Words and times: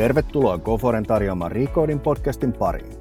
Tervetuloa 0.00 0.58
Goforen 0.58 1.04
tarjoamaan 1.04 1.52
Recording 1.52 2.02
podcastin 2.02 2.52
pariin. 2.52 2.96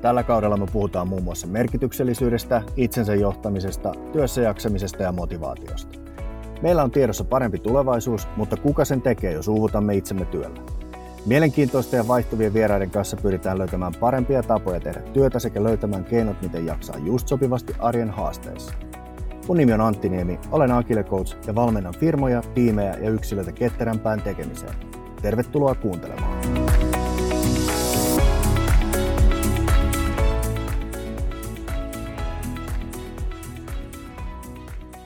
Tällä 0.00 0.22
kaudella 0.22 0.56
me 0.56 0.66
puhutaan 0.72 1.08
muun 1.08 1.22
muassa 1.22 1.46
merkityksellisyydestä, 1.46 2.62
itsensä 2.76 3.14
johtamisesta, 3.14 3.92
työssä 4.12 4.40
jaksamisesta 4.40 5.02
ja 5.02 5.12
motivaatiosta. 5.12 5.98
Meillä 6.62 6.82
on 6.82 6.90
tiedossa 6.90 7.24
parempi 7.24 7.58
tulevaisuus, 7.58 8.28
mutta 8.36 8.56
kuka 8.56 8.84
sen 8.84 9.02
tekee, 9.02 9.32
jos 9.32 9.48
uuvutamme 9.48 9.94
itsemme 9.94 10.24
työllä? 10.24 10.60
Mielenkiintoisten 11.26 11.98
ja 11.98 12.08
vaihtuvien 12.08 12.54
vieraiden 12.54 12.90
kanssa 12.90 13.16
pyritään 13.22 13.58
löytämään 13.58 13.94
parempia 14.00 14.42
tapoja 14.42 14.80
tehdä 14.80 15.00
työtä 15.00 15.38
sekä 15.38 15.62
löytämään 15.62 16.04
keinot, 16.04 16.42
miten 16.42 16.66
jaksaa 16.66 16.96
just 16.98 17.28
sopivasti 17.28 17.74
arjen 17.78 18.10
haasteissa. 18.10 18.74
Mun 19.48 19.56
nimi 19.56 19.72
on 19.72 19.80
Antti 19.80 20.08
Niemi, 20.08 20.40
olen 20.50 20.72
Agile 20.72 21.04
Coach 21.04 21.36
ja 21.46 21.54
valmennan 21.54 21.94
firmoja, 21.94 22.42
tiimejä 22.54 22.96
ja 23.00 23.10
yksilöitä 23.10 23.52
ketterämpään 23.52 24.22
tekemiseen. 24.22 24.91
Tervetuloa 25.22 25.74
kuuntelemaan. 25.74 26.40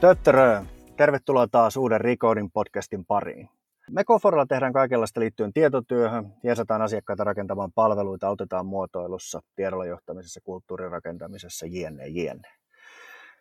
Töttörö, 0.01 0.63
tervetuloa 0.97 1.47
taas 1.47 1.77
uuden 1.77 2.01
Recording 2.01 2.49
podcastin 2.53 3.05
pariin. 3.05 3.49
Me 3.91 4.05
Koforilla 4.05 4.47
tehdään 4.47 4.73
kaikenlaista 4.73 5.21
liittyen 5.21 5.53
tietotyöhön, 5.53 6.33
jeesataan 6.43 6.83
asiakkaita 6.83 7.25
rakentamaan 7.25 7.73
palveluita, 7.73 8.29
autetaan 8.29 8.67
muotoilussa, 8.67 9.43
tiedolla 9.57 9.87
johtamisessa, 9.87 10.41
kulttuurin 10.45 10.91
rakentamisessa, 10.91 11.67
jne, 11.67 12.09
jne. 12.09 12.49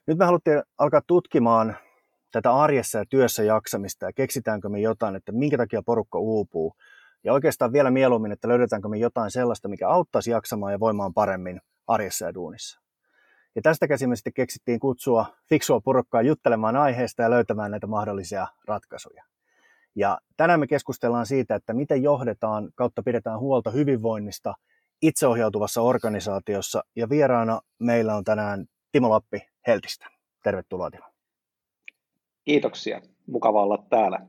Nyt 0.08 0.18
me 0.18 0.26
haluttiin 0.26 0.64
alkaa 0.78 1.02
tutkimaan 1.08 1.76
tätä 2.36 2.56
arjessa 2.56 2.98
ja 2.98 3.06
työssä 3.10 3.44
jaksamista 3.44 4.06
ja 4.06 4.14
keksitäänkö 4.14 4.70
me 4.70 4.80
jotain, 4.80 5.16
että 5.16 5.32
minkä 5.32 5.58
takia 5.58 5.82
porukka 5.86 6.20
uupuu. 6.20 6.74
Ja 7.24 7.34
oikeastaan 7.34 7.74
vielä 7.74 7.92
mieluummin, 7.92 8.32
että 8.32 8.48
löydetäänkö 8.48 8.88
me 8.88 8.98
jotain 8.98 9.32
sellaista, 9.32 9.68
mikä 9.68 9.90
auttaisi 9.90 10.32
jaksamaan 10.32 10.72
ja 10.72 10.80
voimaan 10.80 11.14
paremmin 11.14 11.62
arjessa 11.88 12.26
ja 12.26 12.34
duunissa. 12.34 12.82
Ja 13.56 13.62
tästä 13.62 13.88
käsin 13.88 14.10
me 14.10 14.16
sitten 14.16 14.34
keksittiin 14.34 14.80
kutsua 14.80 15.26
fiksua 15.50 15.82
porukkaa 15.82 16.22
juttelemaan 16.22 16.76
aiheesta 16.76 17.22
ja 17.22 17.30
löytämään 17.30 17.72
näitä 17.72 17.88
mahdollisia 17.88 18.48
ratkaisuja. 18.68 19.24
Ja 19.96 20.18
tänään 20.38 20.60
me 20.60 20.68
keskustellaan 20.68 21.26
siitä, 21.26 21.56
että 21.56 21.74
miten 21.74 22.04
johdetaan 22.04 22.70
kautta 22.76 23.04
pidetään 23.04 23.40
huolta 23.40 23.72
hyvinvoinnista 23.72 24.54
itseohjautuvassa 25.02 25.82
organisaatiossa. 25.82 26.84
Ja 26.96 27.10
vieraana 27.10 27.62
meillä 27.80 28.16
on 28.16 28.24
tänään 28.24 28.66
Timo 28.92 29.10
Lappi 29.10 29.42
Heltistä. 29.68 30.08
Tervetuloa 30.44 30.92
Timo. 30.92 31.15
Kiitoksia. 32.46 33.02
Mukava 33.28 33.64
olla 33.64 33.86
täällä. 33.90 34.20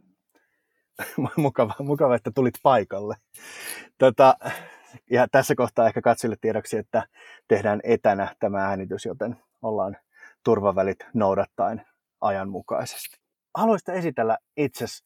mukava, 1.36 1.74
mukava, 1.78 2.16
että 2.16 2.30
tulit 2.34 2.54
paikalle. 2.62 3.14
Tota, 3.98 4.36
ja 5.10 5.28
tässä 5.32 5.54
kohtaa 5.54 5.86
ehkä 5.86 6.00
katsille 6.00 6.36
tiedoksi, 6.40 6.76
että 6.76 7.02
tehdään 7.48 7.80
etänä 7.84 8.34
tämä 8.40 8.66
äänitys, 8.66 9.04
joten 9.04 9.36
ollaan 9.62 9.96
turvavälit 10.44 10.98
noudattaen 11.14 11.86
ajanmukaisesti. 12.20 13.16
Haluaisit 13.54 13.88
esitellä 13.88 14.38
itsesi 14.56 15.04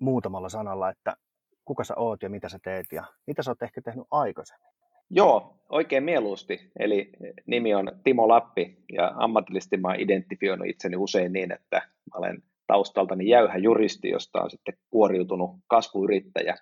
muutamalla 0.00 0.48
sanalla, 0.48 0.90
että 0.90 1.16
kuka 1.64 1.84
sä 1.84 1.94
oot 1.96 2.22
ja 2.22 2.30
mitä 2.30 2.48
sä 2.48 2.58
teet 2.62 2.86
ja 2.92 3.04
mitä 3.26 3.42
sä 3.42 3.50
oot 3.50 3.62
ehkä 3.62 3.82
tehnyt 3.82 4.06
aikaisemmin? 4.10 4.81
Joo, 5.14 5.54
oikein 5.68 6.04
mieluusti. 6.04 6.70
Eli 6.78 7.10
nimi 7.46 7.74
on 7.74 7.92
Timo 8.04 8.28
Lappi 8.28 8.76
ja 8.92 9.12
ammatillisesti 9.16 9.76
mä 9.76 9.94
identifioinut 9.94 10.68
itseni 10.68 10.96
usein 10.96 11.32
niin, 11.32 11.52
että 11.52 11.76
mä 11.76 12.18
olen 12.18 12.42
taustaltani 12.66 13.28
jäyhä 13.28 13.58
juristi, 13.58 14.08
josta 14.08 14.42
on 14.42 14.50
sitten 14.50 14.74
kuoriutunut 14.90 15.50
kasvuyrittäjä. 15.66 16.54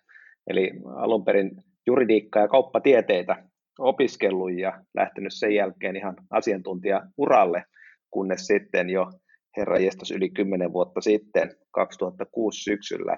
Eli 0.47 0.71
alun 0.97 1.25
perin 1.25 1.51
juridiikkaa 1.87 2.43
ja 2.43 2.49
kauppatieteitä 2.49 3.45
opiskellut 3.79 4.53
ja 4.53 4.85
lähtenyt 4.95 5.33
sen 5.35 5.55
jälkeen 5.55 5.97
ihan 5.97 6.17
asiantuntija-uralle, 6.31 7.65
kunnes 8.11 8.47
sitten 8.47 8.91
jo 8.91 9.11
herra 9.57 9.79
jestas 9.79 10.11
yli 10.11 10.31
10 10.31 10.73
vuotta 10.73 11.01
sitten, 11.01 11.51
2006 11.71 12.63
syksyllä, 12.63 13.17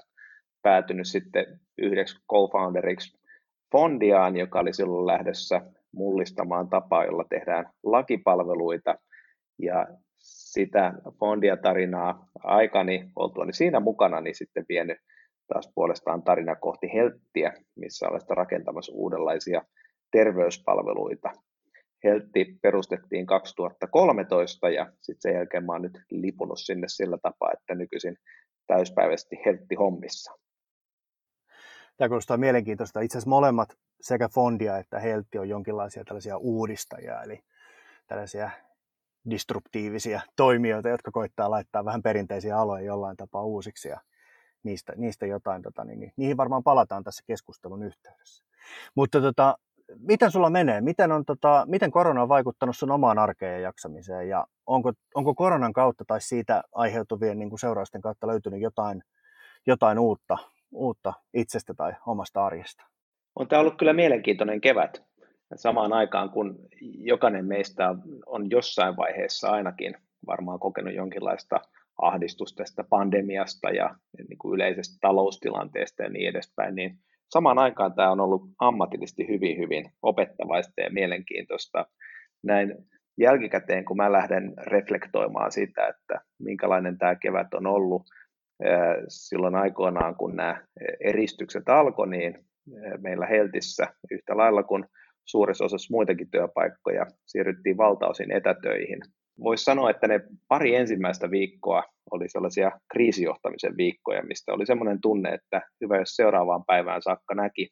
päätynyt 0.63 1.09
sitten 1.09 1.47
yhdeksi 1.79 2.17
co-founderiksi 2.33 3.22
Fondiaan, 3.73 4.37
joka 4.37 4.61
oli 4.61 4.73
silloin 4.73 5.07
lähdössä 5.07 5.61
mullistamaan 5.93 6.69
tapaa, 6.69 7.05
jolla 7.05 7.25
tehdään 7.31 7.71
lakipalveluita. 7.83 8.95
Ja 9.59 9.87
sitä 10.19 10.93
Fondia-tarinaa 11.21 12.29
aikani 12.45 13.11
oltuani 13.17 13.53
siinä 13.53 13.81
mukana, 13.81 14.21
niin 14.21 14.35
sitten 14.35 14.65
vienyt 14.69 14.99
taas 15.53 15.73
puolestaan 15.75 16.23
tarina 16.23 16.57
kohti 16.57 16.93
Helttiä, 16.95 17.53
missä 17.77 18.09
olen 18.09 18.21
rakentamassa 18.29 18.93
uudenlaisia 18.95 19.63
terveyspalveluita. 20.11 21.31
Heltti 22.05 22.59
perustettiin 22.63 23.27
2013 23.27 24.71
ja 24.71 24.85
sitten 24.85 25.21
sen 25.21 25.35
jälkeen 25.35 25.65
mä 25.65 25.73
oon 25.73 25.83
nyt 25.83 25.99
lipunut 26.11 26.59
sinne 26.61 26.87
sillä 26.89 27.19
tapaa, 27.23 27.51
että 27.53 27.75
nykyisin 27.75 28.17
täyspäiväisesti 28.67 29.37
Heltti 29.47 29.75
hommissa. 29.75 30.42
Tämä 31.97 32.09
kuulostaa 32.09 32.37
mielenkiintoista. 32.37 33.01
Itse 33.01 33.19
asiassa 33.19 33.31
molemmat, 33.31 33.79
sekä 34.01 34.29
Fondia 34.29 34.79
että 34.79 34.99
Heltti, 34.99 35.39
on 35.39 35.49
jonkinlaisia 35.49 36.05
tällaisia 36.05 36.37
uudistajia, 36.37 37.23
eli 37.23 37.41
tällaisia 38.07 38.51
disruptiivisia 39.31 40.21
toimijoita, 40.37 40.89
jotka 40.89 41.11
koittaa 41.11 41.51
laittaa 41.51 41.85
vähän 41.85 42.03
perinteisiä 42.03 42.59
aloja 42.59 42.85
jollain 42.85 43.17
tapaa 43.17 43.45
uusiksi 43.45 43.89
ja 43.89 44.01
niistä, 44.63 44.93
niistä 44.97 45.27
jotain, 45.27 45.63
tota, 45.63 45.85
niin, 45.85 46.01
niin, 46.01 46.13
niihin 46.17 46.37
varmaan 46.37 46.63
palataan 46.63 47.05
tässä 47.05 47.25
keskustelun 47.27 47.83
yhteydessä. 47.83 48.45
Mutta 48.95 49.21
tota, 49.21 49.59
miten 49.99 50.31
sulla 50.31 50.51
menee? 50.51 50.81
Miten, 50.81 51.13
on, 51.13 51.25
tota, 51.25 51.65
miten 51.69 51.91
korona 51.91 52.23
on 52.23 52.29
vaikuttanut 52.29 52.77
sun 52.77 52.91
omaan 52.91 53.19
arkeen 53.19 53.53
ja 53.53 53.61
jaksamiseen 53.61 54.29
ja 54.29 54.47
onko, 54.67 54.93
onko 55.15 55.35
koronan 55.35 55.73
kautta 55.73 56.05
tai 56.07 56.21
siitä 56.21 56.63
aiheutuvien 56.73 57.39
niin 57.39 57.49
kuin 57.49 57.61
seurausten 57.61 58.01
kautta 58.01 58.27
löytynyt 58.27 58.61
jotain, 58.61 59.03
jotain 59.67 59.99
uutta, 59.99 60.39
uutta 60.73 61.13
itsestä 61.35 61.75
tai 61.75 61.93
omasta 62.07 62.47
arjesta? 62.47 62.87
On 63.37 63.49
tämä 63.49 63.61
ollut 63.61 63.79
kyllä 63.79 63.93
mielenkiintoinen 63.93 64.61
kevät. 64.61 65.03
Samaan 65.55 65.93
aikaan, 65.93 66.31
kun 66.31 66.59
jokainen 66.99 67.47
meistä 67.47 67.95
on 68.27 68.51
jossain 68.51 68.97
vaiheessa 68.97 69.51
ainakin 69.51 69.95
varmaan 70.27 70.59
kokenut 70.59 70.95
jonkinlaista 70.95 71.61
ahdistusta 72.03 72.57
tästä 72.57 72.85
pandemiasta 72.85 73.71
ja 73.71 73.95
niin 74.29 74.39
kuin 74.39 74.55
yleisestä 74.55 74.99
taloustilanteesta 75.01 76.03
ja 76.03 76.09
niin 76.09 76.29
edespäin, 76.29 76.75
niin 76.75 76.99
samaan 77.29 77.59
aikaan 77.59 77.95
tämä 77.95 78.11
on 78.11 78.21
ollut 78.21 78.43
ammatillisesti 78.59 79.29
hyvin, 79.29 79.59
hyvin 79.59 79.85
opettavaista 80.03 80.81
ja 80.81 80.91
mielenkiintoista. 80.91 81.87
Näin 82.43 82.75
jälkikäteen, 83.21 83.85
kun 83.85 83.97
mä 83.97 84.13
lähden 84.13 84.55
reflektoimaan 84.67 85.53
sitä, 85.53 85.87
että 85.87 86.21
minkälainen 86.39 86.99
tämä 86.99 87.15
kevät 87.17 87.55
on 87.55 87.67
ollut, 87.67 88.03
silloin 89.09 89.55
aikoinaan, 89.55 90.17
kun 90.17 90.37
nämä 90.37 90.67
eristykset 91.01 91.69
alkoi, 91.69 92.09
niin 92.09 92.45
meillä 92.99 93.27
Heltissä 93.27 93.87
yhtä 94.11 94.37
lailla 94.37 94.63
kuin 94.63 94.85
suurissa 95.25 95.65
osassa 95.65 95.95
muitakin 95.95 96.31
työpaikkoja 96.31 97.07
siirryttiin 97.27 97.77
valtaosin 97.77 98.33
etätöihin. 98.33 98.99
Voisi 99.45 99.65
sanoa, 99.65 99.91
että 99.91 100.09
ne 100.09 100.21
pari 100.49 100.75
ensimmäistä 100.75 101.31
viikkoa 101.31 101.83
oli 102.11 102.29
sellaisia 102.29 102.71
kriisijohtamisen 102.93 103.77
viikkoja, 103.77 104.23
mistä 104.23 104.53
oli 104.53 104.67
semmoinen 104.67 105.01
tunne, 105.01 105.35
että 105.35 105.63
hyvä 105.81 105.99
jos 105.99 106.17
seuraavaan 106.17 106.65
päivään 106.67 107.03
saakka 107.03 107.35
näki. 107.35 107.69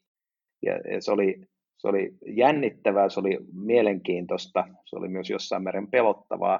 Ja, 0.62 0.72
se, 1.00 1.12
oli, 1.12 1.40
se 1.78 1.88
oli 1.88 2.10
jännittävää, 2.26 3.08
se 3.08 3.20
oli 3.20 3.38
mielenkiintoista, 3.52 4.64
se 4.86 4.96
oli 4.96 5.08
myös 5.08 5.30
jossain 5.30 5.62
meren 5.62 5.90
pelottavaa, 5.90 6.58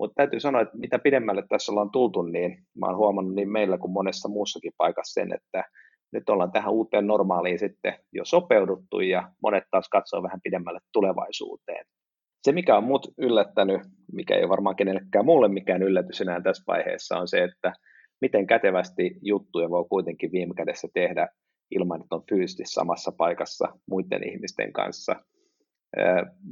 mutta 0.00 0.14
täytyy 0.14 0.40
sanoa, 0.40 0.62
että 0.62 0.78
mitä 0.78 0.98
pidemmälle 0.98 1.42
tässä 1.48 1.72
ollaan 1.72 1.90
tultu, 1.90 2.22
niin 2.22 2.58
mä 2.78 2.86
oon 2.86 2.96
huomannut 2.96 3.34
niin 3.34 3.52
meillä 3.52 3.78
kuin 3.78 3.90
monessa 3.90 4.28
muussakin 4.28 4.72
paikassa 4.76 5.20
sen, 5.20 5.32
että 5.34 5.64
nyt 6.12 6.28
ollaan 6.28 6.52
tähän 6.52 6.72
uuteen 6.72 7.06
normaaliin 7.06 7.58
sitten 7.58 7.94
jo 8.12 8.24
sopeuduttu 8.24 9.00
ja 9.00 9.32
monet 9.42 9.64
taas 9.70 9.88
katsoo 9.88 10.22
vähän 10.22 10.40
pidemmälle 10.44 10.80
tulevaisuuteen. 10.92 11.84
Se, 12.42 12.52
mikä 12.52 12.76
on 12.76 12.84
mut 12.84 13.06
yllättänyt, 13.18 13.80
mikä 14.12 14.34
ei 14.34 14.42
ole 14.42 14.48
varmaan 14.48 14.76
kenellekään 14.76 15.24
mulle 15.24 15.48
mikään 15.48 15.82
yllätys 15.82 16.20
enää 16.20 16.40
tässä 16.40 16.64
vaiheessa, 16.66 17.18
on 17.18 17.28
se, 17.28 17.44
että 17.44 17.72
miten 18.20 18.46
kätevästi 18.46 19.18
juttuja 19.22 19.70
voi 19.70 19.84
kuitenkin 19.88 20.32
viime 20.32 20.54
kädessä 20.54 20.88
tehdä 20.94 21.28
ilman, 21.70 22.00
että 22.00 22.14
on 22.14 22.24
fyysisesti 22.30 22.62
samassa 22.66 23.12
paikassa 23.12 23.68
muiden 23.86 24.28
ihmisten 24.28 24.72
kanssa. 24.72 25.16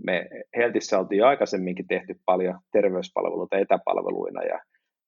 Me 0.04 0.28
Heltissä 0.56 0.98
oltiin 0.98 1.24
aikaisemminkin 1.24 1.86
tehty 1.86 2.20
paljon 2.24 2.60
terveyspalveluita 2.72 3.58
etäpalveluina 3.58 4.42
ja 4.42 4.60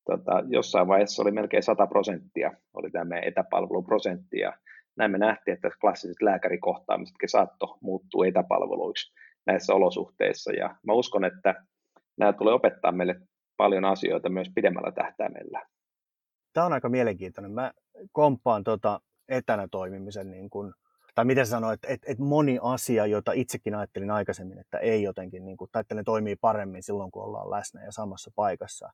tota, 0.05 0.43
jossain 0.49 0.89
vaiheessa 0.89 1.23
oli 1.23 1.31
melkein 1.31 1.63
100 1.63 1.87
prosenttia, 1.87 2.53
oli 2.75 2.91
tämä 2.91 3.05
meidän 3.05 3.29
etäpalveluprosentti, 3.29 4.39
ja 4.39 4.53
näin 4.97 5.11
me 5.11 5.19
nähtiin, 5.19 5.55
että 5.55 5.71
klassiset 5.81 6.23
lääkärikohtaamisetkin 6.23 7.29
saattoi 7.29 7.79
muuttua 7.81 8.27
etäpalveluiksi 8.27 9.13
näissä 9.47 9.75
olosuhteissa, 9.75 10.53
ja 10.53 10.75
mä 10.87 10.93
uskon, 10.93 11.25
että 11.25 11.55
nämä 12.17 12.33
tulee 12.33 12.55
opettaa 12.55 12.93
meille 12.93 13.21
paljon 13.57 13.85
asioita 13.85 14.29
myös 14.29 14.51
pidemmällä 14.55 14.93
tähtäimellä. 14.93 15.67
Tämä 16.53 16.67
on 16.67 16.73
aika 16.73 16.89
mielenkiintoinen. 16.89 17.53
Mä 17.53 17.73
komppaan 18.13 18.65
tuota 18.65 19.01
etänä 19.29 19.69
toimimisen 19.71 20.31
niin 20.31 20.51
kuin, 20.51 20.73
tai 21.21 21.25
miten 21.25 21.47
sanoa, 21.47 21.73
että, 21.73 21.89
että, 21.89 22.07
että 22.11 22.23
moni 22.23 22.59
asia, 22.63 23.07
jota 23.07 23.33
itsekin 23.33 23.75
ajattelin 23.75 24.11
aikaisemmin, 24.11 24.59
että 24.59 24.79
ei 24.79 25.03
jotenkin, 25.03 25.45
niin 25.45 25.57
kuin, 25.57 25.69
tai 25.73 25.81
että 25.81 25.95
ne 25.95 26.03
toimii 26.03 26.37
paremmin 26.37 26.83
silloin, 26.83 27.11
kun 27.11 27.23
ollaan 27.23 27.51
läsnä 27.51 27.85
ja 27.85 27.93
samassa 27.93 28.31
paikassa. 28.35 28.93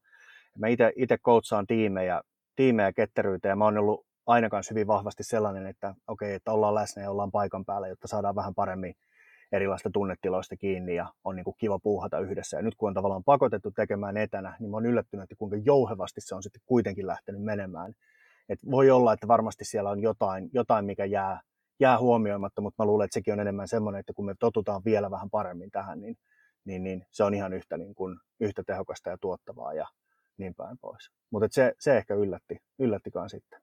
Mä 0.59 0.67
itse 0.97 1.19
coachaan 1.19 1.67
tiimejä, 1.67 2.23
tiimejä 2.57 2.93
ketteryyteen 2.93 3.51
ja 3.51 3.57
mä 3.57 3.65
oon 3.65 3.79
ollut 3.79 4.07
aina 4.27 4.49
kanssa 4.49 4.75
hyvin 4.75 4.87
vahvasti 4.87 5.23
sellainen, 5.23 5.67
että 5.67 5.89
okei, 5.89 6.27
okay, 6.27 6.35
että 6.35 6.53
ollaan 6.53 6.75
läsnä 6.75 7.03
ja 7.03 7.11
ollaan 7.11 7.31
paikan 7.31 7.65
päällä, 7.65 7.89
jotta 7.89 8.09
saadaan 8.09 8.35
vähän 8.35 8.55
paremmin 8.55 8.95
erilaista 9.53 9.91
tunnetiloista 9.91 10.57
kiinni 10.57 10.95
ja 10.95 11.07
on 11.25 11.37
niin 11.37 11.45
kuin 11.45 11.57
kiva 11.59 11.79
puuhata 11.79 12.19
yhdessä. 12.19 12.57
Ja 12.57 12.63
nyt 12.63 12.75
kun 12.75 12.89
on 12.89 12.95
tavallaan 12.95 13.25
pakotettu 13.25 13.71
tekemään 13.71 14.17
etänä, 14.17 14.57
niin 14.61 14.71
mä 14.71 14.77
oon 14.77 14.87
yllättynyt, 14.87 15.23
että 15.23 15.37
kuinka 15.39 15.57
jouhevasti 15.57 16.21
se 16.21 16.35
on 16.35 16.43
sitten 16.43 16.63
kuitenkin 16.67 17.07
lähtenyt 17.07 17.43
menemään. 17.43 17.93
Et 18.49 18.59
voi 18.71 18.91
olla, 18.91 19.13
että 19.13 19.29
varmasti 19.29 19.65
siellä 19.65 19.91
on 19.91 20.03
jotain, 20.03 20.51
jotain 20.53 20.85
mikä 20.85 21.05
jää, 21.05 21.41
jää 21.81 21.99
huomioimatta, 21.99 22.61
mutta 22.61 22.83
mä 22.83 22.87
luulen, 22.87 23.05
että 23.05 23.15
sekin 23.15 23.35
on 23.35 23.41
enemmän 23.41 23.69
semmoinen, 23.69 24.01
että 24.01 24.13
kun 24.13 24.27
me 24.27 24.35
totutaan 24.41 24.83
vielä 24.85 25.11
vähän 25.11 25.31
paremmin 25.31 25.71
tähän, 25.71 26.01
niin, 26.01 26.17
niin, 26.65 26.83
niin 26.83 27.07
se 27.11 27.25
on 27.25 27.35
ihan 27.35 27.53
yhtä, 27.53 27.77
niin 27.77 27.95
kuin, 27.95 28.19
yhtä 28.41 28.63
tehokasta 28.67 29.11
ja 29.11 29.19
tuottavaa 29.19 29.75
ja 29.75 29.87
niin 30.39 30.55
päin 30.55 30.79
pois. 30.79 31.11
Mutta 31.31 31.49
se, 31.51 31.73
se 31.79 31.97
ehkä 31.97 32.15
yllätti, 32.15 32.59
yllättikaan 32.79 33.31
sitten. 33.31 33.61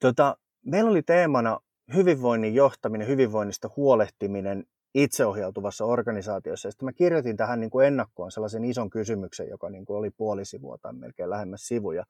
Tota, 0.00 0.36
meillä 0.66 0.90
oli 0.90 1.02
teemana 1.02 1.60
hyvinvoinnin 1.94 2.54
johtaminen, 2.54 3.08
hyvinvoinnista 3.08 3.70
huolehtiminen 3.76 4.64
itseohjautuvassa 4.94 5.84
organisaatiossa. 5.84 6.70
Sitten 6.70 6.86
mä 6.86 6.92
kirjoitin 6.92 7.36
tähän 7.36 7.60
niin 7.60 7.70
kuin 7.70 7.86
ennakkoon 7.86 8.32
sellaisen 8.32 8.64
ison 8.64 8.90
kysymyksen, 8.90 9.48
joka 9.48 9.70
niin 9.70 9.84
kuin 9.84 9.96
oli 9.96 10.10
puoli 10.10 10.44
sivua 10.44 10.78
tai 10.82 10.92
melkein 10.92 11.30
lähemmäs 11.30 11.68
sivuja. 11.68 12.04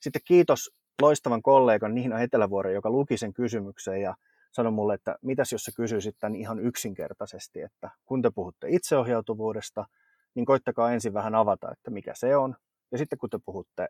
Sitten 0.00 0.22
kiitos 0.24 0.70
loistavan 1.02 1.42
kollegan 1.42 1.94
Niina 1.94 2.20
Etelävuoren, 2.20 2.74
joka 2.74 2.90
luki 2.90 3.16
sen 3.16 3.32
kysymyksen 3.32 4.00
ja 4.00 4.14
sanoi 4.56 4.72
mulle, 4.72 4.94
että 4.94 5.18
mitäs 5.22 5.52
jos 5.52 5.64
sä 5.64 5.72
kysyisit 5.76 6.16
tämän 6.20 6.34
ihan 6.34 6.58
yksinkertaisesti, 6.58 7.62
että 7.62 7.90
kun 8.06 8.22
te 8.22 8.30
puhutte 8.34 8.66
itseohjautuvuudesta, 8.70 9.84
niin 10.34 10.46
koittakaa 10.46 10.92
ensin 10.92 11.14
vähän 11.14 11.34
avata, 11.34 11.72
että 11.72 11.90
mikä 11.90 12.12
se 12.14 12.36
on. 12.36 12.56
Ja 12.92 12.98
sitten 12.98 13.18
kun 13.18 13.30
te 13.30 13.38
puhutte 13.44 13.88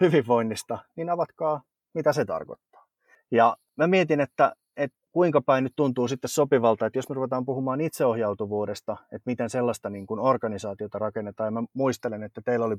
hyvinvoinnista, 0.00 0.78
niin 0.96 1.10
avatkaa, 1.10 1.62
mitä 1.94 2.12
se 2.12 2.24
tarkoittaa. 2.24 2.86
Ja 3.30 3.56
mä 3.76 3.86
mietin, 3.86 4.20
että, 4.20 4.52
että 4.76 4.98
kuinka 5.12 5.40
päin 5.40 5.64
nyt 5.64 5.72
tuntuu 5.76 6.08
sitten 6.08 6.30
sopivalta, 6.30 6.86
että 6.86 6.98
jos 6.98 7.08
me 7.08 7.14
ruvetaan 7.14 7.44
puhumaan 7.44 7.80
itseohjautuvuudesta, 7.80 8.96
että 9.02 9.30
miten 9.30 9.50
sellaista 9.50 9.90
niin 9.90 10.06
kuin 10.06 10.20
organisaatiota 10.20 10.98
rakennetaan. 10.98 11.46
Ja 11.46 11.50
mä 11.50 11.64
muistelen, 11.72 12.22
että 12.22 12.40
teillä 12.44 12.66
oli 12.66 12.76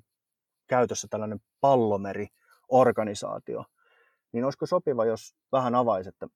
käytössä 0.67 1.07
tällainen 1.09 1.39
pallomeri-organisaatio. 1.61 3.65
Niin 4.31 4.45
olisiko 4.45 4.65
sopiva, 4.65 5.05
jos 5.05 5.35
vähän 5.51 5.75
avaisi, 5.75 6.09
että 6.09 6.27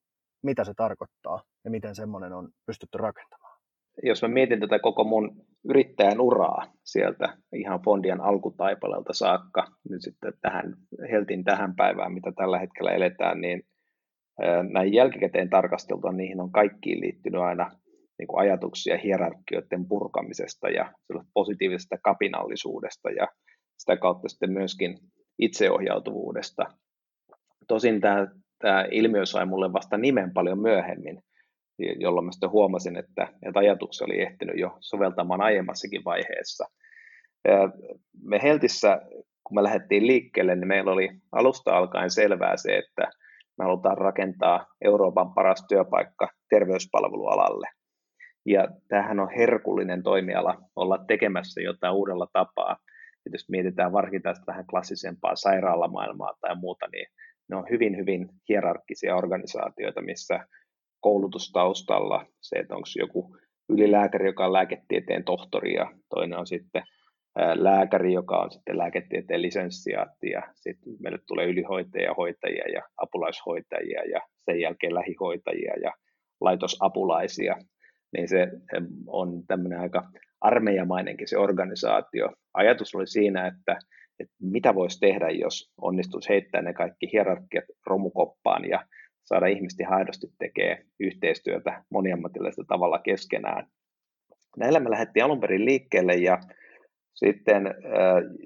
mitä 0.44 0.64
se 0.64 0.74
tarkoittaa 0.78 1.44
ja 1.66 1.72
miten 1.72 1.96
semmoinen 1.96 2.34
on 2.34 2.50
pystytty 2.66 2.98
rakentamaan? 2.98 3.60
Jos 4.04 4.22
mä 4.22 4.28
mietin 4.28 4.60
tätä 4.60 4.80
koko 4.80 5.04
mun 5.04 5.46
yrittäjän 5.70 6.22
uraa 6.22 6.66
sieltä 6.84 7.38
ihan 7.54 7.82
Fondian 7.82 8.22
alkutaipaleelta 8.22 9.14
saakka, 9.14 9.68
nyt 9.90 10.02
sitten 10.02 10.34
tähän 10.42 10.74
Heltin 11.12 11.44
tähän 11.44 11.76
päivään, 11.76 12.14
mitä 12.14 12.32
tällä 12.32 12.60
hetkellä 12.60 12.92
eletään, 12.92 13.42
niin 13.42 13.64
näin 14.74 14.94
jälkikäteen 14.94 15.50
tarkasteltua 15.50 16.12
niihin 16.12 16.42
on 16.42 16.52
kaikkiin 16.52 17.02
liittynyt 17.02 17.42
aina 17.42 17.72
niin 18.20 18.28
kuin 18.28 18.40
ajatuksia 18.40 18.98
hierarkioiden 18.98 19.88
purkamisesta 19.88 20.70
ja 20.70 20.94
positiivisesta 21.34 21.98
kapinallisuudesta 22.04 23.10
ja 23.10 23.28
sitä 23.78 23.98
kautta 23.98 24.30
sitten 24.30 24.52
myöskin 24.52 25.00
itseohjautuvuudesta. 25.40 26.66
Tosin 27.68 28.02
tämä, 28.02 28.28
tämä 28.60 28.86
ilmiö 28.92 29.26
sai 29.26 29.46
mulle 29.46 29.74
vasta 29.74 29.98
nimen 29.98 30.34
paljon 30.34 30.60
myöhemmin, 30.60 31.24
jolloin 32.00 32.26
mä 32.26 32.32
sitten 32.32 32.52
huomasin, 32.52 32.98
että, 32.98 33.28
että 33.48 33.60
ajatuksia 33.60 34.06
oli 34.06 34.22
ehtinyt 34.22 34.60
jo 34.60 34.78
soveltamaan 34.80 35.42
aiemmassakin 35.42 36.04
vaiheessa. 36.06 36.66
Me 38.24 38.40
Heltissä, 38.44 39.02
kun 39.44 39.56
me 39.56 39.64
lähdettiin 39.64 40.08
liikkeelle, 40.08 40.56
niin 40.56 40.68
meillä 40.68 40.92
oli 40.92 41.10
alusta 41.32 41.78
alkaen 41.78 42.12
selvää 42.12 42.58
se, 42.58 42.78
että 42.78 43.12
me 43.58 43.64
halutaan 43.64 43.98
rakentaa 43.98 44.66
Euroopan 44.82 45.34
paras 45.34 45.66
työpaikka 45.70 46.28
terveyspalvelualalle. 46.50 47.68
Ja 48.46 48.68
tämähän 48.88 49.20
on 49.20 49.30
herkullinen 49.38 50.04
toimiala 50.04 50.58
olla 50.76 50.98
tekemässä 51.08 51.62
jotain 51.62 51.94
uudella 51.94 52.28
tapaa. 52.34 52.78
Et 53.26 53.34
jos 53.34 53.50
mietitään 53.50 53.92
varsinkin 53.92 54.22
tästä 54.22 54.44
vähän 54.48 54.68
klassisempaa 54.68 55.36
sairaalamaailmaa 55.36 56.34
tai 56.42 56.56
muuta, 56.56 56.88
niin 56.92 57.08
ne 57.50 57.56
on 57.56 57.66
hyvin, 57.70 57.98
hyvin 57.98 58.30
hierarkkisia 58.50 59.16
organisaatioita, 59.16 60.02
missä 60.02 60.40
koulutustaustalla 61.00 62.26
se, 62.42 62.56
että 62.56 62.76
onko 62.76 62.88
joku 63.00 63.38
ylilääkäri, 63.70 64.26
joka 64.26 64.46
on 64.46 64.54
lääketieteen 64.54 65.24
tohtori 65.24 65.74
ja 65.74 65.92
toinen 66.10 66.40
on 66.40 66.48
sitten 66.48 66.84
lääkäri, 67.54 68.14
joka 68.14 68.38
on 68.38 68.52
sitten 68.52 68.78
lääketieteen 68.78 69.42
lisenssiaatti 69.42 70.30
ja 70.30 70.42
sitten 70.56 70.94
meille 71.00 71.20
tulee 71.28 71.46
ylihoitajia, 71.46 72.14
hoitajia 72.14 72.70
ja 72.74 72.82
apulaishoitajia 72.98 74.04
ja 74.04 74.22
sen 74.46 74.60
jälkeen 74.60 74.94
lähihoitajia 74.94 75.74
ja 75.84 75.94
laitosapulaisia, 76.42 77.56
niin 78.18 78.28
se 78.28 78.48
on 79.08 79.44
tämmöinen 79.48 79.80
aika 79.80 80.12
armeijamainenkin 80.42 81.28
se 81.28 81.38
organisaatio. 81.38 82.30
Ajatus 82.54 82.96
oli 82.96 83.08
siinä, 83.08 83.48
että, 83.48 83.80
että 84.20 84.36
mitä 84.42 84.76
voisi 84.76 85.00
tehdä, 85.00 85.30
jos 85.30 85.72
onnistuisi 85.82 86.30
heittää 86.30 86.62
ne 86.62 86.74
kaikki 86.74 87.10
hierarkiat 87.14 87.66
romukoppaan 87.86 88.70
ja 88.70 88.86
saada 89.26 89.48
ihmistä 89.48 89.88
haidosti 89.90 90.28
tekee 90.40 90.86
yhteistyötä 91.00 91.84
moniammatillisella 91.92 92.68
tavalla 92.68 93.00
keskenään. 93.00 93.68
Näillä 94.58 94.80
me 94.80 94.90
lähdettiin 94.90 95.26
alun 95.26 95.40
perin 95.40 95.66
liikkeelle 95.66 96.16
ja 96.16 96.40
sitten 97.14 97.76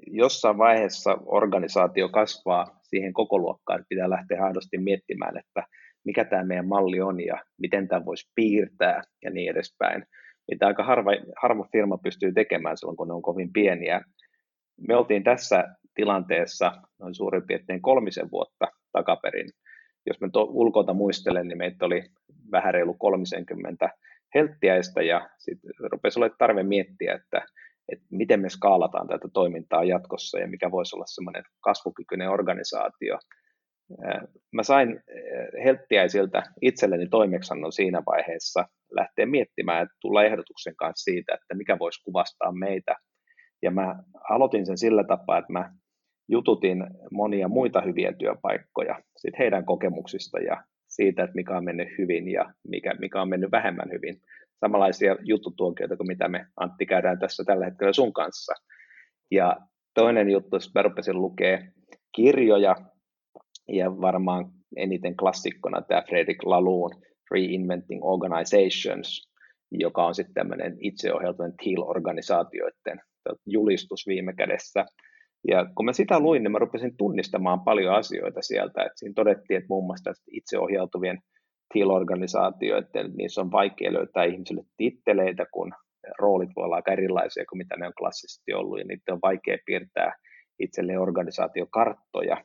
jossain 0.06 0.58
vaiheessa 0.58 1.18
organisaatio 1.26 2.08
kasvaa 2.08 2.78
siihen 2.82 3.12
koko 3.12 3.38
luokkaan, 3.38 3.80
että 3.80 3.88
pitää 3.88 4.10
lähteä 4.10 4.44
aidosti 4.44 4.78
miettimään, 4.78 5.38
että 5.38 5.62
mikä 6.04 6.24
tämä 6.24 6.44
meidän 6.44 6.68
malli 6.68 7.00
on 7.00 7.20
ja 7.20 7.44
miten 7.58 7.88
tämä 7.88 8.04
voisi 8.04 8.30
piirtää 8.34 9.02
ja 9.22 9.30
niin 9.30 9.50
edespäin. 9.50 10.04
Mitä 10.50 10.66
aika 10.66 10.82
harva, 10.82 11.10
harva 11.42 11.68
firma 11.72 11.98
pystyy 11.98 12.32
tekemään 12.32 12.76
silloin, 12.76 12.96
kun 12.96 13.08
ne 13.08 13.14
on 13.14 13.22
kovin 13.22 13.52
pieniä. 13.52 14.00
Me 14.88 14.96
oltiin 14.96 15.24
tässä 15.24 15.64
tilanteessa 15.94 16.72
noin 16.98 17.14
suurin 17.14 17.46
piirtein 17.46 17.82
kolmisen 17.82 18.30
vuotta 18.30 18.66
takaperin. 18.92 19.48
Jos 20.06 20.20
me 20.20 20.28
ulkoilta 20.34 20.94
muistelen, 20.94 21.48
niin 21.48 21.58
meitä 21.58 21.86
oli 21.86 22.02
vähän 22.52 22.74
reilu 22.74 22.94
30 22.94 23.88
helttiäistä 24.34 25.02
ja 25.02 25.30
sitten 25.38 25.70
rupesi 25.92 26.18
olla 26.18 26.34
tarve 26.38 26.62
miettiä, 26.62 27.14
että 27.14 27.46
että 27.92 28.06
miten 28.10 28.40
me 28.40 28.48
skaalataan 28.48 29.08
tätä 29.08 29.28
toimintaa 29.32 29.84
jatkossa 29.84 30.38
ja 30.38 30.48
mikä 30.48 30.70
voisi 30.70 30.96
olla 30.96 31.06
semmoinen 31.06 31.44
kasvukykyinen 31.60 32.30
organisaatio. 32.30 33.18
Mä 34.52 34.62
sain 34.62 35.00
helttiäisiltä 35.64 36.42
itselleni 36.62 37.08
toimeksiannon 37.08 37.72
siinä 37.72 38.02
vaiheessa 38.06 38.64
lähteä 38.90 39.26
miettimään, 39.26 39.82
että 39.82 39.96
tulla 40.00 40.24
ehdotuksen 40.24 40.76
kanssa 40.76 41.04
siitä, 41.04 41.34
että 41.34 41.54
mikä 41.54 41.78
voisi 41.78 42.02
kuvastaa 42.04 42.52
meitä. 42.52 42.96
Ja 43.64 43.70
mä 43.70 43.96
aloitin 44.30 44.66
sen 44.66 44.78
sillä 44.78 45.04
tapaa, 45.04 45.38
että 45.38 45.52
mä 45.52 45.72
jututin 46.28 46.86
monia 47.10 47.48
muita 47.48 47.80
hyviä 47.80 48.12
työpaikkoja 48.12 49.02
sit 49.16 49.38
heidän 49.38 49.64
kokemuksista 49.64 50.38
ja 50.38 50.64
siitä, 50.88 51.24
että 51.24 51.34
mikä 51.34 51.56
on 51.56 51.64
mennyt 51.64 51.88
hyvin 51.98 52.28
ja 52.28 52.54
mikä, 52.68 52.94
mikä 53.00 53.22
on 53.22 53.28
mennyt 53.28 53.50
vähemmän 53.50 53.90
hyvin 53.92 54.20
samanlaisia 54.60 55.16
juttutuokioita 55.20 55.96
kuin 55.96 56.06
mitä 56.06 56.28
me 56.28 56.46
Antti 56.56 56.86
käydään 56.86 57.18
tässä 57.18 57.44
tällä 57.44 57.64
hetkellä 57.64 57.92
sun 57.92 58.12
kanssa. 58.12 58.52
Ja 59.30 59.56
toinen 59.94 60.30
juttu, 60.30 60.56
jos 60.56 60.74
mä 60.74 60.82
rupesin 60.82 61.20
lukea 61.20 61.58
kirjoja, 62.16 62.76
ja 63.68 64.00
varmaan 64.00 64.44
eniten 64.76 65.16
klassikkona 65.16 65.82
tämä 65.82 66.02
Fredrik 66.08 66.42
Laloon 66.42 66.90
Reinventing 67.30 68.04
Organizations, 68.04 69.32
joka 69.70 70.06
on 70.06 70.14
sitten 70.14 70.34
tämmöinen 70.34 70.76
itseohjautuvan 70.80 71.52
TEAL-organisaatioiden 71.52 73.00
julistus 73.46 74.06
viime 74.06 74.34
kädessä. 74.34 74.84
Ja 75.48 75.66
kun 75.76 75.84
mä 75.84 75.92
sitä 75.92 76.20
luin, 76.20 76.42
niin 76.42 76.52
mä 76.52 76.58
rupesin 76.58 76.96
tunnistamaan 76.96 77.60
paljon 77.60 77.94
asioita 77.94 78.42
sieltä, 78.42 78.82
että 78.82 78.98
siinä 78.98 79.12
todettiin, 79.16 79.58
että 79.58 79.68
muun 79.68 79.86
muassa 79.86 80.12
itseohjautuvien 80.30 81.18
TIL-organisaatioiden, 81.74 83.12
niissä 83.16 83.40
on 83.40 83.52
vaikea 83.52 83.92
löytää 83.92 84.24
ihmisille 84.24 84.62
titteleitä, 84.76 85.46
kun 85.52 85.72
roolit 86.18 86.50
voi 86.56 86.64
olla 86.64 86.76
aika 86.76 86.92
erilaisia 86.92 87.44
kuin 87.48 87.58
mitä 87.58 87.76
ne 87.76 87.86
on 87.86 87.92
klassisesti 87.98 88.52
ollut, 88.54 88.78
ja 88.78 88.84
niitä 88.84 89.12
on 89.12 89.18
vaikea 89.22 89.58
piirtää 89.66 90.12
itselleen 90.58 91.00
organisaatiokarttoja. 91.00 92.44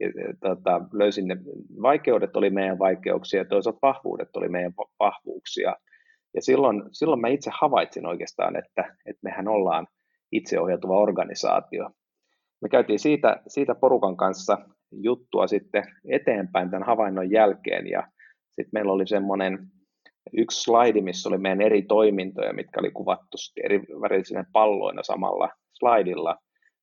Ja, 0.00 0.08
tota, 0.40 0.80
löysin 0.92 1.28
ne 1.28 1.36
vaikeudet 1.82 2.36
oli 2.36 2.50
meidän 2.50 2.78
vaikeuksia, 2.78 3.40
ja 3.40 3.44
toisaalta 3.44 3.78
vahvuudet 3.82 4.36
oli 4.36 4.48
meidän 4.48 4.72
vahvuuksia. 5.00 5.74
Ja 6.34 6.42
silloin, 6.42 6.82
silloin 6.92 7.20
mä 7.20 7.28
itse 7.28 7.50
havaitsin 7.60 8.06
oikeastaan, 8.06 8.56
että, 8.56 8.96
että 9.06 9.20
mehän 9.22 9.48
ollaan 9.48 9.86
itseohjautuva 10.34 11.00
organisaatio. 11.00 11.90
Me 12.62 12.68
käytiin 12.68 12.98
siitä, 12.98 13.42
siitä 13.48 13.74
porukan 13.74 14.16
kanssa 14.16 14.58
juttua 14.92 15.46
sitten 15.46 15.84
eteenpäin 16.10 16.70
tämän 16.70 16.86
havainnon 16.86 17.30
jälkeen, 17.30 17.86
ja 17.86 18.02
sitten 18.48 18.70
meillä 18.72 18.92
oli 18.92 19.06
semmoinen 19.06 19.58
yksi 20.32 20.62
slaidi, 20.62 21.00
missä 21.00 21.28
oli 21.28 21.38
meidän 21.38 21.60
eri 21.60 21.82
toimintoja, 21.82 22.52
mitkä 22.52 22.80
oli 22.80 22.90
kuvattu 22.90 23.36
eri 23.64 23.78
värisinä 23.78 24.44
palloina 24.52 25.02
samalla 25.02 25.48
slaidilla, 25.72 26.36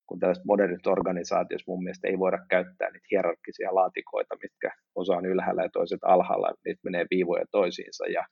kun 0.08 0.20
tällaiset 0.20 0.46
modernit 0.46 0.88
organisaatioissa 0.88 1.72
mun 1.72 1.84
mielestä 1.84 2.08
ei 2.08 2.20
voida 2.20 2.38
käyttää 2.50 2.92
niitä 2.92 3.08
hierarkkisia 3.12 3.76
laatikoita, 3.76 4.36
mitkä 4.44 4.72
osa 4.96 5.14
on 5.14 5.26
ylhäällä 5.26 5.64
ja 5.64 5.70
toiset 5.74 6.00
alhaalla, 6.04 6.54
niitä 6.66 6.82
menee 6.84 7.06
viivoja 7.12 7.46
toisiinsa. 7.52 8.06
Ja 8.06 8.26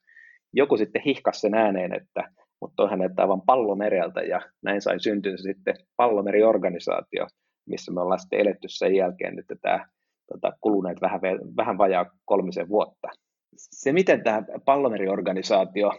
joku 0.52 0.76
sitten 0.76 1.02
hihkas 1.02 1.40
sen 1.40 1.54
ääneen, 1.54 1.94
että 1.94 2.30
mutta 2.60 2.76
toihan 2.76 2.98
näyttää 2.98 3.22
aivan 3.22 3.42
pallomereltä, 3.42 4.20
ja 4.20 4.40
näin 4.62 4.82
sai 4.82 5.00
syntyä 5.00 5.36
sitten 5.36 5.74
pallomeriorganisaatio, 5.96 7.26
missä 7.66 7.92
me 7.92 8.00
ollaan 8.00 8.20
sitten 8.20 8.40
eletty 8.40 8.68
sen 8.68 8.94
jälkeen 8.94 9.36
nyt 9.36 9.46
tämä 9.62 9.86
tota, 10.32 10.52
kuluneet 10.60 11.00
vähän, 11.00 11.20
vähän 11.56 11.78
vajaa 11.78 12.06
kolmisen 12.24 12.68
vuotta. 12.68 13.08
Se, 13.56 13.92
miten 13.92 14.22
tämä 14.22 14.42
pallomeriorganisaatio, 14.64 15.90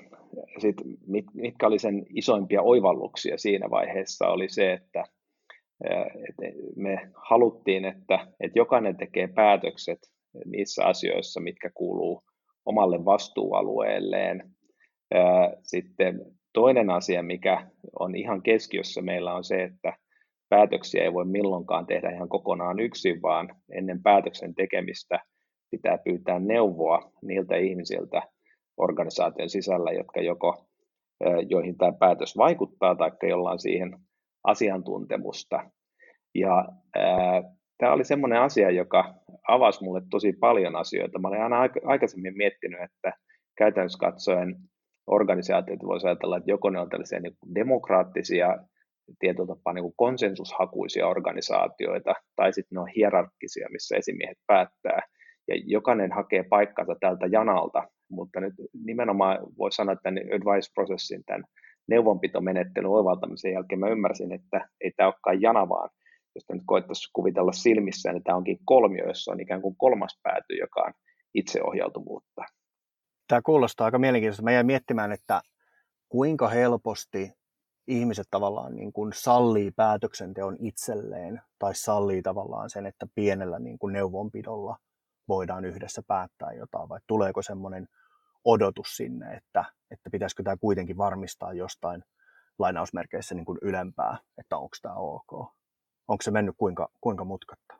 sit, 0.57 0.75
mit, 1.07 1.25
mitkä 1.33 1.67
oli 1.67 1.79
sen 1.79 2.05
isoimpia 2.09 2.61
oivalluksia 2.61 3.37
siinä 3.37 3.69
vaiheessa, 3.69 4.27
oli 4.27 4.49
se, 4.49 4.73
että 4.73 5.03
et 6.29 6.55
me 6.75 7.11
haluttiin, 7.15 7.85
että, 7.85 8.27
että 8.39 8.59
jokainen 8.59 8.97
tekee 8.97 9.27
päätökset 9.27 9.99
niissä 10.45 10.85
asioissa, 10.85 11.39
mitkä 11.39 11.69
kuuluu 11.73 12.23
omalle 12.65 13.05
vastuualueelleen. 13.05 14.51
Sitten 15.63 16.25
toinen 16.53 16.89
asia, 16.89 17.23
mikä 17.23 17.67
on 17.99 18.15
ihan 18.15 18.41
keskiössä 18.41 19.01
meillä 19.01 19.33
on 19.33 19.43
se, 19.43 19.63
että 19.63 19.93
päätöksiä 20.49 21.03
ei 21.03 21.13
voi 21.13 21.25
milloinkaan 21.25 21.85
tehdä 21.85 22.09
ihan 22.09 22.29
kokonaan 22.29 22.79
yksin, 22.79 23.21
vaan 23.21 23.55
ennen 23.71 24.03
päätöksen 24.03 24.55
tekemistä 24.55 25.19
pitää 25.71 25.97
pyytää 25.97 26.39
neuvoa 26.39 27.11
niiltä 27.21 27.55
ihmisiltä 27.55 28.21
organisaation 28.77 29.49
sisällä, 29.49 29.91
jotka 29.91 30.21
joko 30.21 30.65
joihin 31.49 31.77
tämä 31.77 31.91
päätös 31.99 32.37
vaikuttaa 32.37 32.95
tai 32.95 33.11
jolla 33.23 33.51
on 33.51 33.59
siihen 33.59 33.97
asiantuntemusta. 34.43 35.71
Ja 36.35 36.65
ää, 36.95 37.43
tämä 37.77 37.93
oli 37.93 38.03
semmoinen 38.03 38.41
asia, 38.41 38.71
joka 38.71 39.13
avasi 39.47 39.83
mulle 39.83 40.01
tosi 40.09 40.33
paljon 40.33 40.75
asioita. 40.75 41.19
Mä 41.19 41.27
olen 41.27 41.41
aina 41.41 41.57
aikaisemmin 41.85 42.37
miettinyt, 42.37 42.81
että 42.81 43.13
käytännössä 43.57 43.99
katsoen 43.99 44.55
organisaatiot 45.11 45.79
voisi 45.85 46.07
ajatella, 46.07 46.37
että 46.37 46.51
joko 46.51 46.69
ne 46.69 46.79
on 46.79 46.89
tällaisia 46.89 47.19
niin 47.19 47.37
demokraattisia, 47.55 48.57
tietyllä 49.19 49.47
tapaa 49.47 49.73
niin 49.73 49.93
konsensushakuisia 49.95 51.07
organisaatioita, 51.07 52.13
tai 52.35 52.53
sitten 52.53 52.75
ne 52.75 52.81
on 52.81 52.87
hierarkkisia, 52.95 53.67
missä 53.71 53.95
esimiehet 53.95 54.37
päättää, 54.47 55.01
ja 55.47 55.55
jokainen 55.65 56.11
hakee 56.11 56.43
paikkansa 56.43 56.95
tältä 56.99 57.27
janalta, 57.31 57.87
mutta 58.09 58.39
nyt 58.39 58.53
nimenomaan 58.85 59.39
voi 59.57 59.71
sanoa, 59.71 59.93
että 59.93 60.03
tämän 60.03 60.23
advice-prosessin, 60.23 61.23
tämän 61.25 61.43
neuvonpitomenettelyn 61.87 62.91
oivaltamisen 62.91 63.53
jälkeen 63.53 63.79
mä 63.79 63.89
ymmärsin, 63.89 64.31
että 64.31 64.69
ei 64.81 64.91
tämä 64.97 65.07
olekaan 65.07 65.41
jana, 65.41 65.69
vaan 65.69 65.89
jos 66.35 66.45
nyt 66.49 66.61
koettaisiin 66.65 67.11
kuvitella 67.13 67.51
silmissä, 67.51 68.11
niin 68.11 68.23
tämä 68.23 68.37
onkin 68.37 68.59
kolmio, 68.65 69.07
jossa 69.07 69.31
on 69.31 69.39
ikään 69.39 69.61
kuin 69.61 69.75
kolmas 69.75 70.19
pääty, 70.23 70.53
joka 70.59 70.81
on 70.81 70.93
itseohjautuvuutta. 71.33 72.41
Tämä 73.31 73.41
kuulostaa 73.41 73.85
aika 73.85 73.99
mielenkiintoista. 73.99 74.43
Mä 74.43 74.51
jäin 74.51 74.65
miettimään, 74.65 75.11
että 75.11 75.41
kuinka 76.09 76.47
helposti 76.47 77.33
ihmiset 77.87 78.27
tavallaan 78.31 78.75
niin 78.75 78.93
kuin 78.93 79.13
sallii 79.13 79.71
päätöksenteon 79.71 80.57
itselleen 80.59 81.41
tai 81.59 81.75
sallii 81.75 82.21
tavallaan 82.21 82.69
sen, 82.69 82.85
että 82.85 83.07
pienellä 83.15 83.59
niin 83.59 83.79
kuin 83.79 83.93
neuvonpidolla 83.93 84.77
voidaan 85.27 85.65
yhdessä 85.65 86.01
päättää 86.07 86.53
jotain 86.53 86.89
vai 86.89 86.99
tuleeko 87.07 87.41
semmoinen 87.41 87.87
odotus 88.45 88.97
sinne, 88.97 89.33
että, 89.33 89.65
että 89.91 90.09
pitäisikö 90.09 90.43
tämä 90.43 90.57
kuitenkin 90.57 90.97
varmistaa 90.97 91.53
jostain 91.53 92.03
lainausmerkeissä 92.59 93.35
niin 93.35 93.45
kuin 93.45 93.57
ylempää, 93.61 94.17
että 94.37 94.57
onko 94.57 94.75
tämä 94.81 94.95
ok. 94.95 95.31
Onko 96.07 96.21
se 96.21 96.31
mennyt 96.31 96.55
kuinka, 96.57 96.89
kuinka 97.01 97.25
mutkatta? 97.25 97.75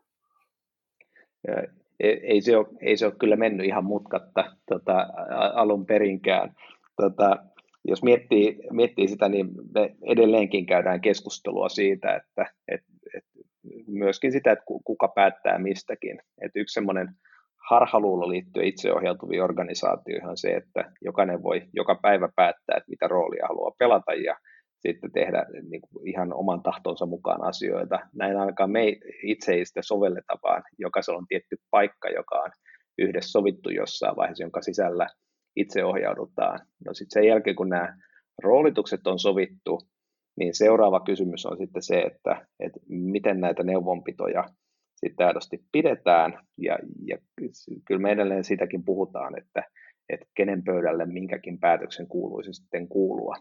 Ei 2.03 2.41
se, 2.41 2.57
ole, 2.57 2.67
ei 2.81 2.97
se 2.97 3.05
ole 3.05 3.15
kyllä 3.19 3.35
mennyt 3.35 3.65
ihan 3.65 3.85
mutkatta 3.85 4.43
tota, 4.69 5.07
alun 5.53 5.85
perinkään. 5.85 6.55
Tota, 7.01 7.37
jos 7.87 8.03
miettii, 8.03 8.59
miettii 8.71 9.07
sitä, 9.07 9.29
niin 9.29 9.47
me 9.75 9.95
edelleenkin 10.03 10.65
käydään 10.65 11.01
keskustelua 11.01 11.69
siitä, 11.69 12.15
että, 12.15 12.53
että, 12.67 12.91
että 13.17 13.29
myöskin 13.87 14.31
sitä, 14.31 14.51
että 14.51 14.65
kuka 14.65 15.07
päättää 15.07 15.57
mistäkin. 15.57 16.19
Että 16.41 16.59
yksi 16.59 16.73
semmoinen 16.73 17.07
harhaluulo 17.69 18.29
liittyen 18.29 18.67
itseohjautuviin 18.67 19.43
organisaatioihin 19.43 20.29
on 20.29 20.37
se, 20.37 20.49
että 20.49 20.91
jokainen 21.01 21.43
voi 21.43 21.61
joka 21.73 21.95
päivä 21.95 22.29
päättää, 22.35 22.77
että 22.77 22.89
mitä 22.89 23.07
roolia 23.07 23.47
haluaa 23.47 23.75
pelata 23.79 24.13
ja 24.13 24.37
sitten 24.87 25.11
tehdä 25.11 25.45
niin 25.69 25.81
kuin 25.81 26.07
ihan 26.07 26.33
oman 26.33 26.63
tahtonsa 26.63 27.05
mukaan 27.05 27.43
asioita. 27.43 27.99
Näin 28.15 28.37
ainakaan 28.37 28.71
me 28.71 28.97
itse 29.23 29.53
ei 29.53 29.65
sitä 29.65 29.81
sovelleta, 29.83 30.37
vaan 30.43 30.63
jokaisella 30.77 31.17
on 31.17 31.27
tietty 31.27 31.55
paikka, 31.71 32.09
joka 32.09 32.35
on 32.35 32.51
yhdessä 32.97 33.31
sovittu 33.31 33.69
jossain 33.69 34.15
vaiheessa, 34.15 34.43
jonka 34.43 34.61
sisällä 34.61 35.07
itse 35.55 35.85
ohjaudutaan. 35.85 36.59
No 36.85 36.93
sitten 36.93 37.21
sen 37.21 37.27
jälkeen, 37.27 37.55
kun 37.55 37.69
nämä 37.69 37.97
roolitukset 38.43 39.07
on 39.07 39.19
sovittu, 39.19 39.79
niin 40.37 40.55
seuraava 40.55 40.99
kysymys 40.99 41.45
on 41.45 41.57
sitten 41.57 41.81
se, 41.81 41.99
että, 41.99 42.45
että 42.59 42.79
miten 42.87 43.39
näitä 43.39 43.63
neuvonpitoja 43.63 44.43
sitten 44.95 45.27
aidosti 45.27 45.65
pidetään, 45.71 46.47
ja, 46.57 46.79
ja 47.05 47.17
kyllä 47.87 48.01
me 48.01 48.11
edelleen 48.11 48.43
siitäkin 48.43 48.85
puhutaan, 48.85 49.37
että, 49.37 49.63
että 50.09 50.25
kenen 50.35 50.63
pöydälle 50.63 51.05
minkäkin 51.05 51.59
päätöksen 51.59 52.07
kuuluisi 52.07 52.53
sitten 52.53 52.87
kuulua. 52.87 53.35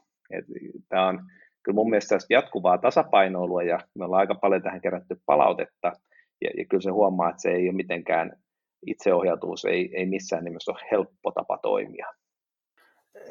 Tämä 0.89 1.09
on 1.09 1.21
kyllä 1.63 1.75
mun 1.75 1.91
mielestä 1.91 2.19
jatkuvaa 2.31 2.79
tasapainoilua, 2.79 3.63
ja 3.63 3.79
me 3.95 4.05
ollaan 4.05 4.21
aika 4.21 4.35
paljon 4.35 4.63
tähän 4.63 4.81
kerätty 4.81 5.21
palautetta, 5.27 5.93
ja, 6.41 6.51
ja 6.57 6.65
kyllä 6.71 6.83
se 6.83 6.91
huomaa, 6.91 7.31
että 7.31 7.43
se 7.43 7.51
ei 7.51 7.69
ole 7.69 7.77
mitenkään 7.77 8.33
itseohjautuvuus, 8.87 9.65
ei, 9.65 9.91
ei 9.97 10.07
missään 10.07 10.45
nimessä 10.45 10.73
ole 10.73 10.81
helppo 10.91 11.31
tapa 11.31 11.59
toimia. 11.63 12.07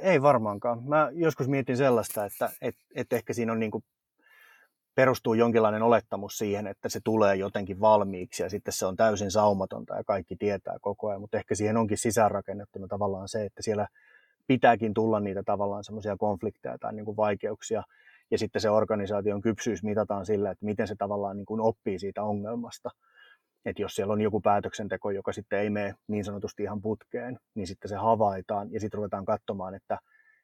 Ei 0.01 0.21
varmaankaan. 0.21 0.83
Mä 0.83 1.09
joskus 1.13 1.47
mietin 1.47 1.77
sellaista, 1.77 2.25
että 2.25 2.49
et, 2.61 2.75
et 2.95 3.13
ehkä 3.13 3.33
siinä 3.33 3.51
on 3.51 3.59
niin 3.59 3.71
kuin 3.71 3.83
perustuu 4.95 5.33
jonkinlainen 5.33 5.81
olettamus 5.81 6.37
siihen, 6.37 6.67
että 6.67 6.89
se 6.89 6.99
tulee 7.03 7.35
jotenkin 7.35 7.79
valmiiksi 7.79 8.43
ja 8.43 8.49
sitten 8.49 8.73
se 8.73 8.85
on 8.85 8.95
täysin 8.95 9.31
saumatonta 9.31 9.95
ja 9.95 10.03
kaikki 10.03 10.35
tietää 10.35 10.77
koko 10.81 11.09
ajan, 11.09 11.21
mutta 11.21 11.37
ehkä 11.37 11.55
siihen 11.55 11.77
onkin 11.77 11.97
sisäänrakennettuna 11.97 12.87
tavallaan 12.87 13.27
se, 13.27 13.45
että 13.45 13.63
siellä 13.63 13.87
pitääkin 14.49 14.93
tulla 14.93 15.19
niitä 15.19 15.43
tavallaan 15.45 15.83
semmoisia 15.83 16.17
konflikteja 16.17 16.77
tai 16.77 16.93
niin 16.93 17.05
kuin 17.05 17.17
vaikeuksia 17.17 17.83
ja 18.31 18.37
sitten 18.37 18.61
se 18.61 18.69
organisaation 18.69 19.41
kypsyys 19.41 19.83
mitataan 19.83 20.25
sillä, 20.25 20.51
että 20.51 20.65
miten 20.65 20.87
se 20.87 20.95
tavallaan 20.97 21.37
niin 21.37 21.45
kuin 21.45 21.61
oppii 21.61 21.99
siitä 21.99 22.23
ongelmasta. 22.23 22.89
Että 23.65 23.81
jos 23.81 23.95
siellä 23.95 24.13
on 24.13 24.21
joku 24.21 24.41
päätöksenteko, 24.41 25.11
joka 25.11 25.33
sitten 25.33 25.59
ei 25.59 25.69
mene 25.69 25.95
niin 26.07 26.25
sanotusti 26.25 26.63
ihan 26.63 26.81
putkeen, 26.81 27.39
niin 27.55 27.67
sitten 27.67 27.89
se 27.89 27.95
havaitaan 27.95 28.71
ja 28.71 28.79
sitten 28.79 28.97
ruvetaan 28.97 29.25
katsomaan, 29.25 29.75
että, 29.75 29.97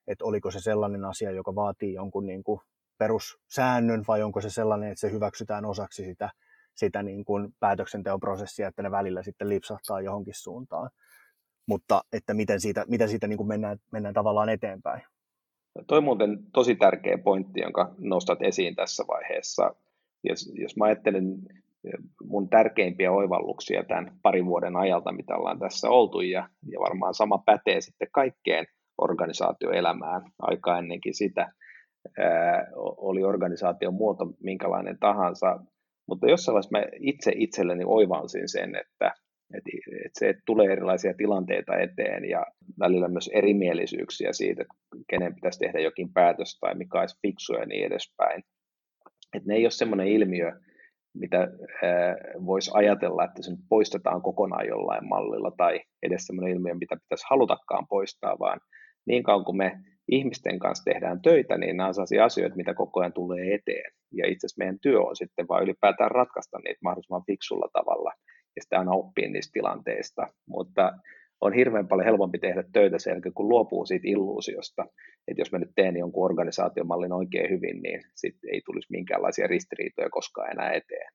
että 0.08 0.26
oliko 0.26 0.52
se 0.52 0.60
sellainen 0.60 1.06
asia, 1.06 1.32
joka 1.32 1.56
vaatii 1.56 1.94
jonkun 1.94 2.26
niin 2.26 2.44
kuin 2.44 2.60
perussäännön 2.98 4.04
vai 4.08 4.24
onko 4.24 4.42
se 4.42 4.50
sellainen, 4.50 4.90
että 4.90 5.00
se 5.00 5.12
hyväksytään 5.12 5.66
osaksi 5.66 6.06
sitä, 6.06 6.30
sitä 6.76 7.04
niin 7.04 7.26
kuin 7.26 7.54
päätöksenteon 7.60 8.20
prosessia, 8.20 8.68
että 8.68 8.84
ne 8.84 8.92
välillä 8.92 9.24
sitten 9.24 9.50
lipsahtaa 9.50 10.02
johonkin 10.02 10.34
suuntaan. 10.38 10.90
Mutta 11.68 12.02
että 12.14 12.34
miten 12.34 12.60
siitä, 12.60 12.86
miten 12.88 13.10
siitä 13.10 13.28
niin 13.28 13.38
kuin 13.38 13.48
mennään, 13.48 13.78
mennään 13.92 14.14
tavallaan 14.14 14.50
eteenpäin. 14.50 15.02
Toi 15.88 16.02
muuten 16.02 16.40
tosi 16.54 16.76
tärkeä 16.76 17.18
pointti, 17.18 17.60
jonka 17.60 17.96
nostat 17.98 18.42
esiin 18.42 18.76
tässä 18.76 19.04
vaiheessa. 19.08 19.76
Jos, 20.24 20.52
jos 20.56 20.78
mä 20.78 20.86
ajattelen 20.86 21.38
mun 22.24 22.50
tärkeimpiä 22.50 23.12
oivalluksia 23.12 23.84
tämän 23.84 24.12
parin 24.22 24.46
vuoden 24.46 24.76
ajalta, 24.76 25.12
mitä 25.12 25.36
ollaan 25.36 25.60
tässä 25.60 25.90
oltu, 25.90 26.22
ja, 26.22 26.50
ja 26.70 26.80
varmaan 26.80 27.14
sama 27.14 27.38
pätee 27.38 27.82
sitten 27.82 28.08
kaikkeen 28.12 28.66
organisaatioelämään 28.98 30.22
aika 30.40 30.78
ennenkin 30.78 31.14
sitä, 31.14 31.52
oli 32.98 33.24
organisaation 33.24 33.94
muoto 33.94 34.26
minkälainen 34.40 34.98
tahansa, 35.00 35.60
mutta 36.08 36.30
jossain 36.30 36.54
vaiheessa 36.54 36.78
mä 36.78 36.86
itse 37.00 37.32
itselleni 37.36 37.84
oivalsin 37.88 38.50
sen, 38.50 38.76
että, 38.76 39.14
että, 39.54 39.70
että 40.06 40.20
se 40.20 40.30
että 40.30 40.44
tulee 40.46 40.72
erilaisia 40.72 41.14
tilanteita 41.14 41.78
eteen 41.78 42.30
ja 42.30 42.46
välillä 42.80 43.08
myös 43.08 43.30
erimielisyyksiä 43.34 44.34
siitä, 44.34 44.62
että 44.62 44.76
kenen 45.10 45.36
pitäisi 45.36 45.60
tehdä 45.60 45.80
jokin 45.80 46.14
päätös 46.14 46.60
tai 46.60 46.76
mikä 46.76 47.00
olisi 47.00 47.20
fiksua 47.22 47.58
ja 47.58 47.66
niin 47.66 47.86
edespäin. 47.86 48.44
Että 49.34 49.48
ne 49.48 49.56
ei 49.56 49.66
ole 49.66 49.72
semmoinen 49.72 50.08
ilmiö, 50.08 50.52
mitä 51.14 51.48
voisi 52.46 52.72
ajatella, 52.74 53.24
että 53.24 53.44
se 53.44 53.52
nyt 53.52 53.66
poistetaan 53.70 54.22
kokonaan 54.22 54.68
jollain 54.68 55.08
mallilla 55.08 55.52
tai 55.58 55.82
edes 56.04 56.26
semmoinen 56.26 56.54
ilmiö, 56.54 56.74
mitä 56.74 56.96
pitäisi 56.96 57.26
halutakaan 57.30 57.88
poistaa, 57.90 58.40
vaan 58.40 58.60
niin 59.08 59.24
kauan 59.24 59.46
kuin 59.46 59.58
me 59.58 59.80
ihmisten 60.12 60.60
kanssa 60.60 60.92
tehdään 60.92 61.22
töitä, 61.22 61.58
niin 61.58 61.78
nämä 61.78 61.88
on 61.88 61.94
sellaisia 61.94 62.26
asioita, 62.26 62.56
mitä 62.56 62.74
koko 62.74 63.00
ajan 63.00 63.14
tulee 63.14 63.54
eteen. 63.54 63.92
Ja 64.14 64.28
itse 64.28 64.46
asiassa 64.46 64.60
meidän 64.60 64.80
työ 64.80 65.02
on 65.02 65.16
sitten 65.16 65.48
vain 65.48 65.64
ylipäätään 65.64 66.12
ratkaista 66.12 66.58
niitä 66.58 66.80
mahdollisimman 66.84 67.26
fiksulla 67.28 67.68
tavalla 67.74 68.12
ja 68.56 68.62
sitten 68.62 68.80
aina 68.80 68.92
oppia 68.92 69.30
niistä 69.30 69.54
tilanteista. 69.54 70.28
Mutta 70.48 70.92
on 71.42 71.54
hirveän 71.54 71.88
paljon 71.88 72.06
helpompi 72.06 72.40
tehdä 72.40 72.64
töitä 72.74 73.00
sen 73.00 73.12
jälkeen, 73.12 73.34
kun 73.34 73.50
luopuu 73.50 73.86
siitä 73.86 74.08
illuusiosta, 74.08 74.86
että 75.28 75.42
jos 75.42 75.52
mä 75.52 75.58
nyt 75.60 75.72
teen 75.76 75.98
jonkun 75.98 76.26
organisaatiomallin 76.26 77.14
oikein 77.14 77.50
hyvin, 77.50 77.82
niin 77.82 78.02
sitten 78.16 78.54
ei 78.54 78.62
tulisi 78.66 78.88
minkäänlaisia 78.92 79.48
ristiriitoja 79.48 80.10
koskaan 80.10 80.52
enää 80.52 80.72
eteen. 80.72 81.12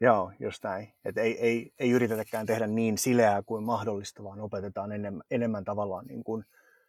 Joo, 0.00 0.32
just 0.40 0.64
näin. 0.64 0.88
Et 1.04 1.18
ei, 1.18 1.38
ei, 1.40 1.70
ei 1.78 1.90
yritetäkään 1.90 2.46
tehdä 2.46 2.66
niin 2.66 2.98
sileää 2.98 3.42
kuin 3.42 3.64
mahdollista, 3.64 4.24
vaan 4.24 4.40
opetetaan 4.40 4.92
enemmän, 4.92 5.22
enemmän 5.30 5.64
tavallaan 5.64 6.06
niin 6.06 6.24
kuin 6.24 6.44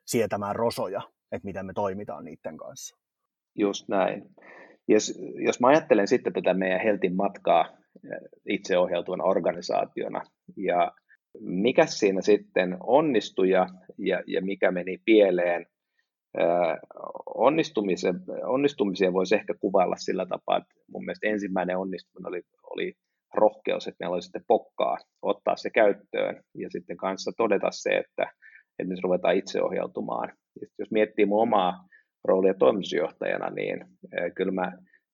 sietämään 0.06 0.56
rosoja, 0.56 1.02
että 1.32 1.46
miten 1.46 1.66
me 1.66 1.74
toimitaan 1.74 2.26
niiden 2.26 2.58
kanssa. 2.58 2.98
Just 3.56 3.90
näin. 3.90 4.24
Jos, 4.88 5.20
jos 5.46 5.60
mä 5.60 5.68
ajattelen 5.68 6.08
sitten 6.08 6.34
tätä 6.34 6.54
meidän 6.54 6.82
Heltin 6.82 7.16
matkaa 7.16 7.81
itseohjautuvana 8.46 9.24
organisaationa 9.24 10.22
ja 10.58 10.92
mikä 11.40 11.86
siinä 11.86 12.22
sitten 12.22 12.78
onnistui 12.80 13.50
ja, 13.50 13.68
ja, 13.98 14.24
ja 14.28 14.42
mikä 14.42 14.72
meni 14.72 14.98
pieleen, 15.06 15.66
onnistumisen, 17.36 18.16
onnistumisia 18.46 19.14
voisi 19.14 19.36
ehkä 19.36 19.54
kuvailla 19.54 19.96
sillä 19.96 20.26
tapaa, 20.26 20.58
että 20.58 20.74
mun 20.92 21.06
mielestä 21.06 21.28
ensimmäinen 21.28 21.78
onnistuminen 21.78 22.28
oli, 22.28 22.42
oli 22.70 22.94
rohkeus, 23.34 23.88
että 23.88 23.98
meillä 24.00 24.14
oli 24.14 24.22
sitten 24.22 24.44
pokkaa 24.48 24.98
ottaa 25.22 25.56
se 25.56 25.70
käyttöön 25.70 26.44
ja 26.58 26.70
sitten 26.70 26.98
kanssa 26.98 27.32
todeta 27.38 27.68
se, 27.72 27.90
että, 27.90 28.24
että 28.80 28.94
nyt 28.94 29.04
ruvetaan 29.04 29.36
itseohjautumaan. 29.36 30.34
Ja 30.62 30.68
jos 30.80 30.92
miettii 30.92 31.26
mun 31.26 31.42
omaa 31.42 31.88
roolia 32.24 32.54
toimitusjohtajana, 32.54 33.50
niin 33.50 33.86
kyllä 34.36 34.52
mä 34.52 34.72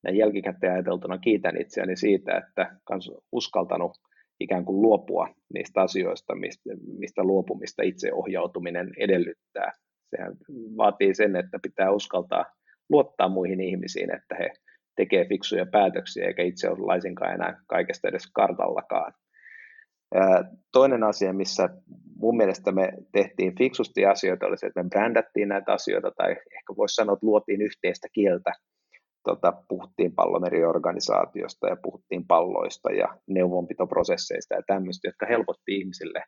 näin 0.08 0.18
jälkikäteen 0.18 0.74
ajateltuna 0.74 1.18
kiitän 1.18 1.62
itseäni 1.62 1.96
siitä, 1.96 2.38
että 2.38 2.76
kans 2.84 3.12
uskaltanut 3.32 3.92
ikään 4.40 4.66
kuin 4.66 4.82
luopua 4.82 5.28
niistä 5.54 5.82
asioista, 5.82 6.36
mistä, 6.36 6.70
mistä 6.98 7.24
luopumista 7.24 7.84
itseohjautuminen 7.84 8.92
edellyttää. 9.00 9.72
Sehän 10.10 10.34
vaatii 10.78 11.16
sen, 11.16 11.36
että 11.36 11.60
pitää 11.62 11.92
uskaltaa 11.92 12.46
luottaa 12.90 13.30
muihin 13.30 13.62
ihmisiin, 13.62 14.16
että 14.16 14.36
he 14.40 14.52
tekee 14.96 15.26
fiksuja 15.26 15.66
päätöksiä 15.66 16.28
eikä 16.28 16.44
itse 16.44 16.70
ole 16.70 16.80
laisinkaan 16.80 17.34
enää 17.34 17.62
kaikesta 17.68 18.08
edes 18.08 18.32
kartallakaan. 18.34 19.14
Toinen 20.72 21.04
asia, 21.04 21.34
missä 21.34 21.70
mun 22.16 22.38
mielestä 22.38 22.72
me 22.72 22.94
tehtiin 23.12 23.56
fiksusti 23.58 24.06
asioita, 24.06 24.46
oli 24.46 24.58
se, 24.58 24.68
että 24.68 24.84
me 24.84 24.90
brändättiin 24.90 25.50
näitä 25.50 25.74
asioita, 25.74 26.12
tai 26.18 26.32
ehkä 26.32 26.74
voisi 26.78 26.96
sanoa, 26.96 27.14
että 27.14 27.26
luotiin 27.26 27.62
yhteistä 27.62 28.08
kieltä. 28.14 28.52
Tota, 29.28 29.54
puhuttiin 29.68 30.16
pallomeriorganisaatiosta 30.16 31.68
ja 31.68 31.78
puhuttiin 31.84 32.28
palloista 32.28 32.92
ja 32.92 33.18
neuvonpitoprosesseista 33.28 34.56
ja 34.56 34.62
tämmöistä, 34.68 35.08
jotka 35.08 35.26
helpotti 35.26 35.78
ihmisille 35.78 36.24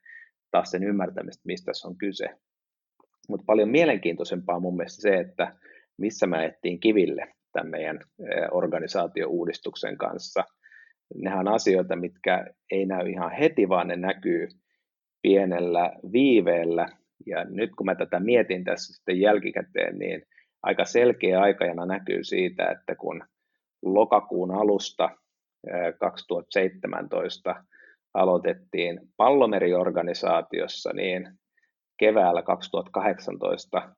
taas 0.52 0.72
sen 0.72 0.84
ymmärtämistä, 0.84 1.42
mistä 1.46 1.66
tässä 1.66 1.88
on 1.88 1.98
kyse. 1.98 2.26
Mutta 3.30 3.44
paljon 3.46 3.70
mielenkiintoisempaa 3.70 4.60
mun 4.60 4.76
mielestä 4.78 5.02
se, 5.02 5.18
että 5.18 5.56
missä 5.98 6.28
me 6.28 6.46
ettiin 6.46 6.80
kiville 6.80 7.34
tämän 7.54 7.70
meidän 7.70 8.00
organisaatiouudistuksen 8.52 9.98
kanssa. 9.98 10.44
Nehän 11.16 11.48
on 11.48 11.54
asioita, 11.54 11.96
mitkä 11.96 12.46
ei 12.72 12.86
näy 12.86 13.10
ihan 13.10 13.32
heti, 13.32 13.70
vaan 13.70 13.88
ne 13.88 13.96
näkyy 13.96 14.48
pienellä 15.22 15.92
viiveellä. 16.12 16.86
Ja 17.26 17.46
nyt 17.46 17.72
kun 17.78 17.86
mä 17.86 17.96
tätä 17.96 18.20
mietin 18.20 18.64
tässä 18.64 18.94
sitten 18.94 19.20
jälkikäteen, 19.20 20.00
niin 20.00 20.24
aika 20.64 20.86
selkeä 20.86 21.42
aikajana 21.42 21.86
näkyy 21.86 22.24
siitä, 22.24 22.72
että 22.72 22.96
kun 22.96 23.24
lokakuun 23.82 24.52
alusta 24.52 25.10
2017 26.00 27.64
aloitettiin 28.14 29.02
pallomeriorganisaatiossa, 29.18 30.94
niin 30.94 31.30
keväällä 31.98 32.42
2018 32.42 33.96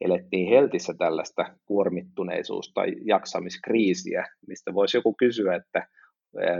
elettiin 0.00 0.48
Heltissä 0.48 0.94
tällaista 0.98 1.56
kuormittuneisuus- 1.64 2.72
tai 2.74 2.92
jaksamiskriisiä, 3.04 4.28
mistä 4.46 4.74
voisi 4.74 4.96
joku 4.96 5.14
kysyä, 5.18 5.54
että 5.54 5.88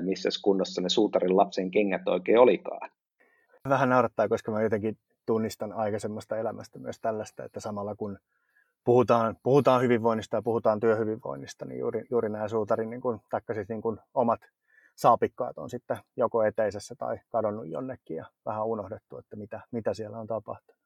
missä 0.01 0.29
kunnossa 0.45 0.83
ne 0.83 0.89
suutarin 0.89 1.37
lapsen 1.37 1.71
kengät 1.71 2.09
oikein 2.09 2.39
olikaan. 2.39 2.91
Vähän 3.69 3.89
naurattaa, 3.89 4.29
koska 4.29 4.53
mä 4.53 4.63
jotenkin 4.63 4.99
tunnistan 5.27 5.73
aikaisemmasta 5.73 6.37
elämästä 6.37 6.79
myös 6.79 7.01
tällaista, 7.01 7.45
että 7.45 7.61
samalla 7.61 7.95
kun 7.95 8.19
puhutaan, 8.85 9.37
puhutaan 9.43 9.83
hyvinvoinnista 9.83 10.37
ja 10.37 10.43
puhutaan 10.43 10.81
työhyvinvoinnista, 10.81 11.65
niin 11.65 11.79
juuri, 11.79 12.05
juuri 12.11 12.29
nämä 12.29 12.49
suutarin 12.49 12.91
niin 12.91 13.01
kuin, 13.01 13.19
siis 13.55 13.69
niin 13.69 13.83
kuin 13.83 13.99
omat 14.15 14.41
saapikkaat 14.97 15.59
on 15.59 15.71
sitten 15.71 15.97
joko 16.17 16.43
eteisessä 16.43 16.95
tai 16.95 17.19
kadonnut 17.29 17.69
jonnekin 17.69 18.17
ja 18.17 18.27
vähän 18.47 18.67
unohdettu, 18.67 19.19
että 19.19 19.37
mitä, 19.37 19.61
mitä 19.71 19.95
siellä 19.95 20.19
on 20.19 20.27
tapahtunut. 20.27 20.81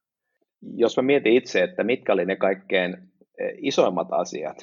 Jos 0.62 0.96
mä 0.96 1.02
mietin 1.02 1.32
itse, 1.32 1.62
että 1.62 1.84
mitkä 1.84 2.12
oli 2.12 2.24
ne 2.24 2.36
kaikkein 2.36 2.94
e, 3.38 3.50
isoimmat 3.56 4.08
asiat, 4.10 4.56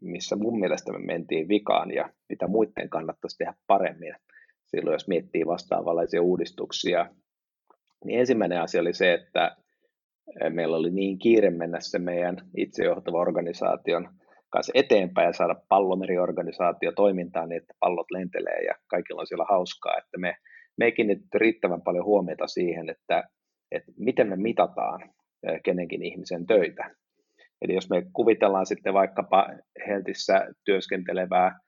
missä 0.00 0.36
mun 0.36 0.60
mielestä 0.60 0.92
me 0.92 0.98
mentiin 0.98 1.48
vikaan 1.48 1.90
ja 1.90 2.10
mitä 2.28 2.48
muiden 2.48 2.88
kannattaisi 2.88 3.38
tehdä 3.38 3.54
paremmin, 3.66 4.14
silloin 4.66 4.94
jos 4.94 5.08
miettii 5.08 5.46
vastaavanlaisia 5.46 6.22
uudistuksia, 6.22 7.06
niin 8.04 8.20
ensimmäinen 8.20 8.60
asia 8.60 8.80
oli 8.80 8.94
se, 8.94 9.14
että 9.14 9.56
meillä 10.50 10.76
oli 10.76 10.90
niin 10.90 11.18
kiire 11.18 11.50
mennä 11.50 11.80
se 11.80 11.98
meidän 11.98 12.36
itsejohtava 12.56 13.18
organisaation 13.18 14.08
kanssa 14.50 14.72
eteenpäin 14.74 15.26
ja 15.26 15.32
saada 15.32 15.54
pallomeriorganisaatio 15.68 16.92
toimintaan 16.92 17.48
niin, 17.48 17.62
että 17.62 17.74
pallot 17.80 18.10
lentelee 18.10 18.64
ja 18.64 18.74
kaikilla 18.86 19.20
on 19.20 19.26
siellä 19.26 19.46
hauskaa, 19.48 19.98
että 19.98 20.18
me, 20.18 20.36
me 20.78 20.84
ei 20.84 20.92
kiinnitetty 20.92 21.38
riittävän 21.38 21.82
paljon 21.82 22.04
huomiota 22.04 22.46
siihen, 22.46 22.88
että, 22.90 23.24
että 23.70 23.92
miten 23.98 24.28
me 24.28 24.36
mitataan 24.36 25.10
kenenkin 25.64 26.02
ihmisen 26.02 26.46
töitä. 26.46 26.90
Eli 27.62 27.74
jos 27.74 27.90
me 27.90 28.02
kuvitellaan 28.12 28.66
sitten 28.66 28.94
vaikkapa 28.94 29.48
Heltissä 29.86 30.46
työskentelevää, 30.64 31.58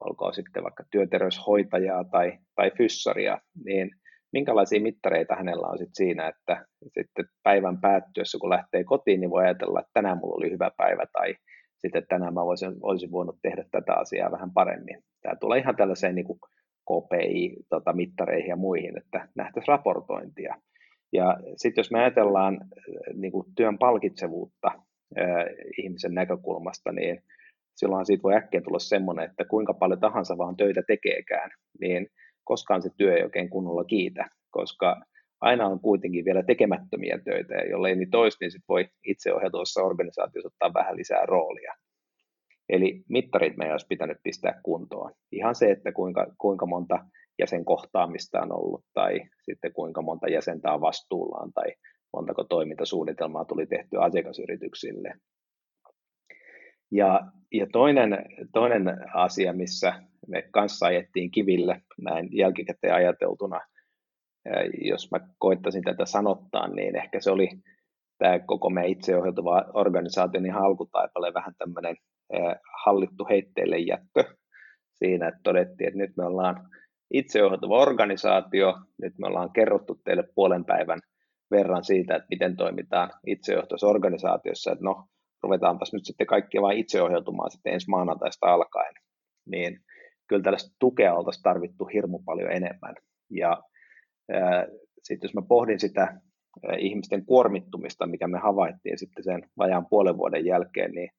olkoon 0.00 0.34
sitten 0.34 0.62
vaikka 0.62 0.84
työterveyshoitajaa 0.90 2.04
tai, 2.04 2.38
tai 2.54 2.70
fyssaria, 2.78 3.38
niin 3.64 3.90
minkälaisia 4.34 4.80
mittareita 4.80 5.36
hänellä 5.36 5.66
on 5.66 5.78
sitten 5.78 5.94
siinä, 5.94 6.28
että 6.28 6.66
sitten 6.98 7.24
päivän 7.42 7.80
päättyessä, 7.80 8.38
kun 8.40 8.50
lähtee 8.50 8.84
kotiin, 8.84 9.20
niin 9.20 9.30
voi 9.30 9.44
ajatella, 9.44 9.80
että 9.80 9.90
tänään 9.94 10.18
mulla 10.18 10.34
oli 10.34 10.50
hyvä 10.50 10.70
päivä 10.76 11.06
tai 11.12 11.34
sitten 11.78 12.06
tänään 12.08 12.34
mä 12.34 12.44
voisin, 12.44 12.74
olisin 12.82 13.10
voinut 13.10 13.38
tehdä 13.42 13.64
tätä 13.70 13.94
asiaa 13.94 14.30
vähän 14.30 14.50
paremmin. 14.50 15.02
Tämä 15.22 15.36
tulee 15.36 15.58
ihan 15.58 15.76
tällaiseen 15.76 16.14
niin 16.14 16.26
KPI-mittareihin 16.90 18.46
tota, 18.46 18.50
ja 18.50 18.56
muihin, 18.56 18.98
että 18.98 19.28
nähtäisiin 19.34 19.68
raportointia. 19.68 20.54
Ja 21.12 21.36
sitten 21.56 21.82
jos 21.82 21.90
me 21.90 22.00
ajatellaan 22.00 22.54
äh, 22.54 23.14
niin 23.14 23.32
kuin 23.32 23.46
työn 23.56 23.78
palkitsevuutta 23.78 24.68
äh, 25.18 25.44
ihmisen 25.78 26.14
näkökulmasta, 26.14 26.92
niin 26.92 27.22
silloin 27.76 28.06
siitä 28.06 28.22
voi 28.22 28.34
äkkiä 28.34 28.60
tulla 28.60 28.78
semmoinen, 28.78 29.24
että 29.24 29.44
kuinka 29.44 29.74
paljon 29.74 30.00
tahansa 30.00 30.38
vaan 30.38 30.56
töitä 30.56 30.82
tekeekään, 30.86 31.50
niin 31.80 32.06
koskaan 32.44 32.82
se 32.82 32.90
työ 32.96 33.16
ei 33.16 33.22
oikein 33.22 33.50
kunnolla 33.50 33.84
kiitä, 33.84 34.28
koska 34.50 35.02
aina 35.40 35.66
on 35.66 35.80
kuitenkin 35.80 36.24
vielä 36.24 36.42
tekemättömiä 36.42 37.18
töitä, 37.24 37.54
ja 37.54 37.70
jollei 37.70 37.96
niin 37.96 38.10
toista, 38.10 38.38
niin 38.40 38.50
sit 38.50 38.62
voi 38.68 38.88
itseohjautuvassa 39.04 39.82
organisaatiossa 39.82 40.48
ottaa 40.48 40.74
vähän 40.74 40.96
lisää 40.96 41.26
roolia. 41.26 41.74
Eli 42.68 43.04
mittarit 43.08 43.56
meidän 43.56 43.72
olisi 43.72 43.86
pitänyt 43.88 44.18
pistää 44.22 44.60
kuntoon. 44.62 45.12
Ihan 45.32 45.54
se, 45.54 45.70
että 45.70 45.92
kuinka, 45.92 46.26
kuinka 46.38 46.66
monta 46.66 46.98
jäsen 47.38 47.64
kohtaamista 47.64 48.40
on 48.40 48.52
ollut 48.52 48.84
tai 48.94 49.20
sitten 49.42 49.72
kuinka 49.72 50.02
monta 50.02 50.28
jäsentä 50.28 50.72
on 50.72 50.80
vastuullaan 50.80 51.52
tai 51.52 51.66
montako 52.12 52.44
toimintasuunnitelmaa 52.44 53.44
tuli 53.44 53.66
tehty 53.66 53.96
asiakasyrityksille. 54.00 55.14
Ja, 56.94 57.20
ja 57.52 57.66
toinen, 57.72 58.18
toinen 58.52 58.84
asia, 59.14 59.52
missä 59.52 60.02
me 60.28 60.42
kanssa 60.42 60.86
ajettiin 60.86 61.30
kiville 61.30 61.82
näin 61.98 62.28
jälkikäteen 62.32 62.94
ajateltuna, 62.94 63.60
jos 64.90 65.10
mä 65.10 65.18
koittaisin 65.38 65.82
tätä 65.82 66.06
sanottaa, 66.06 66.68
niin 66.68 66.96
ehkä 66.96 67.20
se 67.20 67.30
oli 67.30 67.48
tämä 68.18 68.38
koko 68.38 68.70
meidän 68.70 68.90
itseohjautuva 68.90 69.64
organisaatio 69.74 70.40
niin 70.40 70.54
alkutaipale 70.54 71.34
vähän 71.34 71.54
tämmöinen 71.58 71.96
hallittu 72.84 73.26
heitteille 73.30 73.78
jättö 73.78 74.24
siinä, 74.92 75.28
että 75.28 75.40
todettiin, 75.42 75.88
että 75.88 75.98
nyt 75.98 76.16
me 76.16 76.24
ollaan 76.24 76.68
itseohjautuva 77.12 77.78
organisaatio. 77.78 78.74
Nyt 79.02 79.18
me 79.18 79.26
ollaan 79.26 79.52
kerrottu 79.52 80.00
teille 80.04 80.24
puolen 80.34 80.64
päivän 80.64 81.00
verran 81.50 81.84
siitä, 81.84 82.16
että 82.16 82.26
miten 82.30 82.56
toimitaan 82.56 83.10
itseohjautuvassa 83.26 83.86
organisaatiossa, 83.86 84.72
että 84.72 84.84
no, 84.84 85.04
ruvetaanpas 85.44 85.92
nyt 85.92 86.04
sitten 86.04 86.26
kaikki 86.26 86.62
vain 86.62 86.78
itseohjautumaan 86.78 87.50
sitten 87.50 87.72
ensi 87.72 87.90
maanantaista 87.90 88.46
alkaen. 88.46 88.94
Niin 89.46 89.80
kyllä 90.28 90.42
tällaista 90.42 90.76
tukea 90.78 91.14
oltaisiin 91.14 91.42
tarvittu 91.42 91.84
hirmu 91.84 92.18
paljon 92.18 92.52
enemmän. 92.52 92.94
Ja 93.30 93.62
sitten 95.02 95.28
jos 95.28 95.34
mä 95.34 95.42
pohdin 95.48 95.80
sitä 95.80 96.20
ihmisten 96.78 97.26
kuormittumista, 97.26 98.06
mikä 98.06 98.28
me 98.28 98.38
havaittiin 98.38 98.98
sitten 98.98 99.24
sen 99.24 99.42
vajaan 99.58 99.86
puolen 99.86 100.16
vuoden 100.16 100.44
jälkeen, 100.44 100.90
niin 100.90 101.10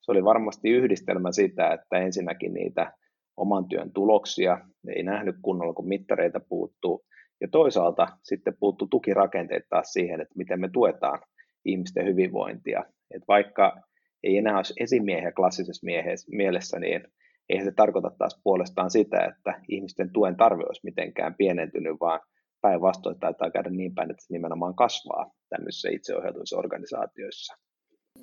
se 0.00 0.12
oli 0.12 0.24
varmasti 0.24 0.70
yhdistelmä 0.70 1.32
sitä, 1.32 1.72
että 1.72 1.98
ensinnäkin 1.98 2.54
niitä 2.54 2.92
oman 3.36 3.68
työn 3.68 3.92
tuloksia, 3.92 4.58
ei 4.96 5.02
nähnyt 5.02 5.36
kunnolla, 5.42 5.72
kun 5.72 5.88
mittareita 5.88 6.40
puuttuu, 6.48 7.04
Ja 7.40 7.48
toisaalta 7.48 8.06
sitten 8.22 8.56
puuttuu 8.60 8.88
tukirakenteet 8.88 9.68
taas 9.68 9.92
siihen, 9.92 10.20
että 10.20 10.34
miten 10.36 10.60
me 10.60 10.68
tuetaan 10.72 11.20
ihmisten 11.64 12.06
hyvinvointia. 12.06 12.84
Et 13.14 13.22
vaikka 13.28 13.82
ei 14.22 14.36
enää 14.36 14.56
olisi 14.56 14.74
esimiehiä 14.80 15.32
klassisessa 15.32 15.86
mielessä, 16.32 16.78
niin 16.78 17.04
eihän 17.48 17.66
se 17.66 17.72
tarkoita 17.72 18.10
taas 18.18 18.40
puolestaan 18.44 18.90
sitä, 18.90 19.24
että 19.24 19.60
ihmisten 19.68 20.12
tuen 20.12 20.36
tarve 20.36 20.62
olisi 20.62 20.84
mitenkään 20.84 21.34
pienentynyt, 21.34 21.96
vaan 22.00 22.20
päinvastoin 22.60 23.20
taitaa 23.20 23.50
käydä 23.50 23.70
niin 23.70 23.94
päin, 23.94 24.10
että 24.10 24.24
se 24.24 24.32
nimenomaan 24.32 24.74
kasvaa 24.74 25.32
tämmöisissä 25.48 25.88
itseohjautuvissa 25.92 26.58
organisaatioissa. 26.58 27.54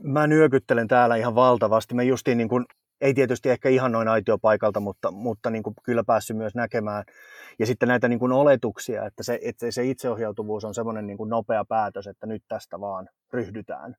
Mä 0.03 0.27
nyökyttelen 0.27 0.87
täällä 0.87 1.15
ihan 1.15 1.35
valtavasti. 1.35 1.95
Me 1.95 2.03
justiin 2.03 2.37
niin 2.37 2.49
kuin, 2.49 2.65
ei 3.01 3.13
tietysti 3.13 3.49
ehkä 3.49 3.69
ihan 3.69 3.91
noin 3.91 4.07
aitiopaikalta, 4.07 4.79
mutta, 4.79 5.11
mutta 5.11 5.49
niin 5.49 5.63
kuin 5.63 5.73
kyllä 5.83 6.03
päässyt 6.03 6.37
myös 6.37 6.55
näkemään. 6.55 7.03
Ja 7.59 7.65
sitten 7.65 7.89
näitä 7.89 8.07
niin 8.07 8.19
kuin 8.19 8.31
oletuksia, 8.31 9.05
että 9.05 9.23
se, 9.23 9.39
että 9.41 9.71
se 9.71 9.85
itseohjautuvuus 9.85 10.65
on 10.65 10.73
semmoinen 10.73 11.07
niin 11.07 11.17
kuin 11.17 11.29
nopea 11.29 11.65
päätös, 11.65 12.07
että 12.07 12.27
nyt 12.27 12.43
tästä 12.47 12.79
vaan 12.79 13.09
ryhdytään. 13.33 13.95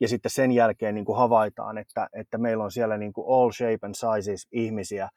Ja 0.00 0.08
sitten 0.08 0.30
sen 0.30 0.52
jälkeen 0.52 0.94
niin 0.94 1.04
kuin 1.04 1.18
havaitaan, 1.18 1.78
että, 1.78 2.08
että 2.12 2.38
meillä 2.38 2.64
on 2.64 2.72
siellä 2.72 2.98
niin 2.98 3.12
kuin 3.12 3.26
all 3.28 3.50
shape 3.50 3.78
and 3.82 3.94
sizes 3.94 4.46
ihmisiä, 4.52 5.08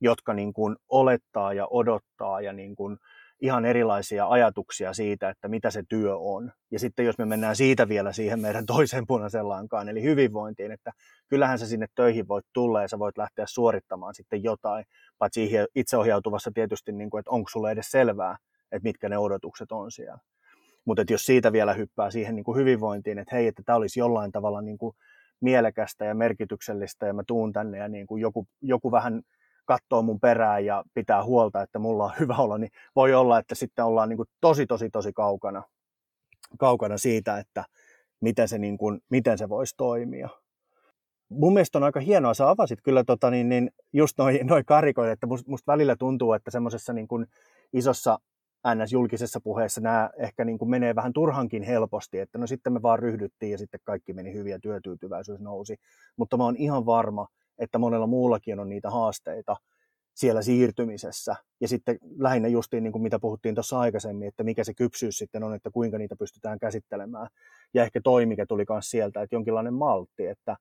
jotka 0.00 0.34
niin 0.34 0.52
kuin 0.52 0.76
olettaa 0.88 1.52
ja 1.52 1.66
odottaa 1.70 2.40
ja 2.40 2.52
niin 2.52 2.76
kuin, 2.76 2.98
ihan 3.40 3.64
erilaisia 3.64 4.28
ajatuksia 4.28 4.92
siitä, 4.92 5.28
että 5.28 5.48
mitä 5.48 5.70
se 5.70 5.82
työ 5.88 6.16
on. 6.16 6.52
Ja 6.70 6.78
sitten 6.78 7.06
jos 7.06 7.18
me 7.18 7.24
mennään 7.24 7.56
siitä 7.56 7.88
vielä 7.88 8.12
siihen 8.12 8.40
meidän 8.40 8.66
toiseen 8.76 9.06
punaiseen 9.06 9.48
lankaan, 9.48 9.88
eli 9.88 10.02
hyvinvointiin, 10.02 10.72
että 10.72 10.92
kyllähän 11.28 11.58
sä 11.58 11.66
sinne 11.66 11.86
töihin 11.94 12.28
voit 12.28 12.46
tulla 12.52 12.82
ja 12.82 12.88
sä 12.88 12.98
voit 12.98 13.18
lähteä 13.18 13.44
suorittamaan 13.48 14.14
sitten 14.14 14.42
jotain, 14.42 14.84
paitsi 15.18 15.50
itseohjautuvassa 15.74 16.50
tietysti, 16.54 16.92
niin 16.92 17.10
kuin, 17.10 17.18
että 17.18 17.30
onko 17.30 17.48
sulle 17.50 17.70
edes 17.70 17.90
selvää, 17.90 18.36
että 18.72 18.88
mitkä 18.88 19.08
ne 19.08 19.18
odotukset 19.18 19.72
on 19.72 19.90
siellä. 19.90 20.18
Mutta 20.84 21.04
jos 21.10 21.22
siitä 21.26 21.52
vielä 21.52 21.74
hyppää 21.74 22.10
siihen 22.10 22.36
niin 22.36 22.44
kuin 22.44 22.58
hyvinvointiin, 22.58 23.18
että 23.18 23.36
hei, 23.36 23.46
että 23.46 23.62
tämä 23.66 23.76
olisi 23.76 24.00
jollain 24.00 24.32
tavalla 24.32 24.62
niin 24.62 24.78
kuin 24.78 24.96
mielekästä 25.40 26.04
ja 26.04 26.14
merkityksellistä 26.14 27.06
ja 27.06 27.12
mä 27.14 27.22
tuun 27.26 27.52
tänne 27.52 27.78
ja 27.78 27.88
niin 27.88 28.06
kuin 28.06 28.20
joku, 28.20 28.46
joku 28.62 28.92
vähän 28.92 29.22
katsoo 29.68 30.02
mun 30.02 30.20
perään 30.20 30.64
ja 30.64 30.84
pitää 30.94 31.24
huolta, 31.24 31.62
että 31.62 31.78
mulla 31.78 32.04
on 32.04 32.12
hyvä 32.20 32.36
olla, 32.36 32.58
niin 32.58 32.70
voi 32.96 33.14
olla, 33.14 33.38
että 33.38 33.54
sitten 33.54 33.84
ollaan 33.84 34.08
niin 34.08 34.16
kuin 34.16 34.28
tosi, 34.40 34.66
tosi, 34.66 34.90
tosi 34.90 35.12
kaukana, 35.12 35.62
kaukana 36.58 36.98
siitä, 36.98 37.38
että 37.38 37.64
miten 38.20 38.48
se, 38.48 38.58
niin 38.58 38.78
kuin, 38.78 39.00
miten 39.10 39.38
se 39.38 39.48
voisi 39.48 39.74
toimia. 39.76 40.28
Mun 41.28 41.52
mielestä 41.52 41.78
on 41.78 41.84
aika 41.84 42.00
hienoa, 42.00 42.34
sä 42.34 42.50
avasit 42.50 42.78
kyllä 42.82 43.04
tota, 43.04 43.30
niin, 43.30 43.48
niin 43.48 43.70
just 43.92 44.18
noin 44.18 44.46
noi 44.46 44.64
karikoita, 44.64 45.12
että 45.12 45.26
musta 45.26 45.50
must 45.50 45.66
välillä 45.66 45.96
tuntuu, 45.96 46.32
että 46.32 46.50
semmoisessa 46.50 46.92
niin 46.92 47.08
kuin 47.08 47.26
isossa 47.72 48.18
NS-julkisessa 48.66 49.40
puheessa 49.40 49.80
nämä 49.80 50.10
ehkä 50.18 50.44
niin 50.44 50.58
kuin 50.58 50.70
menee 50.70 50.94
vähän 50.94 51.12
turhankin 51.12 51.62
helposti, 51.62 52.18
että 52.18 52.38
no 52.38 52.46
sitten 52.46 52.72
me 52.72 52.82
vaan 52.82 52.98
ryhdyttiin 52.98 53.52
ja 53.52 53.58
sitten 53.58 53.80
kaikki 53.84 54.12
meni 54.12 54.32
hyvin 54.32 54.52
ja 54.52 54.58
työtyytyväisyys 54.60 55.40
nousi. 55.40 55.76
Mutta 56.16 56.36
mä 56.36 56.44
oon 56.44 56.56
ihan 56.56 56.86
varma, 56.86 57.26
että 57.58 57.78
monella 57.78 58.06
muullakin 58.06 58.60
on 58.60 58.68
niitä 58.68 58.90
haasteita 58.90 59.56
siellä 60.14 60.42
siirtymisessä. 60.42 61.36
Ja 61.60 61.68
sitten 61.68 61.98
lähinnä 62.18 62.48
justiin 62.48 62.82
niin 62.82 62.92
kuin 62.92 63.02
mitä 63.02 63.18
puhuttiin 63.18 63.54
tuossa 63.54 63.78
aikaisemmin, 63.80 64.28
että 64.28 64.44
mikä 64.44 64.64
se 64.64 64.74
kypsyys 64.74 65.18
sitten 65.18 65.44
on, 65.44 65.54
että 65.54 65.70
kuinka 65.70 65.98
niitä 65.98 66.16
pystytään 66.18 66.58
käsittelemään. 66.58 67.28
Ja 67.74 67.82
ehkä 67.82 68.00
toi, 68.04 68.26
mikä 68.26 68.46
tuli 68.46 68.64
myös 68.70 68.90
sieltä, 68.90 69.22
että 69.22 69.36
jonkinlainen 69.36 69.74
maltti, 69.74 70.26
että, 70.26 70.56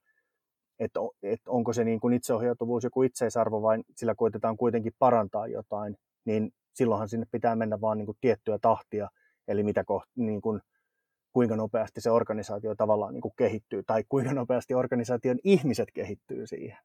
että, 0.80 1.00
että 1.24 1.52
onko 1.52 1.74
se 1.74 1.84
niin 1.84 2.00
kuin 2.00 2.14
itseohjautuvuus 2.14 2.84
joku 2.84 3.04
itseisarvo 3.04 3.62
vai 3.62 3.80
sillä 3.96 4.16
koitetaan 4.16 4.58
kuitenkin 4.58 4.94
parantaa 5.00 5.48
jotain, 5.48 5.98
niin 6.26 6.52
silloinhan 6.74 7.10
sinne 7.10 7.26
pitää 7.32 7.56
mennä 7.56 7.82
vaan 7.82 7.98
niin 7.98 8.06
kuin 8.06 8.18
tiettyä 8.22 8.60
tahtia, 8.62 9.10
eli 9.48 9.64
mitä 9.64 9.84
koht, 9.84 10.10
niin 10.16 10.42
kuin, 10.42 10.62
kuinka 11.38 11.56
nopeasti 11.56 12.02
se 12.02 12.12
organisaatio 12.12 12.76
tavallaan 12.76 13.14
niin 13.14 13.22
kuin 13.22 13.34
kehittyy 13.38 13.84
tai 13.84 14.04
kuinka 14.10 14.34
nopeasti 14.34 14.74
organisaation 14.74 15.38
ihmiset 15.44 15.88
kehittyy 15.94 16.48
siihen. 16.48 16.78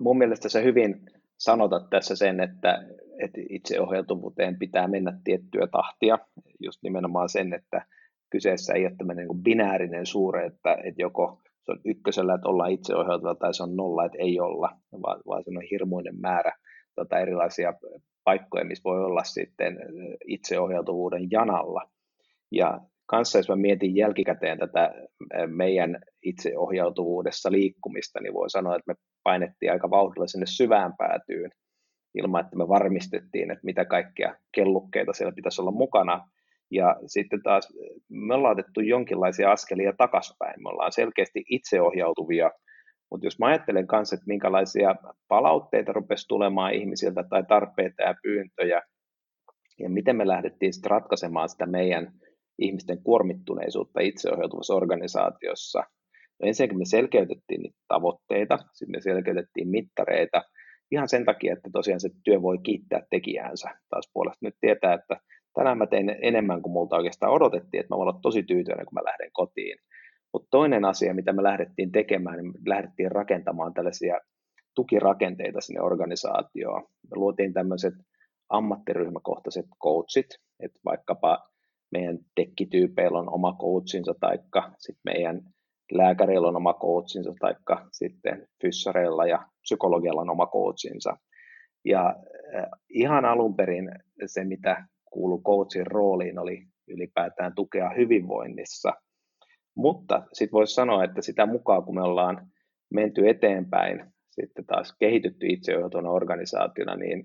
Mun 0.00 0.18
mielestä 0.18 0.48
se 0.48 0.64
hyvin 0.64 1.00
sanotat 1.36 1.90
tässä 1.90 2.16
sen, 2.16 2.40
että, 2.40 2.84
että 3.18 3.40
itseohjautuvuuteen 3.50 4.58
pitää 4.58 4.88
mennä 4.88 5.18
tiettyä 5.24 5.66
tahtia, 5.66 6.18
just 6.60 6.82
nimenomaan 6.82 7.28
sen, 7.28 7.52
että 7.52 7.86
kyseessä 8.30 8.72
ei 8.72 8.86
ole 8.86 8.94
tämmöinen 8.98 9.28
niin 9.28 9.42
binäärinen 9.42 10.06
suure, 10.06 10.46
että, 10.46 10.78
että 10.84 11.02
joko 11.02 11.40
se 11.64 11.72
on 11.72 11.80
ykkösellä, 11.84 12.34
että 12.34 12.48
ollaan 12.48 12.72
itseohjautuva 12.72 13.34
tai 13.34 13.54
se 13.54 13.62
on 13.62 13.76
nolla, 13.76 14.04
että 14.04 14.18
ei 14.18 14.40
olla, 14.40 14.70
vaan, 15.02 15.20
vaan 15.26 15.44
se 15.44 15.50
on 15.50 15.62
hirmuinen 15.70 16.20
määrä 16.20 16.52
tota 16.94 17.18
erilaisia 17.18 17.74
paikkoja, 18.24 18.64
missä 18.64 18.84
voi 18.84 19.04
olla 19.04 19.24
sitten 19.24 19.78
itseohjautuvuuden 20.26 21.30
janalla. 21.30 21.90
Ja 22.50 22.80
kanssa, 23.06 23.38
jos 23.38 23.48
mä 23.48 23.56
mietin 23.56 23.96
jälkikäteen 23.96 24.58
tätä 24.58 24.94
meidän 25.46 25.98
itseohjautuvuudessa 26.22 27.52
liikkumista, 27.52 28.20
niin 28.20 28.34
voi 28.34 28.50
sanoa, 28.50 28.76
että 28.76 28.92
me 28.92 28.94
painettiin 29.22 29.72
aika 29.72 29.90
vauhdilla 29.90 30.26
sinne 30.26 30.46
syvään 30.46 30.92
päätyyn 30.98 31.50
ilman, 32.14 32.44
että 32.44 32.56
me 32.56 32.68
varmistettiin, 32.68 33.50
että 33.50 33.64
mitä 33.64 33.84
kaikkia 33.84 34.36
kellukkeita 34.54 35.12
siellä 35.12 35.34
pitäisi 35.34 35.60
olla 35.60 35.70
mukana. 35.70 36.28
Ja 36.70 36.96
sitten 37.06 37.42
taas 37.42 37.72
me 38.08 38.34
ollaan 38.34 38.58
otettu 38.58 38.80
jonkinlaisia 38.80 39.52
askelia 39.52 39.92
takaspäin. 39.98 40.62
Me 40.62 40.68
ollaan 40.68 40.92
selkeästi 40.92 41.44
itseohjautuvia, 41.48 42.50
mutta 43.10 43.26
jos 43.26 43.38
mä 43.38 43.46
ajattelen 43.46 43.86
kanssa, 43.86 44.14
että 44.14 44.26
minkälaisia 44.26 44.94
palautteita 45.28 45.92
rupesi 45.92 46.28
tulemaan 46.28 46.74
ihmisiltä 46.74 47.24
tai 47.30 47.44
tarpeita 47.48 48.02
ja 48.02 48.14
pyyntöjä, 48.22 48.82
ja 49.78 49.88
miten 49.88 50.16
me 50.16 50.26
lähdettiin 50.26 50.72
sitten 50.72 50.90
ratkaisemaan 50.90 51.48
sitä 51.48 51.66
meidän 51.66 52.12
ihmisten 52.58 53.02
kuormittuneisuutta 53.02 54.00
itseohjautuvassa 54.00 54.74
organisaatiossa. 54.74 55.78
No 56.42 56.48
ensinnäkin 56.48 56.78
me 56.78 56.84
selkeytettiin 56.84 57.60
niitä 57.60 57.78
tavoitteita, 57.88 58.58
sitten 58.72 58.96
me 58.96 59.00
selkeytettiin 59.00 59.68
mittareita, 59.68 60.42
ihan 60.90 61.08
sen 61.08 61.24
takia, 61.24 61.52
että 61.52 61.70
tosiaan 61.72 62.00
se 62.00 62.08
työ 62.24 62.42
voi 62.42 62.58
kiittää 62.58 63.02
tekijäänsä. 63.10 63.70
Taas 63.90 64.10
puolesta 64.12 64.46
nyt 64.46 64.54
tietää, 64.60 64.94
että 64.94 65.16
tänään 65.54 65.78
mä 65.78 65.86
tein 65.86 66.16
enemmän 66.22 66.62
kuin 66.62 66.72
multa 66.72 66.96
oikeastaan 66.96 67.32
odotettiin, 67.32 67.80
että 67.80 67.94
mä 67.94 67.98
voin 67.98 68.08
olla 68.08 68.20
tosi 68.22 68.42
tyytyväinen, 68.42 68.86
kun 68.86 68.94
mä 68.94 69.10
lähden 69.10 69.30
kotiin. 69.32 69.78
Mutta 70.32 70.48
toinen 70.50 70.84
asia, 70.84 71.14
mitä 71.14 71.32
me 71.32 71.42
lähdettiin 71.42 71.92
tekemään, 71.92 72.36
niin 72.36 72.46
me 72.46 72.52
lähdettiin 72.66 73.12
rakentamaan 73.12 73.74
tällaisia 73.74 74.20
tukirakenteita 74.74 75.60
sinne 75.60 75.80
organisaatioon. 75.80 76.82
Me 76.82 77.16
luotiin 77.16 77.52
tämmöiset 77.52 77.94
ammattiryhmäkohtaiset 78.48 79.66
coachit, 79.82 80.26
että 80.60 80.80
vaikkapa 80.84 81.48
meidän 81.94 82.18
tekkityypeillä 82.34 83.18
on 83.18 83.34
oma 83.34 83.56
coachinsa, 83.60 84.14
taikka 84.20 84.72
sitten 84.78 85.02
meidän 85.04 85.40
lääkäreillä 85.92 86.48
on 86.48 86.56
oma 86.56 86.74
coachinsa, 86.74 87.34
taikka 87.40 87.86
sitten 87.92 88.48
fyssareilla 88.62 89.26
ja 89.26 89.38
psykologialla 89.62 90.20
on 90.20 90.30
oma 90.30 90.46
coachinsa. 90.46 91.16
Ja 91.84 92.16
äh, 92.56 92.64
ihan 92.88 93.24
alun 93.24 93.56
perin 93.56 93.90
se, 94.26 94.44
mitä 94.44 94.86
kuuluu 95.12 95.42
coachin 95.42 95.86
rooliin, 95.86 96.38
oli 96.38 96.62
ylipäätään 96.88 97.54
tukea 97.54 97.90
hyvinvoinnissa. 97.96 98.92
Mutta 99.76 100.22
sitten 100.32 100.52
voisi 100.52 100.74
sanoa, 100.74 101.04
että 101.04 101.22
sitä 101.22 101.46
mukaan, 101.46 101.84
kun 101.84 101.94
me 101.94 102.02
ollaan 102.02 102.46
menty 102.94 103.28
eteenpäin, 103.28 104.04
sitten 104.30 104.66
taas 104.66 104.96
kehitytty 104.98 105.46
itsejohtoina 105.46 106.10
organisaationa, 106.10 106.96
niin 106.96 107.24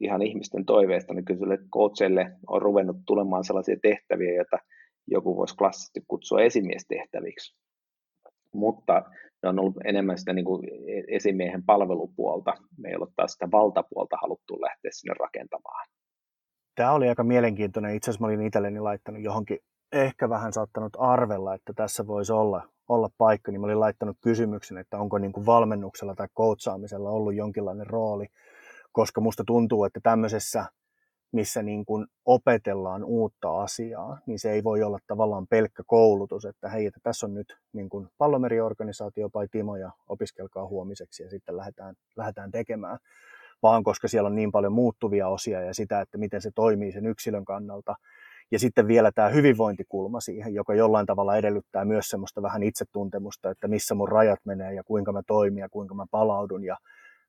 ihan 0.00 0.22
ihmisten 0.22 0.64
toiveista, 0.64 1.14
niin 1.14 1.24
kyllä 1.24 1.58
coachille 1.72 2.32
on 2.46 2.62
ruvennut 2.62 2.96
tulemaan 3.06 3.44
sellaisia 3.44 3.76
tehtäviä, 3.82 4.34
joita 4.34 4.58
joku 5.06 5.36
voisi 5.36 5.56
klassisesti 5.56 6.00
kutsua 6.08 6.42
esimiestehtäviksi. 6.42 7.56
Mutta 8.54 9.02
ne 9.42 9.48
on 9.48 9.58
ollut 9.58 9.76
enemmän 9.84 10.18
sitä 10.18 10.32
niin 10.32 10.44
kuin 10.44 10.62
esimiehen 11.08 11.62
palvelupuolta. 11.62 12.54
Me 12.78 12.88
ei 12.88 12.96
ole 12.96 13.08
taas 13.16 13.32
sitä 13.32 13.48
valtapuolta 13.52 14.16
haluttu 14.22 14.60
lähteä 14.60 14.90
sinne 14.94 15.14
rakentamaan. 15.18 15.88
Tämä 16.74 16.92
oli 16.92 17.08
aika 17.08 17.24
mielenkiintoinen. 17.24 17.94
Itse 17.94 18.10
asiassa 18.10 18.26
mä 18.26 18.26
olin 18.26 18.46
itselleni 18.46 18.80
laittanut 18.80 19.22
johonkin, 19.22 19.58
ehkä 19.92 20.28
vähän 20.28 20.52
saattanut 20.52 20.92
arvella, 20.98 21.54
että 21.54 21.72
tässä 21.72 22.06
voisi 22.06 22.32
olla, 22.32 22.68
olla 22.88 23.10
paikka, 23.18 23.52
niin 23.52 23.60
mä 23.60 23.66
olin 23.66 23.80
laittanut 23.80 24.16
kysymyksen, 24.20 24.78
että 24.78 24.98
onko 24.98 25.18
niin 25.18 25.32
kuin 25.32 25.46
valmennuksella 25.46 26.14
tai 26.14 26.28
coachaamisella 26.36 27.10
ollut 27.10 27.34
jonkinlainen 27.34 27.86
rooli 27.86 28.26
koska 28.92 29.20
musta 29.20 29.44
tuntuu, 29.46 29.84
että 29.84 30.00
tämmöisessä, 30.02 30.64
missä 31.32 31.62
niin 31.62 31.84
kuin 31.84 32.06
opetellaan 32.24 33.04
uutta 33.04 33.62
asiaa, 33.62 34.18
niin 34.26 34.38
se 34.38 34.50
ei 34.50 34.64
voi 34.64 34.82
olla 34.82 34.98
tavallaan 35.06 35.46
pelkkä 35.46 35.82
koulutus, 35.86 36.44
että 36.44 36.68
hei, 36.68 36.86
että 36.86 37.00
tässä 37.02 37.26
on 37.26 37.34
nyt 37.34 37.56
niin 37.72 37.88
kuin 37.88 38.08
pallomeriorganisaatio 38.18 39.30
vai 39.34 39.48
Timo 39.50 39.76
ja 39.76 39.90
opiskelkaa 40.08 40.66
huomiseksi 40.66 41.22
ja 41.22 41.30
sitten 41.30 41.56
lähdetään, 41.56 41.94
lähdetään 42.16 42.50
tekemään, 42.50 42.98
vaan 43.62 43.84
koska 43.84 44.08
siellä 44.08 44.26
on 44.26 44.34
niin 44.34 44.52
paljon 44.52 44.72
muuttuvia 44.72 45.28
osia 45.28 45.60
ja 45.60 45.74
sitä, 45.74 46.00
että 46.00 46.18
miten 46.18 46.42
se 46.42 46.50
toimii 46.54 46.92
sen 46.92 47.06
yksilön 47.06 47.44
kannalta. 47.44 47.94
Ja 48.50 48.58
sitten 48.58 48.88
vielä 48.88 49.12
tämä 49.12 49.28
hyvinvointikulma 49.28 50.20
siihen, 50.20 50.54
joka 50.54 50.74
jollain 50.74 51.06
tavalla 51.06 51.36
edellyttää 51.36 51.84
myös 51.84 52.08
semmoista 52.08 52.42
vähän 52.42 52.62
itsetuntemusta, 52.62 53.50
että 53.50 53.68
missä 53.68 53.94
mun 53.94 54.08
rajat 54.08 54.40
menee 54.44 54.74
ja 54.74 54.84
kuinka 54.84 55.12
mä 55.12 55.22
toimin 55.26 55.60
ja 55.60 55.68
kuinka 55.68 55.94
mä 55.94 56.04
palaudun 56.10 56.64
ja 56.64 56.76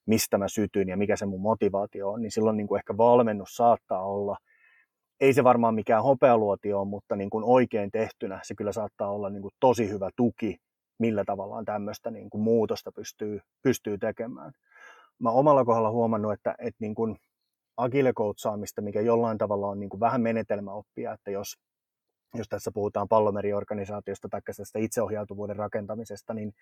mistä 0.09 0.37
mä 0.37 0.47
sytyn 0.47 0.89
ja 0.89 0.97
mikä 0.97 1.15
se 1.15 1.25
mun 1.25 1.41
motivaatio 1.41 2.09
on, 2.09 2.21
niin 2.21 2.31
silloin 2.31 2.57
niin 2.57 2.67
kuin 2.67 2.79
ehkä 2.79 2.97
valmennus 2.97 3.55
saattaa 3.55 4.03
olla 4.03 4.37
ei 5.19 5.33
se 5.33 5.43
varmaan 5.43 5.75
mikään 5.75 6.03
hopealuotio 6.03 6.79
ole, 6.79 6.87
mutta 6.87 7.15
niin 7.15 7.29
kuin 7.29 7.43
oikein 7.43 7.91
tehtynä 7.91 8.39
se 8.43 8.55
kyllä 8.55 8.71
saattaa 8.71 9.11
olla 9.11 9.29
niin 9.29 9.41
kuin 9.41 9.53
tosi 9.59 9.89
hyvä 9.89 10.09
tuki, 10.15 10.57
millä 10.99 11.23
tavallaan 11.25 11.65
tämmöistä 11.65 12.11
niin 12.11 12.29
kuin 12.29 12.41
muutosta 12.41 12.91
pystyy, 12.91 13.39
pystyy 13.61 13.97
tekemään. 13.97 14.51
Mä 15.19 15.31
omalla 15.31 15.65
kohdalla 15.65 15.91
huomannut, 15.91 16.33
että, 16.33 16.55
että 16.59 16.77
niin 16.79 16.95
kuin 16.95 17.17
agile 17.77 18.13
mikä 18.81 19.01
jollain 19.01 19.37
tavalla 19.37 19.67
on 19.67 19.79
niin 19.79 19.89
kuin 19.89 19.99
vähän 19.99 20.21
menetelmäoppia, 20.21 21.13
että 21.13 21.31
jos, 21.31 21.57
jos 22.35 22.47
tässä 22.49 22.71
puhutaan 22.73 23.07
pallomeriorganisaatiosta 23.07 24.29
tai 24.29 24.41
tästä 24.45 24.79
itseohjautuvuuden 24.79 25.55
rakentamisesta, 25.55 26.33
niin 26.33 26.53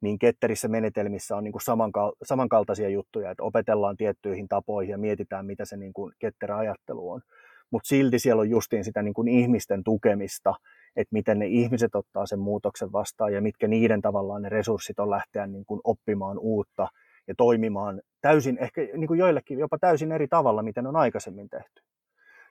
niin 0.00 0.18
ketterissä 0.18 0.68
menetelmissä 0.68 1.36
on 1.36 1.44
niin 1.44 1.52
kuin 1.52 1.62
samankal- 1.62 2.16
samankaltaisia 2.22 2.88
juttuja, 2.88 3.30
että 3.30 3.42
opetellaan 3.42 3.96
tiettyihin 3.96 4.48
tapoihin 4.48 4.90
ja 4.90 4.98
mietitään, 4.98 5.46
mitä 5.46 5.64
se 5.64 5.76
niin 5.76 5.92
kuin 5.92 6.12
ketterä-ajattelu 6.18 7.10
on. 7.10 7.20
Mutta 7.70 7.88
silti 7.88 8.18
siellä 8.18 8.40
on 8.40 8.50
justiin 8.50 8.84
sitä 8.84 9.02
niin 9.02 9.14
kuin 9.14 9.28
ihmisten 9.28 9.84
tukemista, 9.84 10.54
että 10.96 11.12
miten 11.12 11.38
ne 11.38 11.46
ihmiset 11.46 11.94
ottaa 11.94 12.26
sen 12.26 12.38
muutoksen 12.38 12.92
vastaan 12.92 13.32
ja 13.32 13.40
mitkä 13.40 13.68
niiden 13.68 14.02
tavallaan 14.02 14.42
ne 14.42 14.48
resurssit 14.48 14.98
on 14.98 15.10
lähteä 15.10 15.46
niin 15.46 15.64
kuin 15.66 15.80
oppimaan 15.84 16.38
uutta 16.38 16.88
ja 17.28 17.34
toimimaan 17.36 18.02
täysin, 18.20 18.58
ehkä 18.58 18.80
niin 18.80 19.08
kuin 19.08 19.18
joillekin 19.18 19.58
jopa 19.58 19.78
täysin 19.78 20.12
eri 20.12 20.28
tavalla, 20.28 20.62
miten 20.62 20.86
on 20.86 20.96
aikaisemmin 20.96 21.48
tehty. 21.48 21.82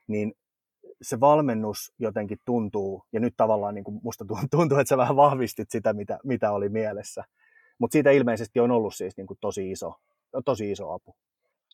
Niin 0.08 0.34
se 1.02 1.20
valmennus 1.20 1.94
jotenkin 2.00 2.38
tuntuu, 2.46 3.04
ja 3.14 3.20
nyt 3.20 3.34
tavallaan 3.38 3.76
niin 3.76 3.84
kuin 3.84 4.00
musta 4.04 4.26
tuntuu, 4.52 4.78
että 4.78 4.90
sä 4.90 4.98
vähän 4.98 5.16
vahvistit 5.16 5.72
sitä, 5.72 5.94
mitä, 5.94 6.20
mitä 6.24 6.52
oli 6.52 6.70
mielessä. 6.70 7.24
Mutta 7.80 7.94
siitä 7.94 8.12
ilmeisesti 8.12 8.60
on 8.60 8.72
ollut 8.72 8.96
siis 8.96 9.18
niin 9.18 9.28
kuin 9.28 9.38
tosi, 9.42 9.72
iso, 9.72 9.94
tosi 10.46 10.72
iso 10.72 10.92
apu. 10.92 11.16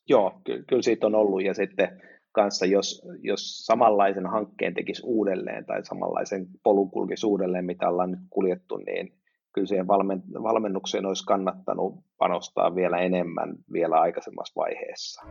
Joo, 0.10 0.42
ky- 0.44 0.64
kyllä 0.68 0.82
siitä 0.82 1.08
on 1.08 1.16
ollut, 1.16 1.44
ja 1.44 1.54
sitten 1.54 2.02
kanssa, 2.32 2.66
jos, 2.66 3.02
jos 3.22 3.66
samanlaisen 3.66 4.26
hankkeen 4.26 4.74
tekisi 4.74 5.02
uudelleen 5.06 5.66
tai 5.66 5.86
samanlaisen 5.86 6.48
polun 6.64 6.92
kulkisi 6.92 7.26
uudelleen, 7.26 7.66
mitä 7.66 7.90
ollaan 7.90 8.12
nyt 8.12 8.20
kuljettu, 8.30 8.78
niin 8.78 9.14
kyllä 9.54 9.68
siihen 9.68 9.88
valmen, 9.88 10.24
valmennukseen 10.44 11.06
olisi 11.06 11.26
kannattanut 11.26 11.96
panostaa 12.18 12.76
vielä 12.76 12.98
enemmän 13.00 13.56
vielä 13.74 14.00
aikaisemmassa 14.00 14.62
vaiheessa. 14.62 15.22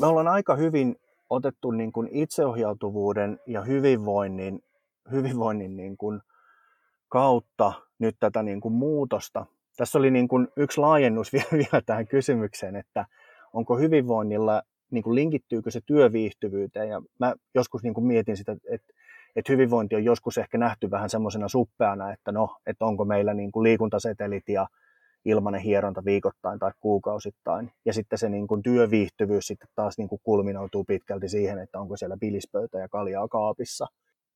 Me 0.00 0.06
ollaan 0.06 0.28
aika 0.28 0.56
hyvin 0.56 0.96
otettu 1.30 1.70
niin 1.70 1.92
kuin 1.92 2.08
itseohjautuvuuden 2.12 3.40
ja 3.46 3.62
hyvinvoinnin, 3.62 4.62
hyvinvoinnin 5.10 5.76
niin 5.76 5.96
kuin 5.96 6.20
kautta 7.08 7.72
nyt 7.98 8.16
tätä 8.20 8.42
niin 8.42 8.60
kuin 8.60 8.74
muutosta. 8.74 9.46
Tässä 9.76 9.98
oli 9.98 10.10
niin 10.10 10.28
kuin 10.28 10.48
yksi 10.56 10.80
laajennus 10.80 11.32
vielä 11.52 11.82
tähän 11.86 12.06
kysymykseen, 12.06 12.76
että 12.76 13.06
onko 13.52 13.78
hyvinvoinnilla, 13.78 14.62
niin 14.90 15.04
kuin 15.04 15.14
linkittyykö 15.14 15.70
se 15.70 15.80
työviihtyvyyteen. 15.86 16.88
Ja 16.88 17.02
mä 17.18 17.34
joskus 17.54 17.82
niin 17.82 17.94
kuin 17.94 18.06
mietin 18.06 18.36
sitä, 18.36 18.52
että, 18.52 18.92
että 19.36 19.52
hyvinvointi 19.52 19.96
on 19.96 20.04
joskus 20.04 20.38
ehkä 20.38 20.58
nähty 20.58 20.90
vähän 20.90 21.10
semmoisena 21.10 21.48
suppeana, 21.48 22.12
että 22.12 22.32
no, 22.32 22.56
että 22.66 22.84
onko 22.84 23.04
meillä 23.04 23.34
niin 23.34 23.52
kuin 23.52 23.64
liikuntasetelit 23.64 24.48
ja 24.48 24.66
ilmainen 25.26 25.60
hieronta 25.60 26.04
viikoittain 26.04 26.58
tai 26.58 26.72
kuukausittain. 26.80 27.70
Ja 27.84 27.92
sitten 27.92 28.18
se 28.18 28.28
niin 28.28 28.46
kuin 28.46 28.62
työviihtyvyys 28.62 29.46
sitten 29.46 29.68
taas 29.74 29.98
niin 29.98 30.08
kuin 30.08 30.20
kulminoituu 30.22 30.84
pitkälti 30.84 31.28
siihen, 31.28 31.58
että 31.58 31.80
onko 31.80 31.96
siellä 31.96 32.16
bilispöytä 32.16 32.78
ja 32.78 32.88
kaljaa 32.88 33.28
kaapissa. 33.28 33.86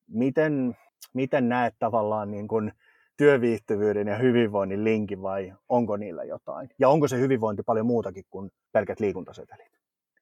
Miten, 0.08 0.76
miten 1.14 1.48
näet 1.48 1.74
tavallaan 1.78 2.30
niin 2.30 2.48
kuin 2.48 2.72
työviihtyvyyden 3.16 4.08
ja 4.08 4.16
hyvinvoinnin 4.16 4.84
linkin 4.84 5.22
vai 5.22 5.52
onko 5.68 5.96
niillä 5.96 6.24
jotain? 6.24 6.68
Ja 6.78 6.88
onko 6.88 7.08
se 7.08 7.18
hyvinvointi 7.18 7.62
paljon 7.62 7.86
muutakin 7.86 8.24
kuin 8.30 8.50
pelkät 8.72 9.00
liikuntasetelit? 9.00 9.72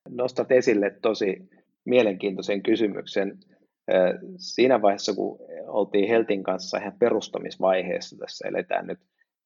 Nostat 0.09 0.53
esille 0.53 0.91
tosi 1.03 1.51
mielenkiintoisen 1.85 2.63
kysymyksen. 2.63 3.39
Siinä 4.37 4.83
vaiheessa, 4.83 5.15
kun 5.15 5.39
oltiin 5.67 6.09
Heltin 6.09 6.43
kanssa 6.43 6.79
ihan 6.79 6.93
perustamisvaiheessa, 6.99 8.17
tässä 8.19 8.49
eletään 8.49 8.87
nyt 8.87 8.99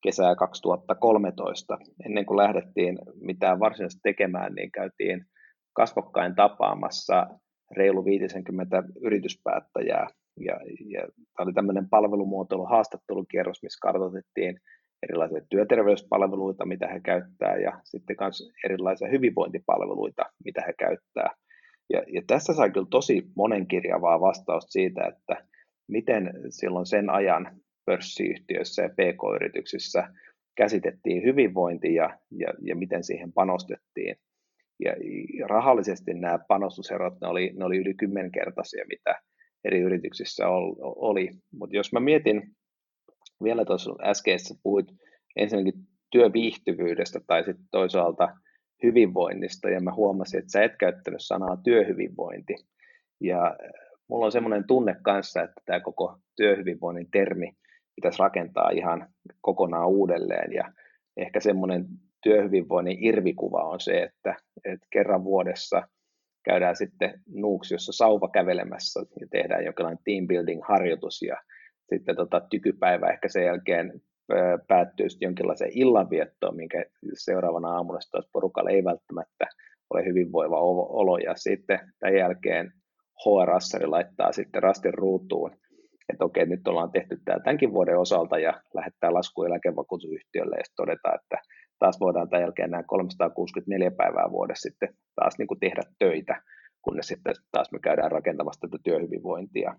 kesää 0.02 0.34
2013. 0.36 1.78
Ennen 2.06 2.26
kuin 2.26 2.36
lähdettiin 2.36 2.98
mitään 3.20 3.60
varsinaisesti 3.60 4.00
tekemään, 4.02 4.54
niin 4.54 4.72
käytiin 4.72 5.24
kasvokkain 5.72 6.34
tapaamassa 6.34 7.26
reilu 7.76 8.04
50 8.04 8.82
yrityspäättäjää. 9.02 10.06
Ja, 10.40 10.54
ja 10.88 11.00
tämä 11.00 11.44
oli 11.44 11.52
tämmöinen 11.52 11.88
palvelumuotoilu 11.88 12.66
haastattelukierros, 12.66 13.62
missä 13.62 13.78
kartoitettiin 13.82 14.60
erilaisia 15.02 15.40
työterveyspalveluita, 15.50 16.66
mitä 16.66 16.88
he 16.88 17.00
käyttää, 17.00 17.56
ja 17.56 17.80
sitten 17.84 18.16
myös 18.20 18.52
erilaisia 18.64 19.08
hyvinvointipalveluita, 19.08 20.22
mitä 20.44 20.62
he 20.66 20.72
käyttää. 20.78 21.30
Ja, 21.92 22.02
ja 22.14 22.22
tässä 22.26 22.52
sai 22.52 22.70
kyllä 22.70 22.86
tosi 22.90 23.22
monenkirjavaa 23.36 24.20
vastausta 24.20 24.70
siitä, 24.70 25.06
että 25.06 25.44
miten 25.88 26.30
silloin 26.48 26.86
sen 26.86 27.10
ajan 27.10 27.60
pörssiyhtiöissä 27.92 28.82
ja 28.82 28.88
pk-yrityksissä 28.88 30.08
käsitettiin 30.56 31.22
hyvinvointi 31.22 31.94
ja, 31.94 32.18
ja, 32.30 32.48
ja 32.62 32.76
miten 32.76 33.04
siihen 33.04 33.32
panostettiin. 33.32 34.16
Ja, 34.84 34.92
rahallisesti 35.48 36.14
nämä 36.14 36.38
panostuserot, 36.48 37.20
ne 37.20 37.28
oli, 37.28 37.52
ne 37.56 37.64
oli 37.64 37.78
yli 37.78 37.94
kymmenkertaisia, 37.94 38.84
mitä 38.88 39.20
eri 39.64 39.80
yrityksissä 39.80 40.48
oli. 40.80 41.30
Mutta 41.52 41.76
jos 41.76 41.92
mä 41.92 42.00
mietin, 42.00 42.42
vielä 43.42 43.64
tuossa 43.64 43.94
äskeisessä 44.04 44.54
puhuit 44.62 44.86
ensinnäkin 45.36 45.80
työviihtyvyydestä 46.10 47.20
tai 47.26 47.44
sitten 47.44 47.66
toisaalta 47.70 48.28
hyvinvoinnista, 48.82 49.70
ja 49.70 49.80
mä 49.80 49.92
huomasin, 49.94 50.38
että 50.38 50.52
sä 50.52 50.64
et 50.64 50.72
käyttänyt 50.78 51.20
sanaa 51.22 51.56
työhyvinvointi. 51.56 52.54
Ja 53.20 53.56
mulla 54.08 54.26
on 54.26 54.32
semmoinen 54.32 54.66
tunne 54.66 54.96
kanssa, 55.02 55.42
että 55.42 55.62
tämä 55.64 55.80
koko 55.80 56.18
työhyvinvoinnin 56.36 57.10
termi 57.10 57.52
pitäisi 57.94 58.18
rakentaa 58.18 58.70
ihan 58.70 59.08
kokonaan 59.40 59.88
uudelleen. 59.88 60.52
Ja 60.52 60.72
ehkä 61.16 61.40
semmoinen 61.40 61.84
työhyvinvoinnin 62.22 63.04
irvikuva 63.04 63.64
on 63.64 63.80
se, 63.80 64.02
että, 64.02 64.36
että 64.64 64.86
kerran 64.90 65.24
vuodessa 65.24 65.82
käydään 66.44 66.76
sitten 66.76 67.20
Nuuksiossa 67.34 67.92
sauva 67.92 68.28
kävelemässä 68.28 69.00
ja 69.20 69.26
tehdään 69.30 69.64
jonkinlainen 69.64 70.04
team 70.04 70.26
building 70.26 70.62
harjoitus 70.68 71.22
ja 71.22 71.36
sitten 71.92 72.16
tota, 72.16 72.40
tykypäivä 72.50 73.10
ehkä 73.10 73.28
sen 73.28 73.44
jälkeen 73.44 73.92
päättyy 74.68 75.08
sitten 75.08 75.26
jonkinlaiseen 75.26 75.70
illanviettoon, 75.74 76.56
minkä 76.56 76.84
seuraavana 77.14 77.68
aamuna 77.68 77.98
taas 78.10 78.28
porukalla 78.32 78.70
ei 78.70 78.84
välttämättä 78.84 79.46
ole 79.90 80.04
hyvinvoiva 80.04 80.60
olo 80.60 81.18
ja 81.18 81.34
sitten 81.36 81.92
tämän 81.98 82.16
jälkeen 82.16 82.72
HR-assari 83.24 83.86
laittaa 83.86 84.32
sitten 84.32 84.62
rastin 84.62 84.94
ruutuun 84.94 85.56
että 86.12 86.24
okei, 86.24 86.46
nyt 86.46 86.68
ollaan 86.68 86.92
tehty 86.92 87.20
tämä 87.24 87.40
tämänkin 87.40 87.72
vuoden 87.72 87.98
osalta 87.98 88.38
ja 88.38 88.62
lähettää 88.74 89.14
lasku 89.14 89.42
eläkevakuutusyhtiölle 89.42 90.56
ja 90.56 90.64
todetaan, 90.76 91.18
että 91.22 91.38
taas 91.78 92.00
voidaan 92.00 92.28
tämän 92.28 92.42
jälkeen 92.42 92.70
nämä 92.70 92.82
364 92.82 93.90
päivää 93.90 94.30
vuodessa 94.30 94.68
sitten 94.68 94.94
taas 95.14 95.38
niin 95.38 95.48
kuin 95.48 95.60
tehdä 95.60 95.82
töitä, 95.98 96.42
kunnes 96.82 97.06
sitten 97.06 97.34
taas 97.52 97.72
me 97.72 97.78
käydään 97.78 98.12
rakentamassa 98.12 98.60
tätä 98.60 98.82
työhyvinvointia. 98.84 99.74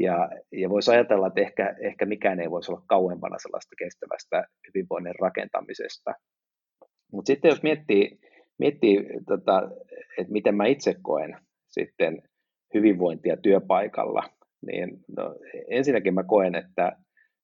Ja, 0.00 0.28
ja 0.52 0.70
voisi 0.70 0.90
ajatella, 0.90 1.26
että 1.26 1.40
ehkä, 1.40 1.76
ehkä 1.80 2.06
mikään 2.06 2.40
ei 2.40 2.50
voisi 2.50 2.72
olla 2.72 2.82
kauempana 2.86 3.38
sellaista 3.38 3.76
kestävästä 3.78 4.44
hyvinvoinnin 4.68 5.14
rakentamisesta. 5.20 6.14
Mutta 7.12 7.26
sitten 7.26 7.48
jos 7.48 7.62
miettii, 7.62 8.18
miettii 8.58 9.06
tota, 9.26 9.62
että 10.18 10.32
miten 10.32 10.54
mä 10.54 10.66
itse 10.66 10.94
koen 11.02 11.36
sitten 11.66 12.22
hyvinvointia 12.74 13.36
työpaikalla, 13.36 14.22
niin 14.66 15.04
no, 15.16 15.36
ensinnäkin 15.68 16.14
mä 16.14 16.22
koen, 16.22 16.54
että, 16.54 16.92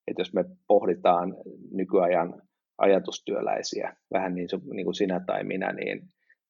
että 0.07 0.21
jos 0.21 0.35
me 0.35 0.45
pohditaan 0.67 1.37
nykyajan 1.71 2.43
ajatustyöläisiä, 2.79 3.97
vähän 4.13 4.35
niin, 4.35 4.49
niin 4.73 4.85
kuin 4.85 4.95
sinä 4.95 5.21
tai 5.27 5.45
minä, 5.45 5.73
niin, 5.73 6.03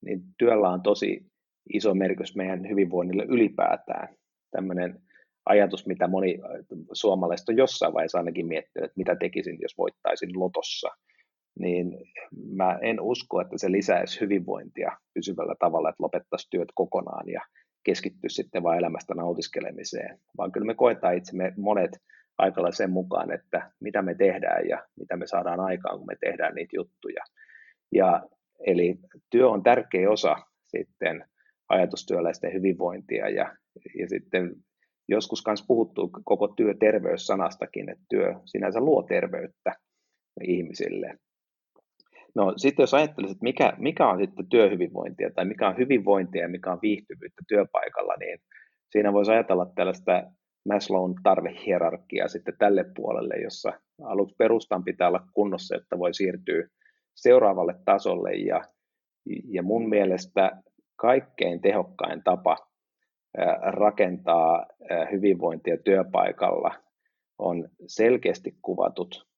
niin 0.05 0.21
työllä 0.39 0.69
on 0.69 0.83
tosi 0.83 1.27
iso 1.75 1.95
merkitys 1.95 2.37
meidän 2.37 2.69
hyvinvoinnille 2.69 3.25
ylipäätään. 3.29 4.09
Tämmöinen 4.51 5.03
ajatus, 5.47 5.87
mitä 5.87 6.09
moni 6.09 6.39
suomalaista 6.93 7.53
on 7.53 7.59
jossain 7.59 7.95
vaiheessa 7.95 8.19
ainakin 8.19 8.47
miettinyt, 8.47 8.85
että 8.85 8.99
mitä 8.99 9.17
tekisin, 9.17 9.59
jos 9.61 9.79
voittaisin 9.79 10.41
lotossa, 10.41 10.89
niin 11.59 11.99
mä 12.55 12.79
en 12.83 13.01
usko, 13.01 13.41
että 13.41 13.59
se 13.59 13.73
lisäisi 13.73 14.21
hyvinvointia 14.21 14.99
pysyvällä 15.15 15.55
tavalla, 15.59 15.89
että 15.89 16.03
lopettaisi 16.03 16.49
työt 16.51 16.69
kokonaan 16.75 17.29
ja 17.29 17.41
keskittyä 17.85 18.29
sitten 18.29 18.62
vain 18.62 18.79
elämästä 18.79 19.14
nautiskelemiseen, 19.14 20.18
vaan 20.38 20.53
kyllä 20.53 20.66
me 20.66 20.75
koetaan 20.75 21.16
itsemme 21.16 21.53
monet 21.57 21.90
aikalla 22.38 22.73
sen 22.73 22.90
mukaan, 22.90 23.33
että 23.33 23.71
mitä 23.81 24.03
me 24.03 24.14
tehdään 24.14 24.68
ja 24.68 24.87
mitä 25.01 25.16
me 25.16 25.27
saadaan 25.27 25.61
aikaan, 25.61 25.99
kun 25.99 26.07
me 26.07 26.16
tehdään 26.21 26.55
niitä 26.55 26.77
juttuja. 26.77 27.25
Ja, 27.92 28.23
eli 28.66 28.99
työ 29.31 29.49
on 29.49 29.62
tärkeä 29.62 30.11
osa 30.11 30.37
sitten 30.66 31.25
ajatustyöläisten 31.68 32.53
hyvinvointia 32.53 33.29
ja, 33.29 33.57
ja 33.99 34.09
sitten 34.09 34.55
joskus 35.09 35.42
myös 35.47 35.64
puhuttu 35.66 36.11
koko 36.25 36.49
työterveyssanastakin, 36.49 37.90
että 37.90 38.05
työ 38.09 38.35
sinänsä 38.45 38.81
luo 38.81 39.03
terveyttä 39.03 39.73
ihmisille. 40.42 41.18
No 42.35 42.53
sitten 42.57 42.83
jos 42.83 42.95
ajattelisit, 42.95 43.37
että 43.37 43.42
mikä, 43.42 43.73
mikä 43.79 44.09
on 44.09 44.18
sitten 44.18 44.47
työhyvinvointia 44.49 45.31
tai 45.35 45.45
mikä 45.45 45.68
on 45.68 45.77
hyvinvointia 45.77 46.42
ja 46.42 46.49
mikä 46.49 46.73
on 46.73 46.79
viihtyvyyttä 46.83 47.42
työpaikalla, 47.49 48.14
niin 48.18 48.38
siinä 48.90 49.12
voisi 49.12 49.33
ajatella 49.33 49.66
tällaista 49.75 50.23
Maslown 50.68 51.14
tarvehierarkiaa 51.23 52.29
sitten 52.29 52.55
tälle 52.59 52.85
puolelle, 52.97 53.35
jossa 53.35 53.73
aluksi 54.03 54.35
perustan 54.38 54.85
pitää 54.85 55.09
olla 55.09 55.27
kunnossa, 55.35 55.77
että 55.77 55.99
voi 55.99 56.14
siirtyä 56.14 56.68
seuraavalle 57.14 57.75
tasolle. 57.85 58.33
Ja, 58.33 58.64
ja 59.45 59.62
mun 59.62 59.88
mielestä 59.88 60.62
kaikkein 60.97 61.61
tehokkain 61.61 62.23
tapa 62.25 62.57
rakentaa 63.62 64.66
hyvinvointia 65.12 65.77
työpaikalla 65.85 66.75
on 67.38 67.68
selkeästi 67.87 68.55
kuvatut 68.62 69.32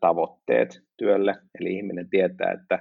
tavoitteet 0.00 0.80
työlle, 0.96 1.34
eli 1.60 1.76
ihminen 1.76 2.10
tietää, 2.10 2.52
että 2.52 2.78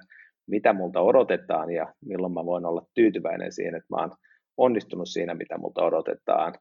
mitä 0.49 0.73
multa 0.73 1.01
odotetaan 1.01 1.71
ja 1.71 1.93
milloin 2.05 2.33
mä 2.33 2.45
voin 2.45 2.65
olla 2.65 2.85
tyytyväinen 2.93 3.51
siihen, 3.51 3.75
että 3.75 3.87
mä 3.89 4.01
oon 4.01 4.11
onnistunut 4.57 5.09
siinä, 5.09 5.33
mitä 5.33 5.57
multa 5.57 5.83
odotetaan. 5.83 6.53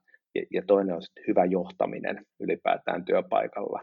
Ja 0.53 0.63
toinen 0.67 0.97
on 0.97 1.03
sitten 1.03 1.25
hyvä 1.29 1.45
johtaminen 1.45 2.25
ylipäätään 2.41 3.05
työpaikalla. 3.05 3.83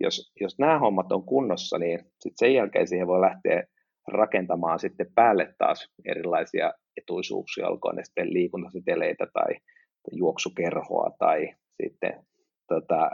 Jos, 0.00 0.32
jos 0.40 0.58
nämä 0.58 0.78
hommat 0.78 1.12
on 1.12 1.24
kunnossa, 1.24 1.78
niin 1.78 1.98
sitten 1.98 2.32
sen 2.38 2.54
jälkeen 2.54 2.88
siihen 2.88 3.06
voi 3.06 3.20
lähteä 3.20 3.64
rakentamaan 4.08 4.78
sitten 4.78 5.06
päälle 5.14 5.54
taas 5.58 5.88
erilaisia 6.04 6.72
etuisuuksia, 6.96 7.68
olkoon 7.68 7.96
ne 7.96 8.04
sitten 8.04 8.32
liikuntaseteleitä 8.32 9.26
tai 9.32 9.56
juoksukerhoa 10.12 11.10
tai 11.18 11.48
sitten 11.82 12.24
tota, 12.68 13.10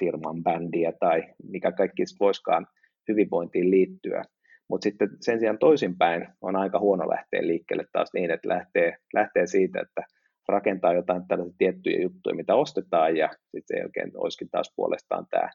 firman 0.00 0.42
bändiä 0.42 0.92
tai 1.00 1.22
mikä 1.42 1.72
kaikki 1.72 2.02
voiskaan 2.20 2.66
hyvinvointiin 3.08 3.70
liittyä. 3.70 4.22
Mutta 4.68 4.84
sitten 4.84 5.08
sen 5.20 5.40
sijaan 5.40 5.58
toisinpäin 5.58 6.28
on 6.40 6.56
aika 6.56 6.80
huono 6.80 7.08
lähteä 7.08 7.46
liikkeelle 7.46 7.84
taas 7.92 8.10
niin, 8.14 8.30
että 8.30 8.48
lähtee, 8.48 8.96
lähtee 9.14 9.46
siitä, 9.46 9.80
että 9.80 10.02
rakentaa 10.48 10.92
jotain 10.92 11.28
tällaisia 11.28 11.54
tiettyjä 11.58 12.02
juttuja, 12.02 12.36
mitä 12.36 12.54
ostetaan, 12.54 13.16
ja 13.16 13.28
sitten 13.28 13.62
sen 13.66 13.78
jälkeen 13.78 14.10
olisikin 14.16 14.50
taas 14.50 14.72
puolestaan 14.76 15.26
tämä 15.30 15.50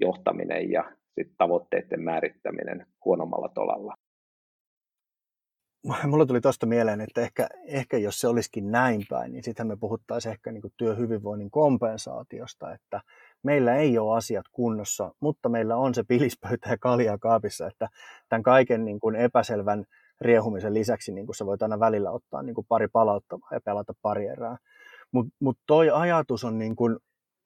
johtaminen 0.00 0.70
ja 0.70 0.92
sitten 1.14 1.36
tavoitteiden 1.38 2.02
määrittäminen 2.02 2.86
huonommalla 3.04 3.48
tolalla. 3.54 3.94
Mulla 6.06 6.26
tuli 6.26 6.40
tuosta 6.40 6.66
mieleen, 6.66 7.00
että 7.00 7.20
ehkä, 7.20 7.48
ehkä 7.64 7.98
jos 7.98 8.20
se 8.20 8.28
olisikin 8.28 8.70
näin 8.70 9.02
päin, 9.08 9.32
niin 9.32 9.44
sitten 9.44 9.66
me 9.66 9.76
puhuttaisiin 9.76 10.32
ehkä 10.32 10.52
niin 10.52 10.72
työhyvinvoinnin 10.76 11.50
kompensaatiosta, 11.50 12.72
että 12.74 13.00
meillä 13.42 13.76
ei 13.76 13.98
ole 13.98 14.16
asiat 14.16 14.44
kunnossa, 14.52 15.14
mutta 15.20 15.48
meillä 15.48 15.76
on 15.76 15.94
se 15.94 16.02
pilispöytä 16.08 16.70
ja 16.70 16.78
kalja 16.78 17.18
kaapissa, 17.18 17.66
että 17.66 17.88
tämän 18.28 18.42
kaiken 18.42 18.84
niin 18.84 19.00
kuin 19.00 19.16
epäselvän 19.16 19.84
riehumisen 20.20 20.74
lisäksi 20.74 21.12
niin 21.12 21.26
kuin 21.26 21.36
sä 21.36 21.46
voit 21.46 21.62
aina 21.62 21.80
välillä 21.80 22.10
ottaa 22.10 22.42
niin 22.42 22.54
kuin 22.54 22.66
pari 22.68 22.88
palauttavaa 22.88 23.48
ja 23.52 23.60
pelata 23.64 23.92
pari 24.02 24.26
erää. 24.26 24.56
Mutta 25.12 25.32
mut 25.40 25.58
toi 25.66 25.90
ajatus 25.90 26.44
on, 26.44 26.58
niin 26.58 26.76
kuin, 26.76 26.96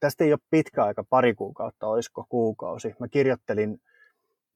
tästä 0.01 0.25
ei 0.25 0.33
ole 0.33 0.41
pitkä 0.51 0.85
aika, 0.85 1.05
pari 1.11 1.35
kuukautta, 1.35 1.87
olisiko 1.87 2.27
kuukausi. 2.29 2.95
Mä 3.01 3.09
kirjoittelin 3.09 3.79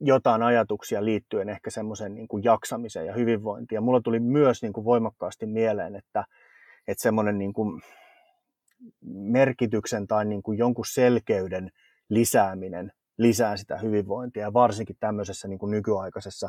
jotain 0.01 0.43
ajatuksia 0.43 1.05
liittyen 1.05 1.49
ehkä 1.49 1.71
semmoisen 1.71 2.15
niin 2.15 2.29
jaksamiseen 2.43 3.07
ja 3.07 3.13
hyvinvointiin. 3.13 3.77
Ja 3.77 3.81
mulla 3.81 4.01
tuli 4.01 4.21
myös 4.21 4.63
niin 4.63 4.73
kuin 4.73 4.85
voimakkaasti 4.85 5.47
mieleen, 5.47 5.97
että, 5.97 6.25
että 6.89 7.03
semmoinen 7.03 7.39
niin 7.39 7.53
kuin 7.53 7.83
merkityksen 9.03 10.07
tai 10.07 10.25
niin 10.25 10.43
kuin 10.43 10.59
jonkun 10.59 10.87
selkeyden 10.87 11.71
lisääminen 12.09 12.93
lisää 13.19 13.57
sitä 13.57 13.79
hyvinvointia, 13.79 14.53
varsinkin 14.53 14.97
tämmöisessä 15.01 15.49
niin 15.49 15.59
kuin 15.59 15.71
nykyaikaisessa 15.71 16.49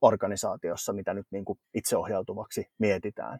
organisaatiossa, 0.00 0.92
mitä 0.92 1.14
nyt 1.14 1.26
niin 1.30 1.44
kuin 1.44 1.58
itseohjautuvaksi 1.74 2.66
mietitään. 2.78 3.38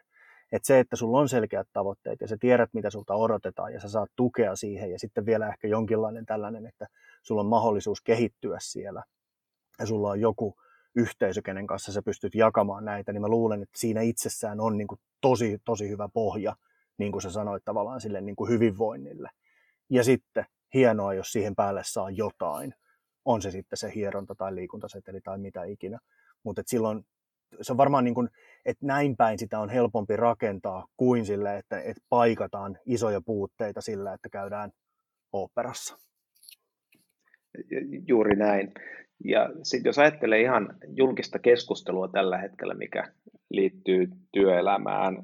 Että 0.53 0.67
se, 0.67 0.79
että 0.79 0.97
sulla 0.97 1.19
on 1.19 1.29
selkeät 1.29 1.69
tavoitteet 1.73 2.21
ja 2.21 2.29
sä 2.29 2.37
tiedät, 2.41 2.71
mitä 2.73 2.91
sulta 2.91 3.15
odotetaan 3.15 3.73
ja 3.73 3.81
sä 3.81 3.89
saat 3.89 4.11
tukea 4.17 4.57
siihen 4.57 4.91
ja 4.91 4.99
sitten 4.99 5.27
vielä 5.27 5.49
ehkä 5.49 5.69
jonkinlainen 5.69 6.27
tällainen, 6.27 6.67
että 6.67 6.87
sulla 7.23 7.41
on 7.41 7.47
mahdollisuus 7.47 8.01
kehittyä 8.01 8.59
siellä 8.61 9.03
ja 9.79 9.87
sulla 9.87 10.11
on 10.11 10.21
joku 10.21 10.57
yhteisö, 10.95 11.43
kenen 11.43 11.67
kanssa 11.67 11.93
sä 11.93 12.03
pystyt 12.03 12.35
jakamaan 12.35 12.85
näitä, 12.85 13.13
niin 13.13 13.21
mä 13.21 13.29
luulen, 13.29 13.63
että 13.63 13.79
siinä 13.79 14.01
itsessään 14.01 14.61
on 14.61 14.79
niin 14.79 14.89
kuin 14.89 15.01
tosi, 15.21 15.59
tosi 15.65 15.89
hyvä 15.89 16.09
pohja, 16.09 16.57
niin 16.99 17.13
kuin 17.13 17.23
sä 17.23 17.31
sanoit 17.31 17.65
tavallaan 17.65 18.01
sille 18.01 18.21
niin 18.21 18.37
kuin 18.37 18.51
hyvinvoinnille. 18.51 19.31
Ja 19.91 20.05
sitten 20.05 20.47
hienoa, 20.75 21.15
jos 21.15 21.33
siihen 21.33 21.55
päälle 21.55 21.83
saa 21.85 22.11
jotain, 22.11 22.75
on 23.25 23.43
se 23.43 23.51
sitten 23.51 23.77
se 23.77 23.93
hieronta 23.95 24.35
tai 24.35 24.55
liikuntaseteli 24.55 25.21
tai 25.21 25.39
mitä 25.39 25.65
ikinä. 25.65 25.99
Mutta 26.43 26.63
silloin 26.67 27.07
se 27.61 27.73
on 27.73 27.77
varmaan 27.77 28.05
niin 28.05 28.15
kuin, 28.15 28.29
että 28.65 28.87
näin 28.87 29.17
päin 29.17 29.39
sitä 29.39 29.59
on 29.59 29.71
helpompi 29.71 30.17
rakentaa 30.17 30.87
kuin 30.97 31.27
sille, 31.27 31.59
että, 31.59 31.81
että 31.81 32.03
paikataan 32.09 32.79
isoja 32.87 33.21
puutteita 33.21 33.81
sillä, 33.81 34.13
että 34.13 34.29
käydään 34.29 34.71
operassa. 35.33 35.99
Juuri 38.07 38.37
näin. 38.37 38.75
Ja 39.25 39.51
sitten 39.63 39.89
jos 39.89 39.99
ajattelee 39.99 40.41
ihan 40.41 40.77
julkista 40.97 41.39
keskustelua 41.39 42.09
tällä 42.09 42.39
hetkellä, 42.39 42.75
mikä 42.75 43.13
liittyy 43.51 44.07
työelämään, 44.33 45.23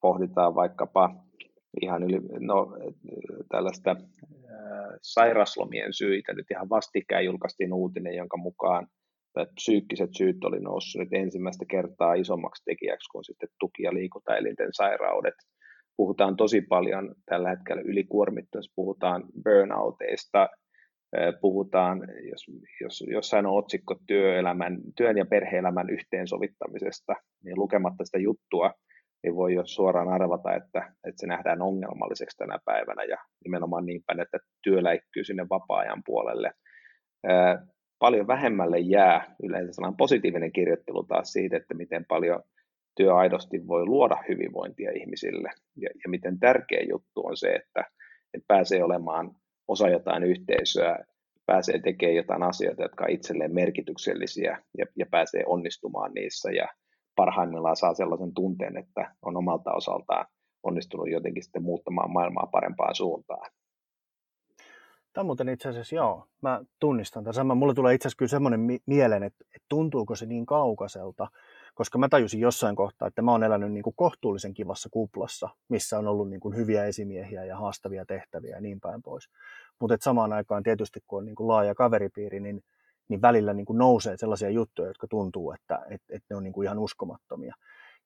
pohditaan 0.00 0.54
vaikkapa 0.54 1.14
ihan 1.82 2.02
yli, 2.02 2.20
no, 2.40 2.76
tällaista 3.48 3.96
sairaslomien 5.02 5.92
syitä. 5.92 6.32
Nyt 6.32 6.50
ihan 6.50 6.68
vastikään 6.68 7.24
julkaistiin 7.24 7.72
uutinen, 7.72 8.14
jonka 8.14 8.36
mukaan 8.36 8.86
psyykkiset 9.54 10.10
syyt 10.16 10.44
oli 10.44 10.60
noussut 10.60 11.00
nyt 11.00 11.12
ensimmäistä 11.12 11.64
kertaa 11.70 12.14
isommaksi 12.14 12.62
tekijäksi 12.64 13.10
kuin 13.12 13.24
sitten 13.24 13.48
tuki- 13.60 13.82
ja 13.82 13.94
liikuntaelinten 13.94 14.68
sairaudet. 14.72 15.34
Puhutaan 15.96 16.36
tosi 16.36 16.60
paljon 16.60 17.14
tällä 17.26 17.48
hetkellä 17.48 17.82
ylikuormittumisesta, 17.82 18.72
puhutaan 18.76 19.24
burnouteista, 19.44 20.48
puhutaan, 21.40 22.00
jos, 22.30 22.46
jos 22.80 23.04
jossain 23.10 23.46
on 23.46 23.58
otsikko 23.58 23.96
työelämän, 24.06 24.78
työn 24.96 25.18
ja 25.18 25.26
perheelämän 25.26 25.90
yhteensovittamisesta, 25.90 27.14
niin 27.44 27.58
lukematta 27.58 28.04
sitä 28.04 28.18
juttua, 28.18 28.74
niin 29.22 29.36
voi 29.36 29.54
jo 29.54 29.62
suoraan 29.66 30.08
arvata, 30.08 30.54
että, 30.54 30.78
että 30.78 31.20
se 31.20 31.26
nähdään 31.26 31.62
ongelmalliseksi 31.62 32.36
tänä 32.36 32.58
päivänä 32.64 33.04
ja 33.04 33.16
nimenomaan 33.44 33.86
niin 33.86 34.02
päin, 34.06 34.20
että 34.20 34.38
työ 34.62 34.82
läikkyy 34.82 35.24
sinne 35.24 35.46
vapaa-ajan 35.50 36.02
puolelle. 36.06 36.52
Paljon 37.98 38.26
vähemmälle 38.26 38.78
jää 38.78 39.34
yleensä 39.42 39.72
sellainen 39.72 39.96
positiivinen 39.96 40.52
kirjoittelu 40.52 41.04
taas 41.04 41.32
siitä, 41.32 41.56
että 41.56 41.74
miten 41.74 42.04
paljon 42.08 42.42
työ 42.96 43.14
aidosti 43.14 43.66
voi 43.66 43.86
luoda 43.86 44.16
hyvinvointia 44.28 44.90
ihmisille. 44.92 45.50
Ja, 45.76 45.88
ja 46.04 46.10
miten 46.10 46.38
tärkeä 46.38 46.80
juttu 46.90 47.26
on 47.26 47.36
se, 47.36 47.54
että, 47.54 47.84
että 48.34 48.44
pääsee 48.48 48.84
olemaan 48.84 49.30
osa 49.68 49.88
jotain 49.88 50.22
yhteisöä, 50.22 51.04
pääsee 51.46 51.78
tekemään 51.78 52.16
jotain 52.16 52.42
asioita, 52.42 52.82
jotka 52.82 53.04
ovat 53.04 53.14
itselleen 53.14 53.54
merkityksellisiä 53.54 54.62
ja, 54.78 54.86
ja 54.96 55.06
pääsee 55.10 55.42
onnistumaan 55.46 56.12
niissä 56.14 56.50
ja 56.50 56.68
parhaimmillaan 57.16 57.76
saa 57.76 57.94
sellaisen 57.94 58.34
tunteen, 58.34 58.76
että 58.76 59.14
on 59.22 59.36
omalta 59.36 59.72
osaltaan 59.72 60.26
onnistunut 60.62 61.10
jotenkin 61.10 61.42
sitten 61.42 61.62
muuttamaan 61.62 62.12
maailmaa 62.12 62.48
parempaan 62.52 62.94
suuntaan. 62.94 63.50
Tämä 65.12 65.22
on 65.22 65.26
muuten 65.26 65.48
itse 65.48 65.68
asiassa, 65.68 65.96
joo, 65.96 66.26
mä 66.42 66.60
tunnistan 66.80 67.24
tämän 67.24 67.34
saman. 67.34 67.58
Mulle 67.58 67.74
tulee 67.74 67.94
itse 67.94 68.08
asiassa 68.08 68.18
kyllä 68.18 68.30
semmoinen 68.30 68.60
mieleen, 68.86 69.22
että, 69.22 69.44
että 69.54 69.66
tuntuuko 69.68 70.14
se 70.14 70.26
niin 70.26 70.46
kaukaiselta, 70.46 71.28
koska 71.78 71.98
mä 71.98 72.08
tajusin 72.08 72.40
jossain 72.40 72.76
kohtaa, 72.76 73.08
että 73.08 73.22
mä 73.22 73.30
oon 73.30 73.42
elänyt 73.42 73.72
niin 73.72 73.82
kuin 73.82 73.96
kohtuullisen 73.96 74.54
kivassa 74.54 74.88
kuplassa, 74.92 75.48
missä 75.68 75.98
on 75.98 76.06
ollut 76.06 76.28
niin 76.30 76.40
kuin 76.40 76.56
hyviä 76.56 76.84
esimiehiä 76.84 77.44
ja 77.44 77.56
haastavia 77.56 78.04
tehtäviä 78.06 78.56
ja 78.56 78.60
niin 78.60 78.80
päin 78.80 79.02
pois. 79.02 79.28
Mutta 79.80 79.96
samaan 80.00 80.32
aikaan 80.32 80.62
tietysti, 80.62 81.00
kun 81.06 81.18
on 81.18 81.24
niin 81.24 81.34
kuin 81.34 81.48
laaja 81.48 81.74
kaveripiiri, 81.74 82.40
niin, 82.40 82.60
niin 83.08 83.22
välillä 83.22 83.52
niin 83.54 83.66
kuin 83.66 83.78
nousee 83.78 84.16
sellaisia 84.16 84.50
juttuja, 84.50 84.88
jotka 84.88 85.06
tuntuu, 85.10 85.52
että, 85.52 85.78
että, 85.90 86.06
että 86.10 86.26
ne 86.30 86.36
on 86.36 86.42
niin 86.42 86.52
kuin 86.52 86.64
ihan 86.64 86.78
uskomattomia. 86.78 87.54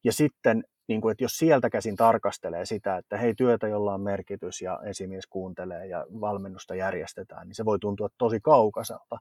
Ja 0.04 0.12
sitten, 0.12 0.64
niin 0.88 1.00
kuin, 1.00 1.12
että 1.12 1.24
jos 1.24 1.36
sieltä 1.36 1.70
käsin 1.70 1.96
tarkastelee 1.96 2.64
sitä, 2.66 2.96
että 2.96 3.16
hei, 3.16 3.34
työtä, 3.34 3.68
jolla 3.68 3.94
on 3.94 4.00
merkitys 4.00 4.62
ja 4.62 4.80
esimies 4.84 5.26
kuuntelee 5.26 5.86
ja 5.86 6.06
valmennusta 6.20 6.74
järjestetään, 6.74 7.48
niin 7.48 7.54
se 7.54 7.64
voi 7.64 7.78
tuntua 7.78 8.08
tosi 8.18 8.40
kaukaiselta. 8.40 9.18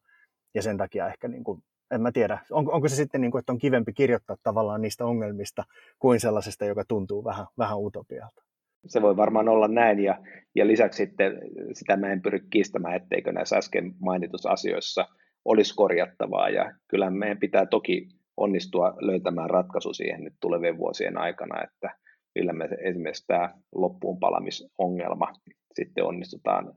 Ja 0.54 0.62
sen 0.62 0.78
takia 0.78 1.08
ehkä, 1.08 1.28
niin 1.28 1.44
kuin, 1.44 1.64
en 1.92 2.02
mä 2.02 2.12
tiedä, 2.12 2.40
on, 2.52 2.72
onko 2.72 2.88
se 2.88 2.96
sitten, 2.96 3.22
niin 3.22 3.32
kuin, 3.32 3.40
että 3.40 3.52
on 3.52 3.58
kivempi 3.58 3.94
kirjoittaa 3.94 4.36
tavallaan 4.44 4.82
niistä 4.82 5.06
ongelmista 5.06 5.64
kuin 6.00 6.20
sellaisesta, 6.20 6.66
joka 6.66 6.84
tuntuu 6.88 7.24
vähän, 7.24 7.46
vähän 7.58 7.80
utopialta. 7.80 8.44
Se 8.88 9.02
voi 9.02 9.18
varmaan 9.18 9.50
olla 9.50 9.68
näin, 9.68 10.00
ja, 10.00 10.18
ja 10.56 10.68
lisäksi 10.68 10.98
sitten 10.98 11.42
sitä 11.74 11.98
mä 11.98 12.12
en 12.12 12.22
pyri 12.22 12.40
kiistämään, 12.50 12.96
etteikö 12.96 13.32
näissä 13.32 13.58
äsken 13.58 13.94
mainitussa 14.00 14.50
asioissa 14.50 15.06
olisi 15.46 15.76
korjattavaa, 15.76 16.50
ja 16.50 16.74
kyllä 16.88 17.10
meidän 17.10 17.40
pitää 17.40 17.66
toki 17.66 18.08
onnistua 18.38 18.94
löytämään 19.02 19.50
ratkaisu 19.50 19.94
siihen 19.94 20.24
nyt 20.24 20.34
tulevien 20.42 20.78
vuosien 20.78 21.18
aikana, 21.18 21.64
että 21.64 21.96
millä 22.36 22.54
me 22.54 22.70
esimerkiksi 22.84 23.28
tämä 23.28 23.54
loppuun 23.76 24.20
palamisongelma 24.20 25.28
sitten 25.74 26.06
onnistutaan 26.06 26.68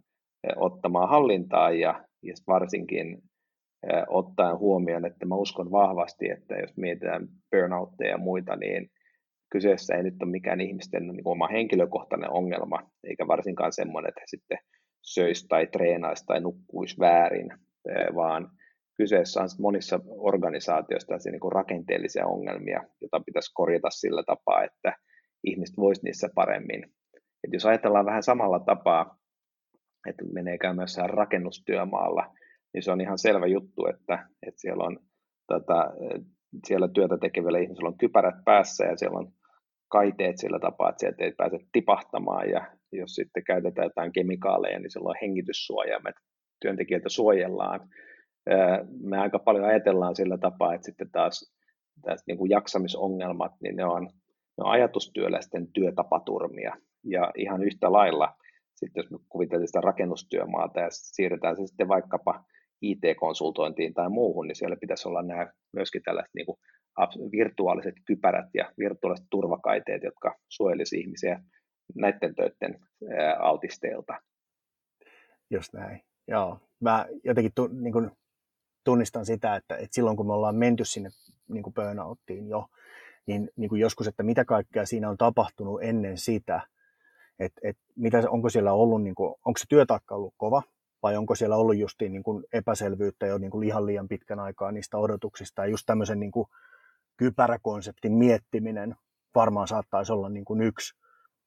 eh, 0.45 0.55
ottamaan 0.57 1.09
hallintaan 1.09 1.81
ja, 1.81 2.05
ja 2.23 2.35
varsinkin 2.47 3.23
ottaen 4.09 4.59
huomioon, 4.59 5.07
että 5.07 5.27
mä 5.27 5.35
uskon 5.35 5.71
vahvasti, 5.71 6.31
että 6.31 6.55
jos 6.55 6.77
mietitään 6.77 7.29
burnoutteja 7.51 8.11
ja 8.11 8.19
muita, 8.19 8.57
niin 8.57 8.91
kyseessä 9.53 9.95
ei 9.95 10.03
nyt 10.03 10.23
ole 10.23 10.31
mikään 10.31 10.61
ihmisten 10.61 11.07
niin 11.07 11.23
oma 11.25 11.49
henkilökohtainen 11.49 12.31
ongelma, 12.31 12.91
eikä 13.05 13.27
varsinkaan 13.27 13.73
semmoinen, 13.73 14.09
että 14.09 14.21
he 14.21 14.27
sitten 14.27 14.59
söisi 15.03 15.47
tai 15.49 15.67
treenaisi 15.67 16.27
tai 16.27 16.41
nukkuisi 16.41 17.01
väärin, 17.01 17.51
vaan 18.15 18.51
kyseessä 18.97 19.43
on 19.43 19.49
monissa 19.61 20.01
organisaatioissa 20.09 21.31
niin 21.31 21.41
kuin 21.41 21.53
rakenteellisia 21.53 22.27
ongelmia, 22.27 22.85
joita 23.01 23.21
pitäisi 23.27 23.51
korjata 23.55 23.91
sillä 23.91 24.23
tapaa, 24.27 24.65
että 24.65 24.93
ihmiset 25.45 25.77
voisi 25.77 26.05
niissä 26.05 26.29
paremmin. 26.35 26.85
Et 27.15 27.53
jos 27.53 27.67
ajatellaan 27.67 28.07
vähän 28.07 28.23
samalla 28.23 28.61
tapaa, 28.61 29.19
että 30.09 30.25
menee 30.33 30.59
käymään 30.59 30.89
rakennustyömaalla, 31.07 32.35
niin 32.75 32.83
se 32.83 32.93
on 32.93 33.01
ihan 33.01 33.19
selvä 33.19 33.47
juttu, 33.47 33.87
että, 33.87 34.29
että 34.47 34.61
siellä 34.61 34.85
on 34.85 34.99
tota, 35.47 35.91
siellä 36.67 36.89
työtä 36.89 37.19
tekevillä 37.19 37.59
ihmisillä 37.59 37.89
on 37.89 37.99
kypärät 37.99 38.45
päässä 38.45 38.85
ja 38.85 38.97
siellä 38.97 39.19
on 39.19 39.33
kaiteet 39.89 40.39
sillä 40.39 40.59
tapaa, 40.59 40.91
että 40.91 41.01
sieltä 41.01 41.25
ei 41.25 41.33
pääse 41.33 41.59
tipahtamaan 41.73 42.51
ja 42.51 42.67
jos 42.93 43.15
sitten 43.15 43.45
käytetään 43.45 43.87
jotain 43.87 44.13
kemikaaleja, 44.13 44.79
niin 44.79 44.91
silloin 44.91 45.19
hengityssuojaimet 45.23 46.15
työntekijöitä 46.61 47.09
suojellaan. 47.09 47.89
Me 49.01 49.19
aika 49.19 49.39
paljon 49.39 49.65
ajatellaan 49.65 50.17
sillä 50.17 50.39
tapaa, 50.39 50.75
että 50.75 50.85
sitten 50.85 51.11
taas 51.11 51.55
taas 52.03 52.23
niin 52.27 52.39
kuin 52.39 52.51
jaksamisongelmat, 52.51 53.53
niin 53.61 53.77
ne 53.77 53.85
on, 53.85 54.03
ne 54.59 54.65
on 54.65 54.71
ajatustyöläisten 54.71 55.73
työtapaturmia. 55.73 56.77
Ja 57.05 57.33
ihan 57.37 57.63
yhtä 57.63 57.93
lailla, 57.93 58.35
sitten 58.75 59.01
jos 59.01 59.11
me 59.11 59.19
kuvitellaan 59.29 59.67
sitä 59.67 59.81
rakennustyömaata 59.81 60.81
ja 60.81 60.89
siirretään 60.91 61.57
se 61.57 61.67
sitten 61.67 61.89
vaikkapa 61.89 62.45
IT-konsultointiin 62.91 63.95
tai 63.95 64.09
muuhun, 64.09 64.47
niin 64.47 64.57
siellä 64.57 64.77
pitäisi 64.81 65.09
olla 65.09 65.23
nämä 65.23 65.53
myöskin 65.73 66.03
tällaiset 66.03 66.31
niin 66.35 66.47
kuin 66.47 66.59
virtuaaliset 67.33 67.95
kypärät 68.07 68.47
ja 68.55 68.73
virtuaaliset 68.79 69.27
turvakaiteet, 69.31 70.03
jotka 70.03 70.39
suojelisi 70.49 71.01
ihmisiä 71.01 71.41
näiden 71.95 72.35
töiden 72.35 72.79
altisteilta. 73.39 74.15
Just 75.51 75.73
näin. 75.73 76.01
Joo. 76.29 76.59
Mä 76.81 77.07
jotenkin 77.25 77.53
tu, 77.55 77.67
niin 77.67 77.93
kuin 77.93 78.11
tunnistan 78.85 79.27
sitä, 79.27 79.57
että, 79.57 79.75
että 79.77 79.95
silloin 79.95 80.17
kun 80.17 80.27
me 80.27 80.33
ollaan 80.33 80.57
menty 80.57 80.85
sinne 80.85 81.11
niin 81.49 81.63
kuin 81.63 81.75
burnouttiin 81.75 82.49
jo, 82.49 82.67
niin, 83.27 83.51
niin 83.57 83.69
kuin 83.69 83.81
joskus, 83.81 84.07
että 84.07 84.23
mitä 84.23 84.45
kaikkea 84.45 84.87
siinä 84.87 85.11
on 85.11 85.17
tapahtunut 85.17 85.83
ennen 85.83 86.19
sitä, 86.19 86.61
että, 87.39 87.61
että 87.65 87.83
mitä, 87.97 88.23
onko 88.29 88.49
siellä 88.49 88.73
ollut, 88.73 89.03
niin 89.03 89.15
kuin, 89.15 89.35
onko 89.45 89.59
se 89.59 89.65
työtaakka 89.69 90.15
ollut 90.15 90.35
kova, 90.37 90.63
vai 91.05 91.17
onko 91.17 91.35
siellä 91.35 91.57
ollut 91.57 91.77
justiin 91.77 92.13
niin 92.13 92.23
kuin 92.23 92.45
epäselvyyttä 92.53 93.27
jo 93.27 93.39
niin 93.39 93.51
kuin 93.51 93.67
ihan 93.67 93.87
liian 93.87 94.09
pitkän 94.09 94.41
aikaa 94.41 94.73
niistä 94.73 94.99
odotuksista, 94.99 95.63
ja 95.63 95.71
just 95.71 95.83
tämmöisen 95.87 96.21
niin 96.21 96.33
kuin 96.33 96.49
kypäräkonseptin 97.17 98.13
miettiminen 98.13 98.97
varmaan 99.35 99.69
saattaisi 99.69 100.13
olla 100.13 100.29
niin 100.29 100.45
kuin 100.45 100.63
yksi 100.63 100.95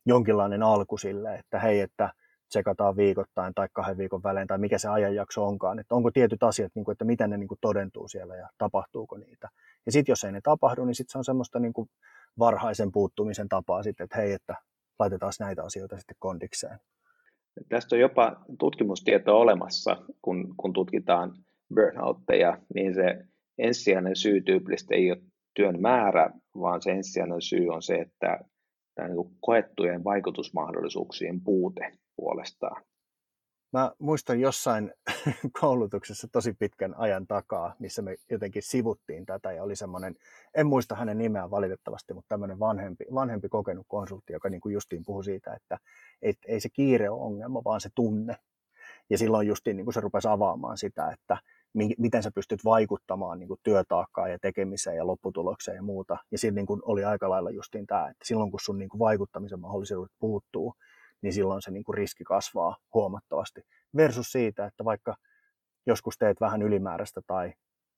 jonkinlainen 0.06 0.64
alku 0.64 0.98
sille, 0.98 1.36
että 1.36 1.60
hei, 1.60 1.80
että 1.80 2.14
tsekataan 2.50 2.98
viikoittain 2.98 3.54
tai 3.54 3.68
kahden 3.74 3.98
viikon 3.98 4.24
välein 4.24 4.48
tai 4.48 4.58
mikä 4.58 4.78
se 4.78 4.88
ajanjakso 4.88 5.48
onkaan, 5.48 5.80
että 5.80 5.96
onko 5.96 6.12
tietyt 6.12 6.44
asiat, 6.44 6.72
niin 6.76 6.86
kuin, 6.86 6.94
että 6.94 7.06
miten 7.06 7.30
ne 7.30 7.38
niin 7.38 7.48
kuin 7.48 7.60
todentuu 7.62 8.08
siellä 8.08 8.36
ja 8.36 8.50
tapahtuuko 8.58 9.18
niitä. 9.18 9.50
Ja 9.86 9.92
sitten 9.92 10.12
jos 10.12 10.24
ei 10.24 10.32
ne 10.32 10.42
tapahdu, 10.44 10.86
niin 10.86 10.96
sitten 10.96 11.12
se 11.12 11.18
on 11.18 11.26
semmoista 11.26 11.60
niin 11.60 11.74
kuin 11.74 11.90
varhaisen 12.40 12.92
puuttumisen 12.92 13.50
tapaa 13.50 13.84
sitten, 13.84 14.04
että 14.04 14.18
hei, 14.18 14.34
että 14.34 14.56
laitetaan 15.00 15.34
näitä 15.40 15.64
asioita 15.64 15.98
sitten 15.98 16.16
kondikseen. 16.20 16.80
Tästä 17.70 17.96
on 17.96 18.00
jopa 18.00 18.46
tutkimustietoa 18.60 19.36
olemassa, 19.38 19.98
kun, 20.22 20.54
kun 20.58 20.74
tutkitaan 20.74 21.34
burnoutteja, 21.76 22.58
niin 22.76 22.94
se 22.94 23.26
ensisijainen 23.58 24.16
syy 24.16 24.42
tyypillisesti 24.42 24.96
ei 24.96 25.12
ole 25.12 25.22
työn 25.56 25.82
määrä, 25.82 26.30
vaan 26.60 26.82
se 26.82 26.92
ensisijainen 26.92 27.42
syy 27.42 27.68
on 27.70 27.82
se, 27.82 27.96
että 27.96 28.40
tämä 28.96 29.08
niin 29.08 29.38
koettujen 29.40 30.04
vaikutusmahdollisuuksien 30.04 31.42
puute 31.42 31.92
puolestaan. 32.16 32.84
Mä 33.74 33.92
muistan 34.00 34.40
jossain 34.40 34.94
koulutuksessa 35.62 36.28
tosi 36.32 36.54
pitkän 36.54 36.96
ajan 36.98 37.28
takaa, 37.28 37.76
missä 37.80 38.02
me 38.02 38.16
jotenkin 38.30 38.64
sivuttiin 38.64 39.26
tätä 39.26 39.52
ja 39.52 39.64
oli 39.64 39.76
semmoinen, 39.76 40.16
en 40.54 40.68
muista 40.68 40.96
hänen 40.96 41.18
nimeään 41.18 41.52
valitettavasti, 41.52 42.14
mutta 42.14 42.30
tämmöinen 42.30 42.60
vanhempi, 42.60 43.06
vanhempi 43.14 43.50
kokenut 43.50 43.86
konsultti, 43.90 44.34
joka 44.34 44.50
niin 44.50 44.62
kuin 44.62 44.74
justiin 44.74 45.06
puhui 45.06 45.24
siitä, 45.24 45.54
että 45.54 45.78
et, 46.22 46.38
ei 46.48 46.60
se 46.60 46.70
kiire 46.70 47.10
ole 47.10 47.22
ongelma, 47.22 47.64
vaan 47.64 47.82
se 47.82 47.90
tunne. 47.96 48.36
Ja 49.10 49.18
silloin 49.18 49.48
justiin 49.48 49.78
niin 49.78 49.86
kuin 49.86 49.94
se 49.94 50.02
rupesi 50.02 50.28
avaamaan 50.28 50.78
sitä, 50.78 51.12
että 51.12 51.38
miten 51.98 52.24
sä 52.24 52.32
pystyt 52.36 52.66
vaikuttamaan 52.66 53.40
niin 53.40 53.48
kuin 53.48 53.60
työtaakkaan 53.64 54.32
ja 54.32 54.40
tekemiseen 54.40 54.98
ja 54.98 55.08
lopputulokseen 55.08 55.76
ja 55.76 55.82
muuta. 55.82 56.18
Ja 56.32 56.38
siinä 56.38 56.56
niin 56.56 56.66
kuin 56.66 56.82
oli 56.86 57.04
aika 57.04 57.30
lailla 57.30 57.50
justiin 57.50 57.88
tämä, 57.88 58.10
että 58.10 58.28
silloin 58.28 58.52
kun 58.52 58.60
sun 58.64 58.78
niin 58.78 58.90
kuin 58.90 59.00
vaikuttamisen 59.00 59.60
mahdollisuudet 59.60 60.12
puuttuu, 60.20 60.74
niin 61.22 61.34
silloin 61.34 61.62
se 61.62 61.72
niin 61.72 61.84
kuin 61.84 61.98
riski 61.98 62.24
kasvaa 62.24 62.78
huomattavasti. 62.94 63.62
Versus 63.96 64.32
siitä, 64.32 64.66
että 64.66 64.86
vaikka 64.86 65.16
joskus 65.86 66.18
teet 66.18 66.42
vähän 66.42 66.62
ylimääräistä 66.62 67.22
tai, 67.28 67.54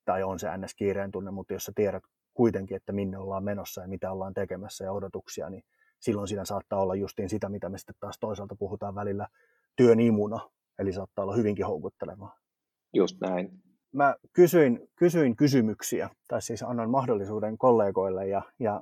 tai 0.05 0.23
on 0.23 0.39
se 0.39 0.57
ns. 0.57 0.75
kiireen 0.75 1.11
tunne, 1.11 1.31
mutta 1.31 1.53
jos 1.53 1.63
sä 1.63 1.71
tiedät 1.75 2.03
kuitenkin, 2.33 2.77
että 2.77 2.91
minne 2.91 3.17
ollaan 3.17 3.43
menossa 3.43 3.81
ja 3.81 3.87
mitä 3.87 4.11
ollaan 4.11 4.33
tekemässä 4.33 4.83
ja 4.83 4.91
odotuksia, 4.91 5.49
niin 5.49 5.63
silloin 5.99 6.27
siinä 6.27 6.45
saattaa 6.45 6.81
olla 6.81 6.95
justiin 6.95 7.29
sitä, 7.29 7.49
mitä 7.49 7.69
me 7.69 7.77
sitten 7.77 7.95
taas 7.99 8.17
toisaalta 8.19 8.55
puhutaan 8.55 8.95
välillä 8.95 9.27
työn 9.75 9.99
imuna, 9.99 10.49
eli 10.79 10.93
saattaa 10.93 11.23
olla 11.23 11.35
hyvinkin 11.35 11.65
houkuttelevaa. 11.65 12.37
Just 12.93 13.21
näin. 13.21 13.63
Mä 13.91 14.15
kysyin, 14.33 14.87
kysyin 14.95 15.35
kysymyksiä, 15.35 16.09
tai 16.27 16.41
siis 16.41 16.63
annoin 16.63 16.89
mahdollisuuden 16.89 17.57
kollegoille 17.57 18.27
ja, 18.27 18.41
ja 18.59 18.81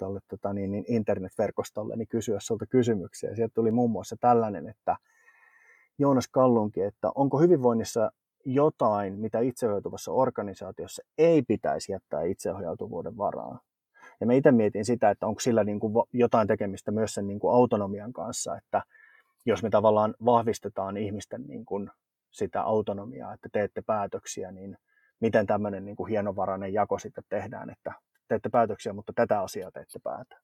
tuolle 0.00 0.20
tota, 0.28 0.52
niin, 0.52 0.70
niin 0.70 0.84
internetverkostolle 0.88 1.96
niin 1.96 2.08
kysyä 2.08 2.38
sulta 2.40 2.66
kysymyksiä. 2.66 3.34
Sieltä 3.34 3.54
tuli 3.54 3.70
muun 3.70 3.90
muassa 3.90 4.16
tällainen, 4.20 4.68
että 4.68 4.96
Joonas 5.98 6.28
Kallunki, 6.28 6.82
että 6.82 7.10
onko 7.14 7.38
hyvinvoinnissa 7.38 8.12
jotain, 8.44 9.18
mitä 9.18 9.40
itseohjautuvassa 9.40 10.12
organisaatiossa 10.12 11.02
ei 11.18 11.42
pitäisi 11.42 11.92
jättää 11.92 12.22
itseohjautuvuuden 12.22 13.16
varaan? 13.16 13.60
Ja 14.20 14.26
mä 14.26 14.32
itse 14.32 14.52
mietin 14.52 14.84
sitä, 14.84 15.10
että 15.10 15.26
onko 15.26 15.40
sillä 15.40 15.64
niin 15.64 15.80
kuin 15.80 15.94
jotain 16.12 16.48
tekemistä 16.48 16.90
myös 16.90 17.14
sen 17.14 17.26
niin 17.26 17.38
kuin 17.40 17.54
autonomian 17.54 18.12
kanssa, 18.12 18.56
että 18.56 18.82
jos 19.46 19.62
me 19.62 19.70
tavallaan 19.70 20.14
vahvistetaan 20.24 20.96
ihmisten 20.96 21.42
niin 21.46 21.64
kuin 21.64 21.90
sitä 22.30 22.62
autonomiaa, 22.62 23.32
että 23.34 23.48
teette 23.52 23.82
päätöksiä, 23.82 24.52
niin 24.52 24.78
miten 25.20 25.46
tämmöinen 25.46 25.84
niin 25.84 25.96
kuin 25.96 26.08
hienovarainen 26.08 26.72
jako 26.72 26.98
sitten 26.98 27.24
tehdään, 27.28 27.70
että 27.70 27.92
teette 28.30 28.48
päätöksiä, 28.48 28.92
mutta 28.92 29.12
tätä 29.12 29.40
asiaa 29.40 29.70
teette 29.70 29.98
päätä. 30.04 30.36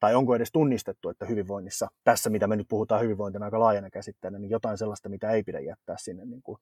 Tai 0.00 0.14
onko 0.14 0.34
edes 0.34 0.52
tunnistettu, 0.52 1.08
että 1.08 1.26
hyvinvoinnissa, 1.26 1.88
tässä 2.04 2.30
mitä 2.30 2.46
me 2.46 2.56
nyt 2.56 2.68
puhutaan 2.68 3.00
hyvinvointina 3.00 3.44
aika 3.44 3.60
laajana 3.60 3.90
käsitteenä, 3.90 4.38
niin 4.38 4.50
jotain 4.50 4.78
sellaista, 4.78 5.08
mitä 5.08 5.30
ei 5.30 5.42
pidä 5.42 5.60
jättää 5.60 5.96
sinne 5.98 6.24
niin 6.24 6.42
kuin 6.42 6.58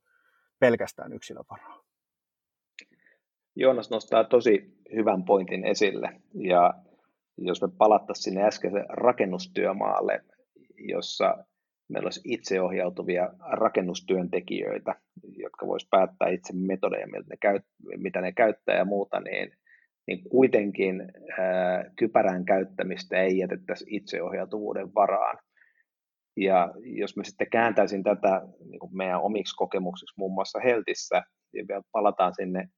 pelkästään 0.59 1.13
yksilön 1.13 1.45
varaan. 1.51 1.81
Joonas 3.57 3.91
nostaa 3.91 4.25
tosi 4.25 4.79
hyvän 4.95 5.25
pointin 5.25 5.65
esille. 5.65 6.21
Ja 6.35 6.75
jos 7.39 7.63
me 7.63 7.69
palattaisiin 7.79 8.25
sinne 8.25 8.47
äskeisen 8.47 8.85
rakennustyömaalle, 8.89 10.25
jossa 10.79 11.45
meillä 11.89 12.07
olisi 12.07 12.21
itseohjautuvia 12.25 13.33
rakennustyöntekijöitä, 13.51 14.95
jotka 15.37 15.67
vois 15.67 15.89
päättää 15.91 16.29
itse 16.29 16.53
metodeja, 16.57 17.07
mitä 17.97 18.21
ne 18.21 18.33
käyttää 18.33 18.77
ja 18.77 18.85
muuta, 18.85 19.21
niin 19.21 19.53
niin 20.09 20.29
kuitenkin 20.31 21.13
kypärän 21.99 22.45
käyttämistä 22.45 23.23
ei 23.23 23.39
jätettäisi 23.39 23.85
itseohjautuvuuden 23.89 24.95
varaan. 24.95 25.39
Ja 26.37 26.75
jos 26.83 27.17
mä 27.17 27.25
sitten 27.25 27.51
kääntäisin 27.51 28.03
tätä 28.03 28.43
niin 28.71 28.79
kuin 28.79 28.97
meidän 28.97 29.21
omiksi 29.21 29.57
kokemuksiksi 29.57 30.15
muun 30.19 30.35
muassa 30.35 30.61
Heltissä, 30.61 31.23
ja 31.55 31.65
vielä 31.69 31.83
palataan 31.93 32.35
sinne 32.35 32.69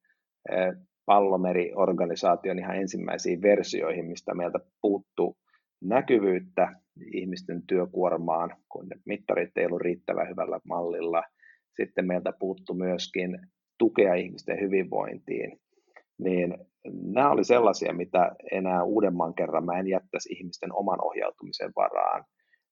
pallomeri-organisaation 1.06 2.58
ihan 2.58 2.76
ensimmäisiin 2.76 3.42
versioihin, 3.42 4.06
mistä 4.06 4.34
meiltä 4.34 4.58
puuttuu 4.82 5.36
näkyvyyttä 5.82 6.68
ihmisten 7.12 7.62
työkuormaan, 7.66 8.56
kun 8.72 8.88
ne 8.88 8.96
mittarit 9.06 9.58
ei 9.58 9.66
ollut 9.66 9.80
riittävän 9.80 10.28
hyvällä 10.28 10.60
mallilla. 10.64 11.22
Sitten 11.76 12.06
meiltä 12.06 12.32
puuttu 12.38 12.74
myöskin 12.74 13.38
tukea 13.78 14.14
ihmisten 14.14 14.60
hyvinvointiin 14.60 15.60
niin 16.18 16.58
nämä 16.84 17.30
oli 17.30 17.44
sellaisia, 17.44 17.92
mitä 17.92 18.36
enää 18.52 18.84
uudemman 18.84 19.34
kerran 19.34 19.64
mä 19.64 19.78
en 19.78 19.88
jättäisi 19.88 20.32
ihmisten 20.32 20.72
oman 20.72 21.04
ohjautumisen 21.04 21.72
varaan. 21.76 22.24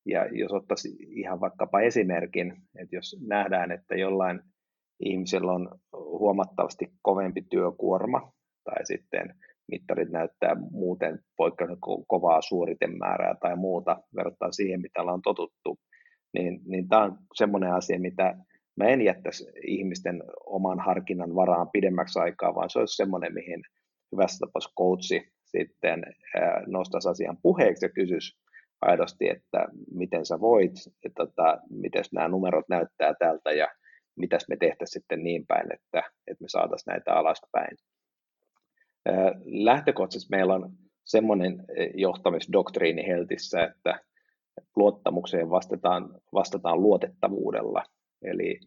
Ja 0.06 0.26
jos 0.32 0.52
ottaisi 0.52 0.96
ihan 1.00 1.40
vaikkapa 1.40 1.80
esimerkin, 1.80 2.52
että 2.78 2.96
jos 2.96 3.16
nähdään, 3.26 3.72
että 3.72 3.94
jollain 3.94 4.40
ihmisellä 5.00 5.52
on 5.52 5.68
huomattavasti 5.94 6.92
kovempi 7.02 7.42
työkuorma, 7.50 8.32
tai 8.64 8.86
sitten 8.86 9.34
mittarit 9.70 10.10
näyttää 10.10 10.56
muuten 10.70 11.18
poikkeuksellisen 11.36 12.04
kovaa 12.06 12.42
suoritemäärää 12.42 13.34
tai 13.40 13.56
muuta 13.56 14.02
verrattuna 14.16 14.52
siihen, 14.52 14.80
mitä 14.80 15.02
ollaan 15.02 15.22
totuttu, 15.22 15.78
niin, 16.34 16.60
niin 16.66 16.88
tämä 16.88 17.04
on 17.04 17.18
semmoinen 17.34 17.72
asia, 17.72 18.00
mitä 18.00 18.36
mä 18.76 18.84
en 18.84 19.00
jättäisi 19.00 19.44
ihmisten 19.66 20.22
oman 20.46 20.80
harkinnan 20.80 21.34
varaan 21.34 21.70
pidemmäksi 21.72 22.18
aikaa, 22.18 22.54
vaan 22.54 22.70
se 22.70 22.78
olisi 22.78 22.96
semmoinen, 22.96 23.34
mihin 23.34 23.62
hyvässä 24.12 24.38
tapauksessa 24.38 24.74
coachi 24.78 25.32
sitten 25.44 26.02
nostaisi 26.66 27.08
asian 27.08 27.38
puheeksi 27.42 27.84
ja 27.84 27.88
kysyisi 27.88 28.38
aidosti, 28.80 29.30
että 29.30 29.66
miten 29.94 30.26
sä 30.26 30.40
voit, 30.40 30.72
että 31.04 31.26
tota, 31.26 31.58
miten 31.70 32.04
nämä 32.12 32.28
numerot 32.28 32.68
näyttää 32.68 33.14
tältä 33.14 33.52
ja 33.52 33.68
mitäs 34.16 34.48
me 34.48 34.56
tehtäisiin 34.56 35.02
sitten 35.02 35.24
niin 35.24 35.46
päin, 35.46 35.74
että, 35.74 36.02
että 36.26 36.44
me 36.44 36.48
saataisiin 36.48 36.92
näitä 36.92 37.12
alaspäin. 37.12 37.76
Lähtökohtaisesti 39.44 40.30
meillä 40.30 40.54
on 40.54 40.72
semmoinen 41.04 41.64
johtamisdoktriini 41.94 43.06
Heltissä, 43.06 43.64
että 43.64 44.00
luottamukseen 44.76 45.50
vastataan, 45.50 46.20
vastataan 46.32 46.82
luotettavuudella. 46.82 47.84
Eli 48.22 48.60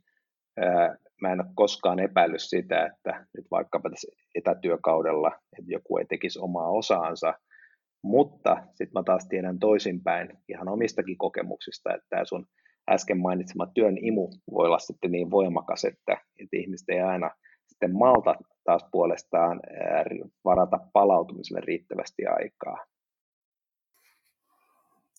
mä 1.21 1.31
en 1.31 1.41
ole 1.41 1.51
koskaan 1.55 1.99
epäillyt 1.99 2.41
sitä, 2.41 2.85
että 2.85 3.25
nyt 3.37 3.45
vaikkapa 3.51 3.89
tässä 3.89 4.07
etätyökaudella, 4.35 5.27
että 5.27 5.71
joku 5.71 5.97
ei 5.97 6.05
tekisi 6.05 6.39
omaa 6.39 6.69
osaansa, 6.69 7.33
mutta 8.03 8.57
sitten 8.67 8.99
mä 8.99 9.03
taas 9.03 9.27
tiedän 9.29 9.59
toisinpäin 9.59 10.37
ihan 10.49 10.69
omistakin 10.69 11.17
kokemuksista, 11.17 11.93
että 11.93 12.07
tämä 12.09 12.25
sun 12.25 12.45
äsken 12.89 13.17
mainitsema 13.17 13.67
työn 13.75 13.97
imu 13.97 14.29
voi 14.51 14.65
olla 14.67 14.79
sitten 14.79 15.11
niin 15.11 15.31
voimakas, 15.31 15.85
että, 15.85 16.13
että 16.39 16.57
ihmiset 16.57 16.89
ei 16.89 17.01
aina 17.01 17.31
sitten 17.67 17.97
malta 17.97 18.35
taas 18.63 18.85
puolestaan 18.91 19.61
varata 20.45 20.79
palautumiselle 20.93 21.61
riittävästi 21.61 22.25
aikaa. 22.25 22.85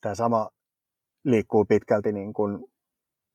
Tämä 0.01 0.15
sama 0.15 0.51
liikkuu 1.25 1.65
pitkälti 1.65 2.13
niin 2.13 2.33
kuin 2.33 2.72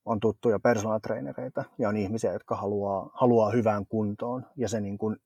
on 0.07 0.19
tuttuja 0.19 0.59
personal 0.59 0.99
trainereita 0.99 1.63
ja 1.77 1.89
on 1.89 1.97
ihmisiä, 1.97 2.33
jotka 2.33 2.55
haluaa, 2.55 3.09
haluaa 3.13 3.51
hyvään 3.51 3.85
kuntoon 3.87 4.45
ja 4.55 4.69
se 4.69 4.81
niin 4.81 4.97
kuin 4.97 5.17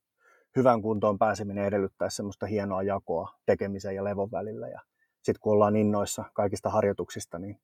hyvään 0.56 0.82
kuntoon 0.82 1.20
pääseminen 1.20 1.66
edellyttää 1.66 2.10
semmoista 2.10 2.46
hienoa 2.46 2.84
jakoa 2.84 3.36
tekemisen 3.46 3.96
ja 3.96 4.04
levon 4.04 4.32
välillä 4.32 4.68
ja 4.68 4.82
sitten 5.16 5.40
kun 5.42 5.54
ollaan 5.54 5.76
innoissa 5.76 6.24
kaikista 6.34 6.70
harjoituksista, 6.70 7.40
niin 7.40 7.60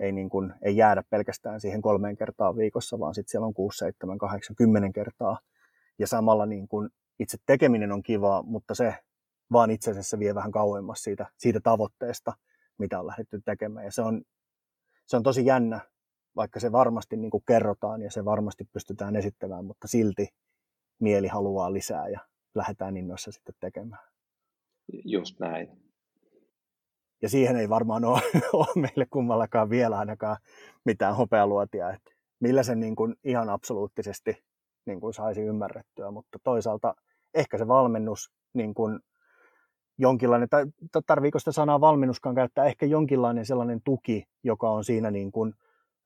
ei, 0.00 0.12
niin 0.12 0.28
kuin, 0.28 0.54
ei 0.62 0.76
jäädä 0.76 1.02
pelkästään 1.10 1.60
siihen 1.60 1.82
kolmeen 1.82 2.16
kertaan 2.16 2.56
viikossa, 2.56 2.98
vaan 2.98 3.14
sitten 3.14 3.30
siellä 3.30 3.46
on 3.46 3.54
6, 3.54 3.78
7, 3.78 4.18
8, 4.18 4.56
10 4.56 4.92
kertaa. 4.92 5.38
Ja 5.98 6.06
samalla 6.06 6.46
niin 6.46 6.68
kuin 6.68 6.90
itse 7.18 7.38
tekeminen 7.46 7.92
on 7.92 8.02
kivaa, 8.02 8.42
mutta 8.42 8.74
se 8.74 8.94
vaan 9.52 9.70
itse 9.70 9.90
asiassa 9.90 10.18
vie 10.18 10.34
vähän 10.34 10.52
kauemmas 10.52 11.02
siitä, 11.02 11.26
siitä 11.36 11.60
tavoitteesta, 11.60 12.32
mitä 12.78 13.00
on 13.00 13.06
lähdetty 13.06 13.40
tekemään. 13.44 13.84
Ja 13.84 13.92
se 13.92 14.02
on, 14.02 14.22
se 15.06 15.16
on 15.16 15.22
tosi 15.22 15.46
jännä, 15.46 15.80
vaikka 16.36 16.60
se 16.60 16.72
varmasti 16.72 17.16
niin 17.16 17.30
kuin 17.30 17.42
kerrotaan 17.46 18.02
ja 18.02 18.10
se 18.10 18.24
varmasti 18.24 18.64
pystytään 18.72 19.16
esittämään, 19.16 19.64
mutta 19.64 19.88
silti 19.88 20.28
mieli 21.00 21.28
haluaa 21.28 21.72
lisää 21.72 22.08
ja 22.08 22.20
lähdetään 22.54 22.96
innoissa 22.96 23.32
sitten 23.32 23.54
tekemään. 23.60 24.02
Just 25.04 25.40
näin. 25.40 25.82
Ja 27.22 27.28
siihen 27.28 27.56
ei 27.56 27.68
varmaan 27.68 28.04
ole, 28.04 28.20
ole 28.52 28.82
meille 28.82 29.06
kummallakaan 29.10 29.70
vielä 29.70 29.98
ainakaan 29.98 30.36
mitään 30.84 31.16
hopealuotia, 31.16 31.90
että 31.90 32.10
millä 32.40 32.62
sen 32.62 32.80
niin 32.80 32.96
kuin 32.96 33.16
ihan 33.24 33.50
absoluuttisesti 33.50 34.44
niin 34.86 35.00
kuin 35.00 35.14
saisi 35.14 35.40
ymmärrettyä, 35.40 36.10
mutta 36.10 36.38
toisaalta 36.44 36.94
ehkä 37.34 37.58
se 37.58 37.68
valmennus 37.68 38.32
niin 38.54 38.74
kuin 38.74 39.00
jonkinlainen, 39.98 40.48
tai 40.48 40.64
tarviiko 41.06 41.38
sitä 41.38 41.52
sanaa 41.52 41.80
valmennuskaan 41.80 42.34
käyttää, 42.34 42.64
ehkä 42.64 42.86
jonkinlainen 42.86 43.46
sellainen 43.46 43.80
tuki, 43.84 44.24
joka 44.44 44.70
on 44.70 44.84
siinä 44.84 45.10
niin 45.10 45.32
kuin 45.32 45.54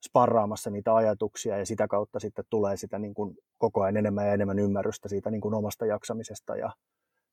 sparraamassa 0.05 0.69
niitä 0.69 0.95
ajatuksia 0.95 1.57
ja 1.57 1.65
sitä 1.65 1.87
kautta 1.87 2.19
sitten 2.19 2.45
tulee 2.49 2.77
sitä 2.77 2.99
niin 2.99 3.13
kuin 3.13 3.37
koko 3.57 3.81
ajan 3.81 3.97
enemmän 3.97 4.27
ja 4.27 4.33
enemmän 4.33 4.59
ymmärrystä 4.59 5.09
siitä 5.09 5.31
niin 5.31 5.41
kuin 5.41 5.53
omasta 5.53 5.85
jaksamisesta 5.85 6.55
ja, 6.55 6.71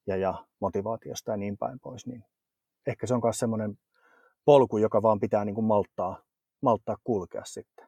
ja, 0.07 0.17
ja 0.17 0.35
motivaatiosta 0.61 1.31
ja 1.31 1.37
niin 1.37 1.59
päin 1.59 1.81
pois, 1.81 2.07
niin 2.07 2.25
ehkä 2.87 3.07
se 3.07 3.15
on 3.15 3.21
myös 3.25 3.39
semmoinen 3.39 3.79
polku, 4.45 4.79
joka 4.79 5.03
vaan 5.03 5.21
pitää 5.21 5.45
niin 5.45 5.55
kuin 5.55 5.65
malttaa, 5.65 6.23
malttaa 6.63 6.97
kulkea 7.05 7.45
sitten. 7.45 7.87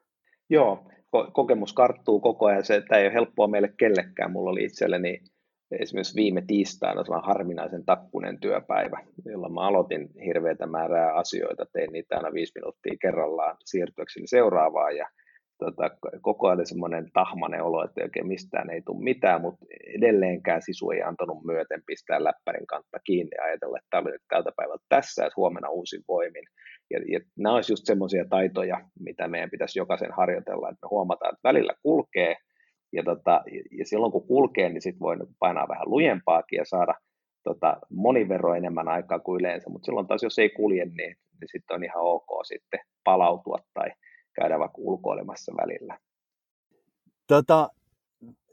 Joo, 0.50 0.90
kokemus 1.32 1.72
karttuu 1.72 2.20
koko 2.20 2.46
ajan. 2.46 2.64
Se, 2.64 2.76
että 2.76 2.96
ei 2.96 3.06
ole 3.06 3.14
helppoa 3.14 3.48
meille 3.48 3.68
kellekään. 3.78 4.32
Mulla 4.32 4.50
oli 4.50 4.64
itselleni 4.64 5.20
esimerkiksi 5.70 6.16
viime 6.16 6.42
tiistaina 6.46 7.04
sellainen 7.04 7.26
harvinaisen 7.26 7.84
takkunen 7.84 8.40
työpäivä, 8.40 9.00
jolla 9.24 9.48
mä 9.48 9.60
aloitin 9.60 10.08
hirveätä 10.24 10.66
määrää 10.66 11.14
asioita, 11.14 11.66
tein 11.72 11.92
niitä 11.92 12.16
aina 12.16 12.32
viisi 12.32 12.52
minuuttia 12.54 12.96
kerrallaan 13.00 13.56
siirtyäkseni 13.64 14.26
seuraavaan 14.26 14.96
ja 14.96 15.06
tota, 15.58 15.90
koko 16.20 16.48
ajan 16.48 16.66
semmoinen 16.66 17.10
tahmainen 17.12 17.62
olo, 17.62 17.84
että 17.84 18.02
oikein 18.02 18.26
mistään 18.26 18.70
ei 18.70 18.82
tule 18.82 19.04
mitään, 19.04 19.40
mutta 19.40 19.66
edelleenkään 19.96 20.62
sisu 20.62 20.90
ei 20.90 21.02
antanut 21.02 21.44
myöten 21.44 21.82
pistää 21.86 22.24
läppärin 22.24 22.66
kantta 22.66 22.98
kiinni 23.04 23.30
ja 23.36 23.44
ajatella, 23.44 23.78
että 23.78 23.86
tämä 23.90 24.00
oli 24.00 24.10
nyt 24.10 24.22
tältä 24.28 24.50
päivältä 24.56 24.84
tässä, 24.88 25.24
että 25.26 25.34
huomenna 25.36 25.68
uusin 25.68 26.02
voimin. 26.08 26.44
Ja, 26.90 27.00
ja 27.12 27.20
nämä 27.38 27.54
olisi 27.54 27.72
just 27.72 27.86
semmoisia 27.86 28.24
taitoja, 28.30 28.80
mitä 29.00 29.28
meidän 29.28 29.50
pitäisi 29.50 29.78
jokaisen 29.78 30.12
harjoitella, 30.12 30.68
että 30.68 30.86
me 30.86 30.88
huomataan, 30.90 31.34
että 31.34 31.48
välillä 31.48 31.74
kulkee, 31.82 32.36
ja, 32.92 33.02
tota, 33.04 33.44
ja 33.78 33.84
silloin 33.86 34.12
kun 34.12 34.26
kulkee, 34.26 34.68
niin 34.68 34.82
sitten 34.82 35.00
voi 35.00 35.16
painaa 35.38 35.68
vähän 35.68 35.90
lujempaakin 35.90 36.56
ja 36.56 36.64
saada 36.64 36.94
tota, 37.44 37.76
monin 37.90 38.28
verran 38.28 38.56
enemmän 38.56 38.88
aikaa 38.88 39.18
kuin 39.18 39.40
yleensä, 39.40 39.70
mutta 39.70 39.86
silloin 39.86 40.06
taas 40.06 40.22
jos 40.22 40.38
ei 40.38 40.50
kulje, 40.50 40.84
niin, 40.84 41.16
niin 41.40 41.48
sitten 41.52 41.74
on 41.74 41.84
ihan 41.84 42.02
ok 42.02 42.44
sitten 42.44 42.80
palautua 43.04 43.58
tai 43.74 43.90
käydä 44.34 44.58
vaikka 44.58 44.78
ulkoilemassa 44.78 45.52
välillä. 45.56 45.98
Tota, 47.26 47.70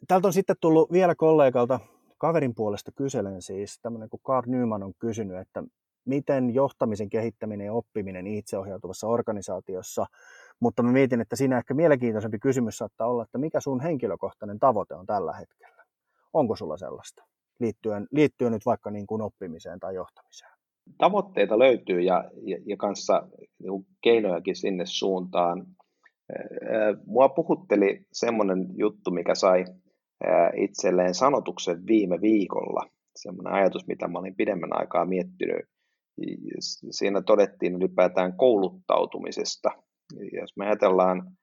täältä 0.08 0.28
on 0.28 0.34
sitten 0.34 0.56
tullut 0.62 0.92
vielä 0.92 1.16
kollegalta 1.16 1.80
kaverin 2.18 2.56
puolesta 2.56 2.92
kyselen 2.92 3.42
siis, 3.42 3.80
tämmöinen 3.82 4.10
kuin 4.10 4.22
Carl 4.22 4.52
Nyman 4.52 4.84
on 4.84 4.94
kysynyt, 5.00 5.38
että 5.38 5.64
miten 6.06 6.54
johtamisen 6.54 7.10
kehittäminen 7.10 7.66
ja 7.66 7.74
oppiminen 7.74 8.28
itseohjautuvassa 8.28 9.08
organisaatiossa, 9.08 10.06
mutta 10.60 10.84
mä 10.84 10.92
mietin, 10.92 11.22
että 11.22 11.36
siinä 11.36 11.58
ehkä 11.58 11.74
mielenkiintoisempi 11.74 12.40
kysymys 12.40 12.78
saattaa 12.78 13.08
olla, 13.08 13.24
että 13.24 13.38
mikä 13.38 13.60
sun 13.60 13.80
henkilökohtainen 13.80 14.60
tavoite 14.60 14.96
on 14.96 15.06
tällä 15.06 15.34
hetkellä? 15.34 15.84
Onko 16.34 16.56
sulla 16.56 16.78
sellaista 16.78 17.24
liittyen, 17.60 18.08
liittyen 18.12 18.52
nyt 18.52 18.66
vaikka 18.66 18.92
niin 18.92 19.08
kuin 19.08 19.22
oppimiseen 19.22 19.80
tai 19.80 19.96
johtamiseen? 19.96 20.52
Tavoitteita 20.98 21.60
löytyy 21.60 22.02
ja, 22.02 22.32
ja, 22.42 22.58
ja 22.66 22.78
kanssa 22.78 23.28
niin 23.60 23.86
keinojakin 24.02 24.56
sinne 24.56 24.84
suuntaan. 24.86 25.66
Mua 27.06 27.30
puhutteli 27.30 28.06
semmoinen 28.14 28.68
juttu, 28.78 29.12
mikä 29.12 29.36
sai 29.36 29.66
itselleen 30.56 31.14
sanotuksen 31.14 31.86
viime 31.88 32.22
viikolla. 32.22 32.90
Semmoinen 33.16 33.54
ajatus, 33.54 33.88
mitä 33.88 34.08
mä 34.08 34.20
olin 34.20 34.36
pidemmän 34.36 34.80
aikaa 34.80 35.06
miettinyt. 35.06 35.66
Siinä 36.92 37.22
todettiin 37.22 37.76
ylipäätään 37.76 38.38
kouluttautumisesta. 38.38 39.70
Jos 40.42 40.58
me 40.58 40.66
ajatellaan 40.66 41.38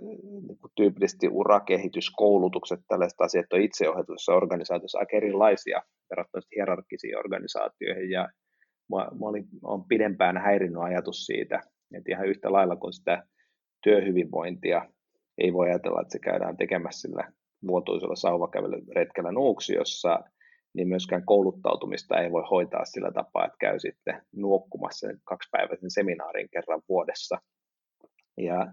niin 0.00 0.58
tyypillisesti 0.76 1.28
urakehityskoulutukset, 1.28 2.80
tällaiset 2.88 3.20
asiat 3.20 3.52
on 3.52 3.60
itseohjatuissa 3.60 4.34
organisaatioissa 4.34 4.98
aika 4.98 5.16
erilaisia 5.16 5.82
verrattuna 6.10 6.42
hierarkkisiin 6.56 7.18
organisaatioihin. 7.18 8.10
Ja 8.10 8.28
mä, 8.90 8.96
mä 8.96 9.26
olin, 9.26 9.44
pidempään 9.88 10.36
häirinnyt 10.36 10.82
ajatus 10.82 11.26
siitä, 11.26 11.60
että 11.94 12.12
ihan 12.12 12.26
yhtä 12.26 12.52
lailla 12.52 12.76
kuin 12.76 12.92
sitä 12.92 13.22
työhyvinvointia 13.82 14.88
ei 15.38 15.52
voi 15.52 15.68
ajatella, 15.68 16.00
että 16.00 16.12
se 16.12 16.18
käydään 16.18 16.56
tekemässä 16.56 17.08
sillä 17.08 17.32
vuotuisella 17.66 18.16
sauvakävelyretkellä 18.16 19.32
Nuuksiossa, 19.32 20.18
niin 20.76 20.88
myöskään 20.88 21.24
kouluttautumista 21.26 22.18
ei 22.18 22.32
voi 22.32 22.42
hoitaa 22.50 22.84
sillä 22.84 23.12
tapaa, 23.12 23.44
että 23.44 23.56
käy 23.60 23.78
sitten 23.78 24.22
nuokkumassa 24.32 25.06
kaksipäiväisen 25.24 25.90
seminaarin 25.90 26.48
kerran 26.52 26.82
vuodessa. 26.88 27.38
Ja 28.36 28.66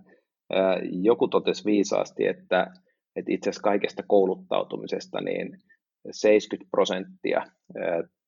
joku 1.02 1.28
totesi 1.28 1.66
viisaasti, 1.66 2.28
että, 2.28 2.68
että 3.16 3.32
itse 3.32 3.50
asiassa 3.50 3.64
kaikesta 3.64 4.04
kouluttautumisesta 4.08 5.22
niin 5.22 5.58
70 6.12 6.72
prosenttia 6.72 7.42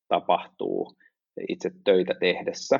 tapahtuu 0.07 0.95
itse 1.49 1.71
töitä 1.83 2.13
tehdessä 2.19 2.79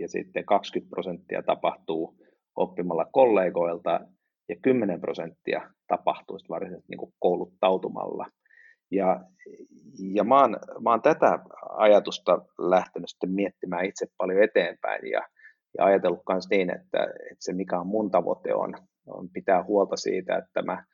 ja 0.00 0.08
sitten 0.08 0.44
20 0.44 0.90
prosenttia 0.90 1.42
tapahtuu 1.42 2.18
oppimalla 2.56 3.04
kollegoilta 3.04 4.00
ja 4.48 4.56
10 4.62 5.00
prosenttia 5.00 5.70
tapahtuu 5.88 6.38
varsinaisesti 6.48 6.96
niin 6.96 7.12
kouluttautumalla. 7.18 8.26
Ja, 8.90 9.20
ja 10.14 10.24
mä, 10.24 10.40
oon, 10.40 10.56
mä 10.80 10.90
oon 10.90 11.02
tätä 11.02 11.38
ajatusta 11.68 12.38
lähtenyt 12.58 13.10
sitten 13.10 13.30
miettimään 13.30 13.84
itse 13.84 14.06
paljon 14.18 14.42
eteenpäin 14.42 15.10
ja, 15.10 15.20
ja 15.78 15.84
ajatellut 15.84 16.22
myös 16.28 16.48
niin, 16.50 16.70
että, 16.70 17.02
että 17.02 17.36
se 17.38 17.52
mikä 17.52 17.80
on 17.80 17.86
mun 17.86 18.10
tavoite 18.10 18.54
on, 18.54 18.74
on 19.06 19.28
pitää 19.30 19.64
huolta 19.64 19.96
siitä, 19.96 20.36
että 20.36 20.62
mä 20.62 20.84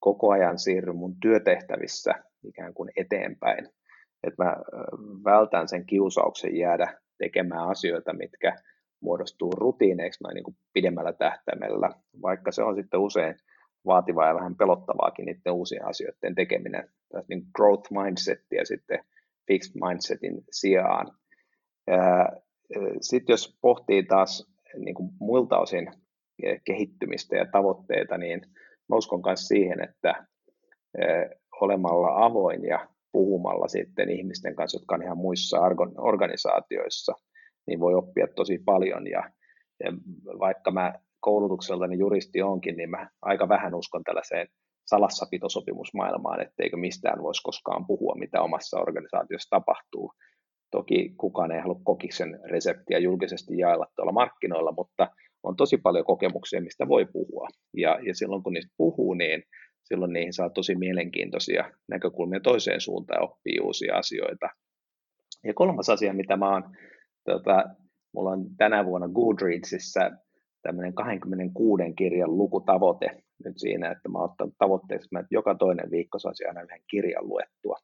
koko 0.00 0.30
ajan 0.30 0.58
siirryn 0.58 0.96
mun 0.96 1.14
työtehtävissä 1.20 2.14
ikään 2.44 2.74
kuin 2.74 2.90
eteenpäin. 2.96 3.68
Että 4.22 4.44
mä 4.44 4.56
vältän 5.24 5.68
sen 5.68 5.86
kiusauksen 5.86 6.56
jäädä 6.56 6.98
tekemään 7.18 7.68
asioita, 7.68 8.12
mitkä 8.12 8.56
muodostuu 9.02 9.50
rutiineiksi 9.50 10.24
noin 10.24 10.34
niin 10.34 10.44
kuin 10.44 10.56
pidemmällä 10.72 11.12
tähtäimellä, 11.12 11.90
vaikka 12.22 12.52
se 12.52 12.62
on 12.62 12.76
sitten 12.76 13.00
usein 13.00 13.34
vaativaa 13.86 14.28
ja 14.28 14.34
vähän 14.34 14.56
pelottavaakin 14.56 15.24
niiden 15.24 15.52
uusien 15.52 15.84
asioiden 15.84 16.34
tekeminen. 16.34 16.90
Niin 17.28 17.42
growth 17.54 17.90
mindset 17.92 18.40
ja 18.50 18.64
sitten 18.64 19.04
fixed 19.46 19.80
mindsetin 19.88 20.44
sijaan. 20.50 21.12
Sitten 23.00 23.32
jos 23.32 23.58
pohtii 23.60 24.02
taas 24.02 24.52
niin 24.78 24.94
kuin 24.94 25.10
muilta 25.20 25.58
osin 25.58 25.90
kehittymistä 26.64 27.36
ja 27.36 27.46
tavoitteita, 27.52 28.18
niin 28.18 28.40
mä 28.88 28.96
uskon 28.96 29.22
myös 29.26 29.48
siihen, 29.48 29.80
että 29.84 30.26
olemalla 31.60 32.24
avoin 32.24 32.64
ja 32.64 32.88
puhumalla 33.12 33.68
sitten 33.68 34.10
ihmisten 34.10 34.54
kanssa, 34.54 34.78
jotka 34.78 34.94
on 34.94 35.02
ihan 35.02 35.18
muissa 35.18 35.58
organisaatioissa, 35.98 37.14
niin 37.66 37.80
voi 37.80 37.94
oppia 37.94 38.26
tosi 38.36 38.58
paljon. 38.64 39.06
Ja 39.06 39.22
vaikka 40.38 40.70
mä 40.70 40.94
koulutukseltani 41.20 41.98
juristi 41.98 42.42
onkin, 42.42 42.76
niin 42.76 42.90
mä 42.90 43.10
aika 43.22 43.48
vähän 43.48 43.74
uskon 43.74 44.04
tällaiseen 44.04 44.48
salassapitosopimusmaailmaan, 44.86 46.40
etteikö 46.40 46.76
mistään 46.76 47.22
voisi 47.22 47.42
koskaan 47.42 47.86
puhua, 47.86 48.14
mitä 48.18 48.42
omassa 48.42 48.80
organisaatiossa 48.80 49.50
tapahtuu. 49.50 50.12
Toki 50.70 51.14
kukaan 51.16 51.52
ei 51.52 51.60
halua 51.60 51.80
kokiksen 51.84 52.40
reseptiä 52.50 52.98
julkisesti 52.98 53.58
jaella 53.58 53.86
tuolla 53.96 54.12
markkinoilla, 54.12 54.72
mutta 54.72 55.08
on 55.42 55.56
tosi 55.56 55.78
paljon 55.78 56.04
kokemuksia, 56.04 56.60
mistä 56.60 56.88
voi 56.88 57.06
puhua. 57.12 57.48
Ja, 57.76 57.98
ja 58.06 58.14
silloin 58.14 58.42
kun 58.42 58.52
niistä 58.52 58.74
puhuu, 58.76 59.14
niin 59.14 59.42
silloin 59.84 60.12
niihin 60.12 60.32
saa 60.32 60.50
tosi 60.50 60.74
mielenkiintoisia 60.74 61.72
näkökulmia 61.88 62.40
toiseen 62.40 62.80
suuntaan 62.80 63.22
ja 63.22 63.28
oppii 63.28 63.60
uusia 63.60 63.96
asioita. 63.96 64.48
Ja 65.44 65.54
kolmas 65.54 65.88
asia, 65.88 66.12
mitä 66.14 66.36
mä 66.36 66.52
oon, 66.52 66.62
tota, 67.24 67.64
mulla 68.14 68.30
on 68.30 68.44
tänä 68.56 68.84
vuonna 68.84 69.08
Goodreadsissa 69.08 70.00
tämmöinen 70.62 70.94
26 70.94 71.82
kirjan 71.98 72.38
lukutavoite 72.38 73.22
nyt 73.44 73.58
siinä, 73.58 73.90
että 73.90 74.08
mä 74.08 74.18
ottanut 74.18 74.54
tavoitteeksi, 74.58 75.08
että 75.20 75.26
joka 75.30 75.54
toinen 75.54 75.90
viikko 75.90 76.18
saisi 76.18 76.44
aina 76.44 76.62
yhden 76.62 76.80
kirjan 76.90 77.28
luettua. 77.28 77.76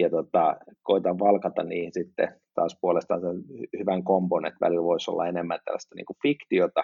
Ja 0.00 0.10
tota, 0.10 0.56
koitan 0.82 1.18
valkata 1.18 1.62
niihin 1.64 1.92
sitten 1.92 2.28
taas 2.54 2.78
puolestaan 2.80 3.20
sen 3.20 3.36
hyvän 3.78 4.04
kombon, 4.04 4.46
että 4.46 4.66
välillä 4.66 4.84
voisi 4.84 5.10
olla 5.10 5.26
enemmän 5.26 5.60
tällaista 5.64 5.94
niin 5.94 6.06
kuin 6.06 6.16
fiktiota, 6.22 6.82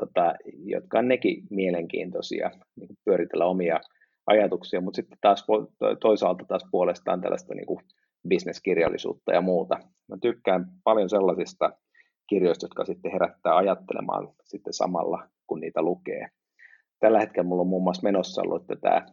tota, 0.00 0.34
jotka 0.64 0.98
on 0.98 1.08
nekin 1.08 1.42
mielenkiintoisia 1.50 2.50
niin 2.76 2.88
kuin 2.88 2.98
pyöritellä 3.04 3.46
omia 3.46 3.80
ajatuksia, 4.26 4.80
mutta 4.80 4.96
sitten 4.96 5.18
taas 5.20 5.46
toisaalta 6.00 6.44
taas 6.48 6.64
puolestaan 6.70 7.20
tällaista 7.20 7.54
niin 7.54 7.66
kuin 7.66 7.80
bisneskirjallisuutta 8.28 9.32
ja 9.32 9.40
muuta. 9.40 9.78
Mä 10.08 10.16
tykkään 10.22 10.66
paljon 10.84 11.08
sellaisista 11.08 11.72
kirjoista, 12.26 12.64
jotka 12.64 12.84
sitten 12.84 13.12
herättää 13.12 13.56
ajattelemaan 13.56 14.28
sitten 14.44 14.72
samalla, 14.72 15.28
kun 15.46 15.60
niitä 15.60 15.82
lukee. 15.82 16.28
Tällä 17.00 17.20
hetkellä 17.20 17.48
mulla 17.48 17.60
on 17.60 17.68
muun 17.68 17.82
muassa 17.82 18.02
menossa 18.02 18.42
ollut 18.42 18.66
tätä 18.66 19.06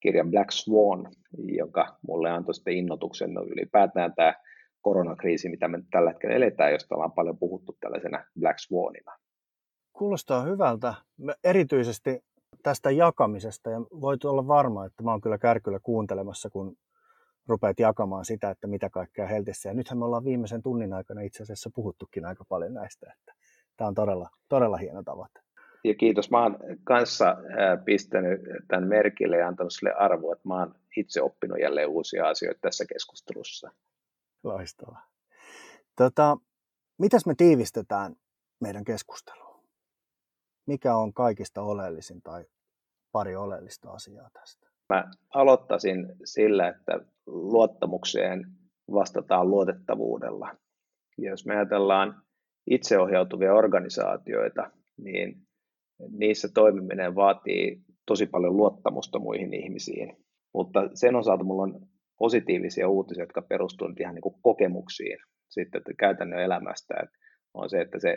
kirjan 0.00 0.30
Black 0.30 0.50
Swan, 0.50 1.12
joka 1.38 1.98
mulle 2.08 2.30
antoi 2.30 2.54
sitten 2.54 2.74
innotuksen 2.74 3.34
no 3.34 3.42
ylipäätään 3.42 4.14
tämä 4.14 4.34
koronakriisi, 4.80 5.48
mitä 5.48 5.68
me 5.68 5.82
tällä 5.90 6.10
hetkellä 6.10 6.36
eletään, 6.36 6.72
josta 6.72 6.94
ollaan 6.94 7.12
paljon 7.12 7.38
puhuttu 7.38 7.76
tällaisena 7.80 8.24
Black 8.40 8.58
Swanina. 8.58 9.16
Kuulostaa 9.92 10.42
hyvältä, 10.42 10.94
erityisesti 11.44 12.20
tästä 12.62 12.90
jakamisesta, 12.90 13.70
ja 13.70 13.80
voit 13.80 14.24
olla 14.24 14.46
varma, 14.46 14.86
että 14.86 15.02
mä 15.02 15.10
oon 15.10 15.20
kyllä 15.20 15.38
kärkyllä 15.38 15.78
kuuntelemassa, 15.82 16.50
kun 16.50 16.76
rupeat 17.50 17.80
jakamaan 17.80 18.24
sitä, 18.24 18.50
että 18.50 18.66
mitä 18.66 18.90
kaikkea 18.90 19.26
heltissä. 19.26 19.68
Ja 19.68 19.74
nythän 19.74 19.98
me 19.98 20.04
ollaan 20.04 20.24
viimeisen 20.24 20.62
tunnin 20.62 20.92
aikana 20.92 21.20
itse 21.20 21.42
asiassa 21.42 21.70
puhuttukin 21.74 22.24
aika 22.24 22.44
paljon 22.48 22.74
näistä, 22.74 23.12
että 23.18 23.34
tämä 23.76 23.88
on 23.88 23.94
todella, 23.94 24.30
todella 24.48 24.76
hieno 24.76 25.02
tavoite. 25.02 25.40
Ja 25.84 25.94
kiitos. 25.94 26.30
Mä 26.30 26.42
oon 26.42 26.58
kanssa 26.84 27.36
pistänyt 27.84 28.40
tämän 28.68 28.88
merkille 28.88 29.36
ja 29.36 29.48
antanut 29.48 29.72
sille 29.72 29.92
arvoa, 29.92 30.32
että 30.32 30.48
mä 30.48 30.58
oon 30.58 30.74
itse 30.96 31.22
oppinut 31.22 31.60
jälleen 31.60 31.88
uusia 31.88 32.28
asioita 32.28 32.60
tässä 32.60 32.84
keskustelussa. 32.92 33.70
Loistavaa. 34.44 35.06
Tota, 35.96 36.36
mitäs 36.98 37.26
me 37.26 37.34
tiivistetään 37.34 38.16
meidän 38.60 38.84
keskusteluun? 38.84 39.64
Mikä 40.66 40.96
on 40.96 41.14
kaikista 41.14 41.62
oleellisin 41.62 42.22
tai 42.22 42.44
pari 43.12 43.36
oleellista 43.36 43.90
asiaa 43.90 44.30
tästä? 44.32 44.69
Mä 44.90 45.10
aloittaisin 45.34 46.06
sillä, 46.24 46.68
että 46.68 47.00
luottamukseen 47.26 48.46
vastataan 48.92 49.50
luotettavuudella. 49.50 50.56
Ja 51.18 51.30
jos 51.30 51.46
me 51.46 51.56
ajatellaan 51.56 52.22
itseohjautuvia 52.70 53.54
organisaatioita, 53.54 54.70
niin 54.96 55.36
niissä 56.08 56.48
toimiminen 56.54 57.14
vaatii 57.14 57.80
tosi 58.06 58.26
paljon 58.26 58.56
luottamusta 58.56 59.18
muihin 59.18 59.54
ihmisiin. 59.54 60.16
Mutta 60.54 60.90
sen 60.94 61.16
osalta 61.16 61.44
mulla 61.44 61.62
on 61.62 61.80
positiivisia 62.18 62.88
uutisia, 62.88 63.22
jotka 63.22 63.42
perustuvat 63.42 64.00
ihan 64.00 64.14
niin 64.14 64.22
kuin 64.22 64.34
kokemuksiin 64.42 65.18
sitten 65.48 65.82
käytännön 65.98 66.42
elämästä. 66.42 66.94
Että 67.02 67.18
on 67.54 67.70
se, 67.70 67.80
että 67.80 67.98
se 67.98 68.16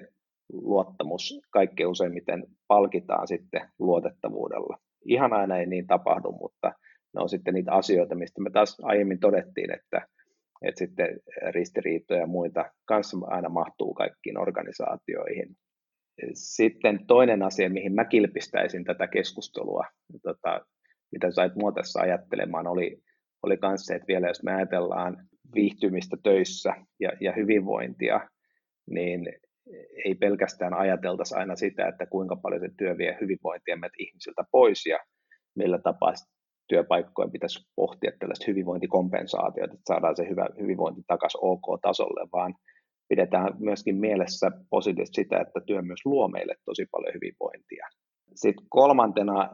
luottamus 0.54 1.40
kaikkein 1.50 1.90
useimmiten 1.90 2.48
palkitaan 2.68 3.28
sitten 3.28 3.70
luotettavuudella. 3.80 4.78
Ihan 5.06 5.34
aina 5.34 5.58
ei 5.58 5.66
niin 5.66 5.88
tapahdu, 5.88 6.32
mutta 6.32 6.74
ne 7.16 7.22
on 7.22 7.30
sitten 7.30 7.54
niitä 7.54 7.72
asioita, 7.72 8.16
mistä 8.16 8.42
me 8.42 8.50
taas 8.50 8.78
aiemmin 8.82 9.20
todettiin, 9.20 9.74
että, 9.74 10.08
että 10.62 10.80
sitten 10.80 11.20
ristiriitoja 11.50 12.20
ja 12.20 12.28
muita 12.28 12.66
kanssa 12.86 13.18
aina 13.22 13.50
mahtuu 13.50 13.94
kaikkiin 13.94 14.38
organisaatioihin. 14.38 15.56
Sitten 16.34 17.06
toinen 17.08 17.44
asia, 17.44 17.70
mihin 17.70 17.94
mä 17.96 18.06
kilpistäisin 18.06 18.84
tätä 18.84 19.08
keskustelua, 19.08 19.84
tota, 20.24 20.66
mitä 21.12 21.32
sait 21.32 21.56
mua 21.56 21.72
tässä 21.72 22.00
ajattelemaan, 22.00 22.68
oli, 22.68 22.98
oli 23.44 23.58
myös 23.62 23.82
se, 23.86 23.96
että 23.96 24.08
vielä 24.08 24.28
jos 24.28 24.44
me 24.44 24.56
ajatellaan 24.56 25.28
viihtymistä 25.56 26.18
töissä 26.24 26.74
ja, 27.00 27.12
ja 27.22 27.34
hyvinvointia, 27.34 28.30
niin 28.90 29.26
ei 30.06 30.16
pelkästään 30.16 30.74
ajateltaisi 30.74 31.36
aina 31.36 31.56
sitä, 31.56 31.88
että 31.88 32.06
kuinka 32.06 32.36
paljon 32.36 32.62
se 32.62 32.70
työ 32.78 32.98
vie 32.98 33.18
hyvinvointia 33.22 33.78
meiltä 33.78 33.96
ihmisiltä 34.00 34.44
pois 34.52 34.86
ja 34.86 35.00
millä 35.56 35.80
tapaa 35.80 36.14
työpaikkojen 36.68 37.32
pitäisi 37.32 37.70
pohtia 37.76 38.12
tällaista 38.20 38.46
hyvinvointikompensaatiota, 38.48 39.74
että 39.74 39.84
saadaan 39.88 40.16
se 40.16 40.30
hyvä 40.30 40.48
hyvinvointi 40.60 41.02
takaisin 41.08 41.40
OK-tasolle, 41.42 42.28
vaan 42.34 42.56
pidetään 43.10 43.54
myöskin 43.60 43.96
mielessä 43.96 44.52
positiivisesti 44.70 45.22
sitä, 45.22 45.42
että 45.42 45.62
työ 45.66 45.82
myös 45.82 46.00
luo 46.06 46.28
meille 46.28 46.56
tosi 46.66 46.86
paljon 46.92 47.14
hyvinvointia. 47.14 47.88
Sitten 48.36 48.66
kolmantena 48.70 49.50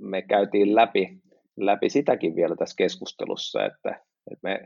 me 0.00 0.22
käytiin 0.22 0.74
läpi, 0.74 1.18
läpi 1.56 1.90
sitäkin 1.90 2.36
vielä 2.36 2.56
tässä 2.56 2.76
keskustelussa, 2.76 3.64
että, 3.64 3.90
että 4.30 4.40
me 4.42 4.64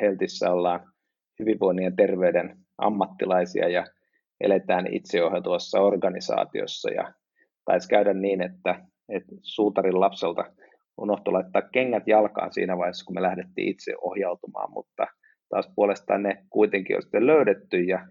Heltissä 0.00 0.52
ollaan 0.52 0.92
hyvinvoinnin 1.40 1.84
ja 1.84 1.92
terveyden 1.96 2.58
ammattilaisia 2.78 3.68
ja 3.68 3.86
eletään 4.42 4.86
itseohjautuvassa 4.94 5.80
organisaatiossa 5.80 6.90
ja 6.90 7.12
taisi 7.64 7.88
käydä 7.88 8.14
niin, 8.14 8.42
että, 8.42 8.84
että 9.08 9.32
suutarin 9.42 10.00
lapselta 10.00 10.44
unohtui 10.98 11.32
laittaa 11.32 11.62
kengät 11.62 12.08
jalkaan 12.08 12.52
siinä 12.52 12.78
vaiheessa, 12.78 13.04
kun 13.04 13.14
me 13.14 13.22
lähdettiin 13.22 13.68
itse 13.68 13.94
ohjautumaan, 14.00 14.72
mutta 14.72 15.06
taas 15.48 15.70
puolestaan 15.76 16.22
ne 16.22 16.44
kuitenkin 16.50 16.96
on 16.96 17.02
sitten 17.02 17.26
löydetty 17.26 17.80
ja 17.80 18.08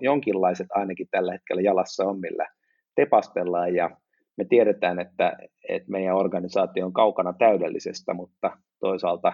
jonkinlaiset 0.00 0.66
ainakin 0.70 1.08
tällä 1.10 1.32
hetkellä 1.32 1.62
jalassa 1.62 2.04
on, 2.04 2.20
millä 2.20 2.46
tepastellaan 2.94 3.74
ja 3.74 3.90
me 4.36 4.44
tiedetään, 4.44 5.00
että, 5.00 5.36
että 5.68 5.90
meidän 5.90 6.16
organisaatio 6.16 6.86
on 6.86 6.92
kaukana 6.92 7.32
täydellisestä, 7.38 8.14
mutta 8.14 8.58
toisaalta 8.80 9.32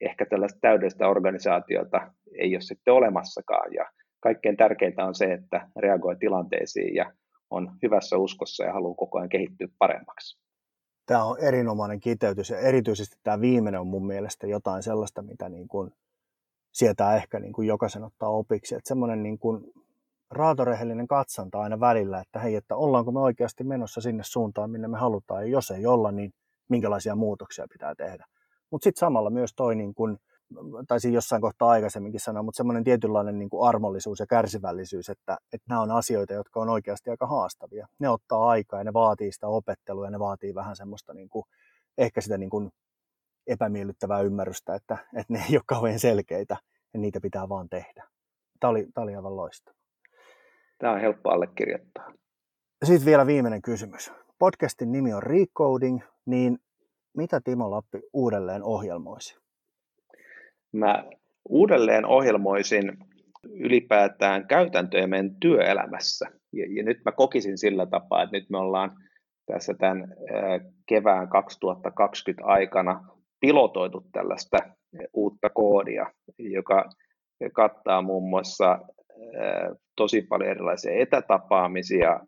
ehkä 0.00 0.26
tällaista 0.26 0.58
täydellistä 0.60 1.08
organisaatiota 1.08 2.12
ei 2.38 2.54
ole 2.54 2.60
sitten 2.60 2.94
olemassakaan 2.94 3.74
ja 3.74 3.86
kaikkein 4.24 4.56
tärkeintä 4.56 5.04
on 5.04 5.14
se, 5.14 5.32
että 5.32 5.68
reagoi 5.76 6.16
tilanteisiin 6.16 6.94
ja 6.94 7.12
on 7.50 7.72
hyvässä 7.82 8.16
uskossa 8.16 8.64
ja 8.64 8.72
haluaa 8.72 8.94
koko 8.94 9.18
ajan 9.18 9.28
kehittyä 9.28 9.68
paremmaksi. 9.78 10.38
Tämä 11.06 11.24
on 11.24 11.38
erinomainen 11.40 12.00
kiteytys 12.00 12.50
ja 12.50 12.58
erityisesti 12.58 13.16
tämä 13.22 13.40
viimeinen 13.40 13.80
on 13.80 13.86
mun 13.86 14.06
mielestä 14.06 14.46
jotain 14.46 14.82
sellaista, 14.82 15.22
mitä 15.22 15.48
niin 15.48 15.68
kuin 15.68 15.90
sietää 16.72 17.16
ehkä 17.16 17.40
niin 17.40 17.52
kuin 17.52 17.68
jokaisen 17.68 18.04
ottaa 18.04 18.28
opiksi. 18.28 18.74
Että 18.74 18.88
semmoinen 18.88 19.22
niin 19.22 19.38
kuin 19.38 19.72
raatorehellinen 20.30 21.08
katsanta 21.08 21.60
aina 21.60 21.80
välillä, 21.80 22.20
että 22.20 22.38
hei, 22.38 22.54
että 22.54 22.76
ollaanko 22.76 23.12
me 23.12 23.20
oikeasti 23.20 23.64
menossa 23.64 24.00
sinne 24.00 24.22
suuntaan, 24.26 24.70
minne 24.70 24.88
me 24.88 24.98
halutaan, 24.98 25.42
ja 25.42 25.48
jos 25.48 25.70
ei 25.70 25.86
olla, 25.86 26.12
niin 26.12 26.32
minkälaisia 26.68 27.14
muutoksia 27.14 27.66
pitää 27.72 27.94
tehdä. 27.94 28.26
Mutta 28.70 28.84
sitten 28.84 29.00
samalla 29.00 29.30
myös 29.30 29.54
toi, 29.56 29.74
niin 29.74 29.94
kun, 29.94 30.18
taisin 30.88 31.12
jossain 31.12 31.42
kohtaa 31.42 31.70
aikaisemminkin 31.70 32.20
sanoa, 32.20 32.42
mutta 32.42 32.56
semmoinen 32.56 32.84
tietynlainen 32.84 33.38
niin 33.38 33.50
kuin 33.50 33.68
armollisuus 33.68 34.20
ja 34.20 34.26
kärsivällisyys, 34.26 35.08
että, 35.08 35.36
että 35.52 35.64
nämä 35.68 35.80
on 35.80 35.90
asioita, 35.90 36.34
jotka 36.34 36.60
on 36.60 36.68
oikeasti 36.68 37.10
aika 37.10 37.26
haastavia. 37.26 37.86
Ne 37.98 38.08
ottaa 38.08 38.48
aikaa 38.48 38.80
ja 38.80 38.84
ne 38.84 38.92
vaatii 38.92 39.32
sitä 39.32 39.46
opettelua 39.48 40.04
ja 40.04 40.10
ne 40.10 40.18
vaatii 40.18 40.54
vähän 40.54 40.76
semmoista 40.76 41.14
niin 41.14 41.28
kuin, 41.28 41.44
ehkä 41.98 42.20
sitä 42.20 42.38
niin 42.38 42.50
kuin 42.50 42.70
epämiellyttävää 43.46 44.20
ymmärrystä, 44.20 44.74
että, 44.74 44.98
että 45.16 45.32
ne 45.32 45.44
ei 45.50 45.56
ole 45.56 45.62
kauhean 45.66 45.98
selkeitä 45.98 46.56
ja 46.94 47.00
niitä 47.00 47.20
pitää 47.20 47.48
vaan 47.48 47.68
tehdä. 47.68 48.04
Tämä 48.60 48.70
oli, 48.70 48.86
tämä 48.94 49.02
oli 49.02 49.16
aivan 49.16 49.36
loistava. 49.36 49.76
Tämä 50.78 50.92
on 50.92 51.00
helppo 51.00 51.30
allekirjoittaa. 51.30 52.12
Sitten 52.84 53.06
vielä 53.06 53.26
viimeinen 53.26 53.62
kysymys. 53.62 54.12
Podcastin 54.38 54.92
nimi 54.92 55.14
on 55.14 55.22
Recoding 55.22 56.00
niin 56.26 56.58
mitä 57.16 57.40
Timo 57.40 57.70
Lappi 57.70 58.00
uudelleen 58.12 58.62
ohjelmoisi? 58.62 59.43
Mä 60.74 61.04
uudelleen 61.48 62.06
ohjelmoisin 62.06 62.98
ylipäätään 63.50 64.46
käytäntöjä 64.46 65.06
meidän 65.06 65.36
työelämässä. 65.40 66.26
Ja, 66.52 66.66
ja 66.76 66.82
nyt 66.82 66.98
mä 67.04 67.12
kokisin 67.12 67.58
sillä 67.58 67.86
tapaa, 67.86 68.22
että 68.22 68.36
nyt 68.36 68.50
me 68.50 68.58
ollaan 68.58 68.90
tässä 69.46 69.74
tämän 69.74 70.14
kevään 70.86 71.28
2020 71.28 72.46
aikana 72.46 73.00
pilotoitu 73.40 74.04
tällaista 74.12 74.58
uutta 75.12 75.50
koodia, 75.50 76.06
joka 76.38 76.88
kattaa 77.52 78.02
muun 78.02 78.28
muassa 78.30 78.78
tosi 79.96 80.22
paljon 80.22 80.50
erilaisia 80.50 80.92
etätapaamisia, 80.92 82.20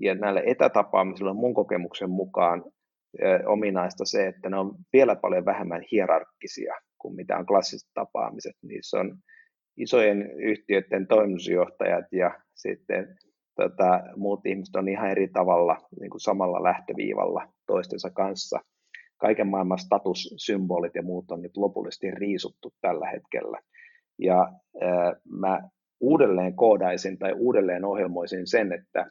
ja 0.00 0.14
näille 0.14 0.42
etätapaamisille 0.46 1.30
on 1.30 1.36
mun 1.36 1.54
kokemuksen 1.54 2.10
mukaan 2.10 2.64
ominaista 3.46 4.04
se, 4.04 4.26
että 4.26 4.50
ne 4.50 4.58
on 4.58 4.74
vielä 4.92 5.16
paljon 5.16 5.44
vähemmän 5.44 5.82
hierarkkisia 5.92 6.74
kuin 7.02 7.14
mitä 7.14 7.36
on 7.36 7.46
klassiset 7.46 7.90
tapaamiset. 7.94 8.56
Niissä 8.62 9.00
on 9.00 9.18
isojen 9.76 10.30
yhtiöiden 10.30 11.06
toimitusjohtajat 11.06 12.04
ja 12.12 12.40
sitten 12.54 13.16
tota, 13.56 14.00
muut 14.16 14.46
ihmiset 14.46 14.76
on 14.76 14.88
ihan 14.88 15.10
eri 15.10 15.28
tavalla 15.28 15.76
niin 16.00 16.10
kuin 16.10 16.20
samalla 16.20 16.62
lähtöviivalla 16.62 17.48
toistensa 17.66 18.10
kanssa. 18.10 18.60
Kaiken 19.16 19.46
maailman 19.46 19.78
statussymbolit 19.78 20.94
ja 20.94 21.02
muut 21.02 21.30
on 21.30 21.42
nyt 21.42 21.56
lopullisesti 21.56 22.10
riisuttu 22.10 22.72
tällä 22.80 23.10
hetkellä. 23.10 23.58
Ja 24.18 24.52
ää, 24.80 25.14
mä 25.40 25.68
uudelleen 26.00 26.56
koodaisin 26.56 27.18
tai 27.18 27.32
uudelleen 27.32 27.84
ohjelmoisin 27.84 28.46
sen, 28.46 28.72
että, 28.72 29.10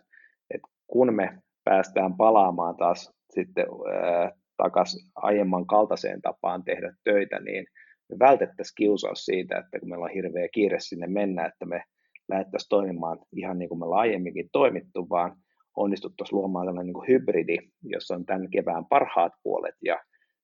että 0.49 0.67
kun 0.87 1.15
me 1.15 1.37
päästään 1.63 2.17
palaamaan 2.17 2.77
taas 2.77 3.11
sitten 3.29 3.65
ää, 3.93 4.31
takaisin 4.57 5.11
aiemman 5.15 5.67
kaltaiseen 5.67 6.21
tapaan 6.21 6.63
tehdä 6.63 6.93
töitä, 7.03 7.39
niin 7.39 7.65
me 8.11 8.19
vältettäisiin 8.19 8.75
kiusaus 8.75 9.25
siitä, 9.25 9.57
että 9.57 9.79
kun 9.79 9.89
meillä 9.89 10.05
on 10.05 10.11
hirveä 10.11 10.47
kiire 10.53 10.79
sinne 10.79 11.07
mennä, 11.07 11.45
että 11.45 11.65
me 11.65 11.83
lähdettäisiin 12.29 12.69
toimimaan 12.69 13.19
ihan 13.35 13.59
niin 13.59 13.69
kuin 13.69 13.79
me 13.79 13.85
ollaan 13.85 14.01
aiemminkin 14.01 14.49
toimittu, 14.51 15.09
vaan 15.09 15.35
onnistuttaisiin 15.77 16.37
luomaan 16.37 16.65
tällainen 16.65 16.87
niin 16.87 16.93
kuin 16.93 17.07
hybridi, 17.07 17.57
jossa 17.83 18.15
on 18.15 18.25
tämän 18.25 18.49
kevään 18.49 18.85
parhaat 18.85 19.33
puolet 19.43 19.75
ja 19.81 19.99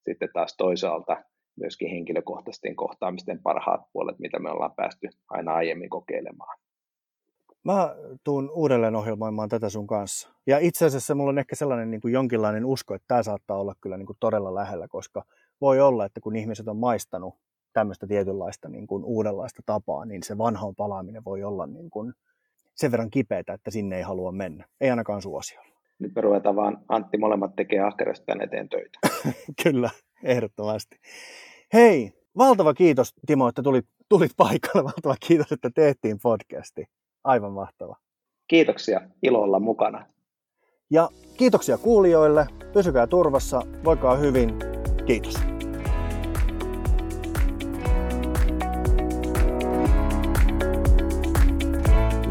sitten 0.05 0.30
taas 0.34 0.55
toisaalta 0.57 1.24
myöskin 1.59 1.89
henkilökohtaisten 1.89 2.76
kohtaamisten 2.76 3.41
parhaat 3.43 3.82
puolet, 3.93 4.20
mitä 4.20 4.39
me 4.39 4.51
ollaan 4.51 4.76
päästy 4.76 5.09
aina 5.30 5.53
aiemmin 5.53 5.89
kokeilemaan. 5.89 6.57
Mä 7.63 7.95
tuun 8.24 8.51
uudelleen 8.53 8.95
ohjelmoimaan 8.95 9.49
tätä 9.49 9.70
sun 9.70 9.88
kanssa. 9.88 10.30
Ja 10.47 10.57
itse 10.57 10.86
asiassa 10.86 11.15
mulla 11.15 11.30
on 11.30 11.39
ehkä 11.39 11.55
sellainen 11.55 11.91
niin 11.91 12.01
kuin 12.01 12.13
jonkinlainen 12.13 12.65
usko, 12.65 12.95
että 12.95 13.07
tämä 13.07 13.24
saattaa 13.24 13.57
olla 13.57 13.76
kyllä 13.82 13.97
niin 13.97 14.05
kuin 14.05 14.18
todella 14.20 14.55
lähellä, 14.55 14.88
koska 14.88 15.24
voi 15.61 15.80
olla, 15.80 16.05
että 16.05 16.22
kun 16.22 16.36
ihmiset 16.36 16.68
on 16.68 16.78
maistanut 16.78 17.36
tämmöistä 17.78 18.07
tietynlaista 18.07 18.69
niin 18.69 18.88
kuin 18.88 19.03
uudenlaista 19.03 19.61
tapaa, 19.65 20.05
niin 20.05 20.23
se 20.23 20.38
vanhaan 20.38 20.75
palaaminen 20.75 21.25
voi 21.25 21.43
olla 21.43 21.67
niin 21.67 21.89
kuin 21.89 22.13
sen 22.75 22.91
verran 22.91 23.09
kipeätä, 23.09 23.53
että 23.53 23.71
sinne 23.71 23.97
ei 23.97 24.01
halua 24.01 24.32
mennä. 24.32 24.65
Ei 24.82 24.89
ainakaan 24.89 25.21
suosiolla. 25.21 25.78
Nyt 25.99 26.15
me 26.15 26.21
ruvetaan 26.21 26.55
vaan, 26.55 26.78
Antti, 26.89 27.17
molemmat 27.17 27.55
tekee 27.55 27.80
ahkerasti 27.80 28.25
tänne 28.25 28.43
eteen 28.43 28.69
töitä. 28.69 28.99
Kyllä, 29.63 29.89
ehdottomasti. 30.23 30.95
Hei, 31.73 32.11
valtava 32.38 32.73
kiitos 32.73 33.13
Timo, 33.25 33.47
että 33.47 33.63
tulit, 33.63 33.86
tulit 34.09 34.32
paikalle. 34.38 34.84
Valtava 34.91 35.15
kiitos, 35.28 35.51
että 35.51 35.69
tehtiin 35.75 36.17
podcasti. 36.23 36.86
Aivan 37.23 37.51
mahtava. 37.51 37.95
Kiitoksia, 38.47 39.01
ilo 39.23 39.41
olla 39.41 39.59
mukana. 39.59 40.05
Ja 40.89 41.09
kiitoksia 41.38 41.78
kuulijoille. 41.78 42.47
Pysykää 42.73 43.07
turvassa, 43.07 43.61
voikaa 43.84 44.15
hyvin. 44.15 44.53
Kiitos. 45.05 45.56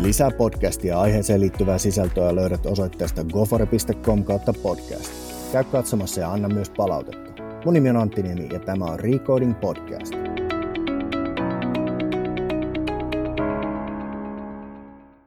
Lisää 0.07 0.31
podcastia 0.31 1.01
aiheeseen 1.01 1.41
liittyvää 1.41 1.79
sisältöä 1.79 2.35
löydät 2.35 2.67
osoitteesta 2.67 3.25
gofore.com 3.25 4.25
kautta 4.25 4.53
podcast. 4.63 5.13
Käy 5.53 5.65
katsomassa 5.65 6.21
ja 6.21 6.33
anna 6.33 6.49
myös 6.49 6.71
palautetta. 6.71 7.43
Mun 7.65 7.75
nimi 7.75 7.91
on 7.91 7.97
Antti 7.97 8.23
Niemi 8.23 8.49
ja 8.53 8.59
tämä 8.59 8.85
on 8.85 9.01
Recoding 9.01 9.61
Podcast. 9.61 10.26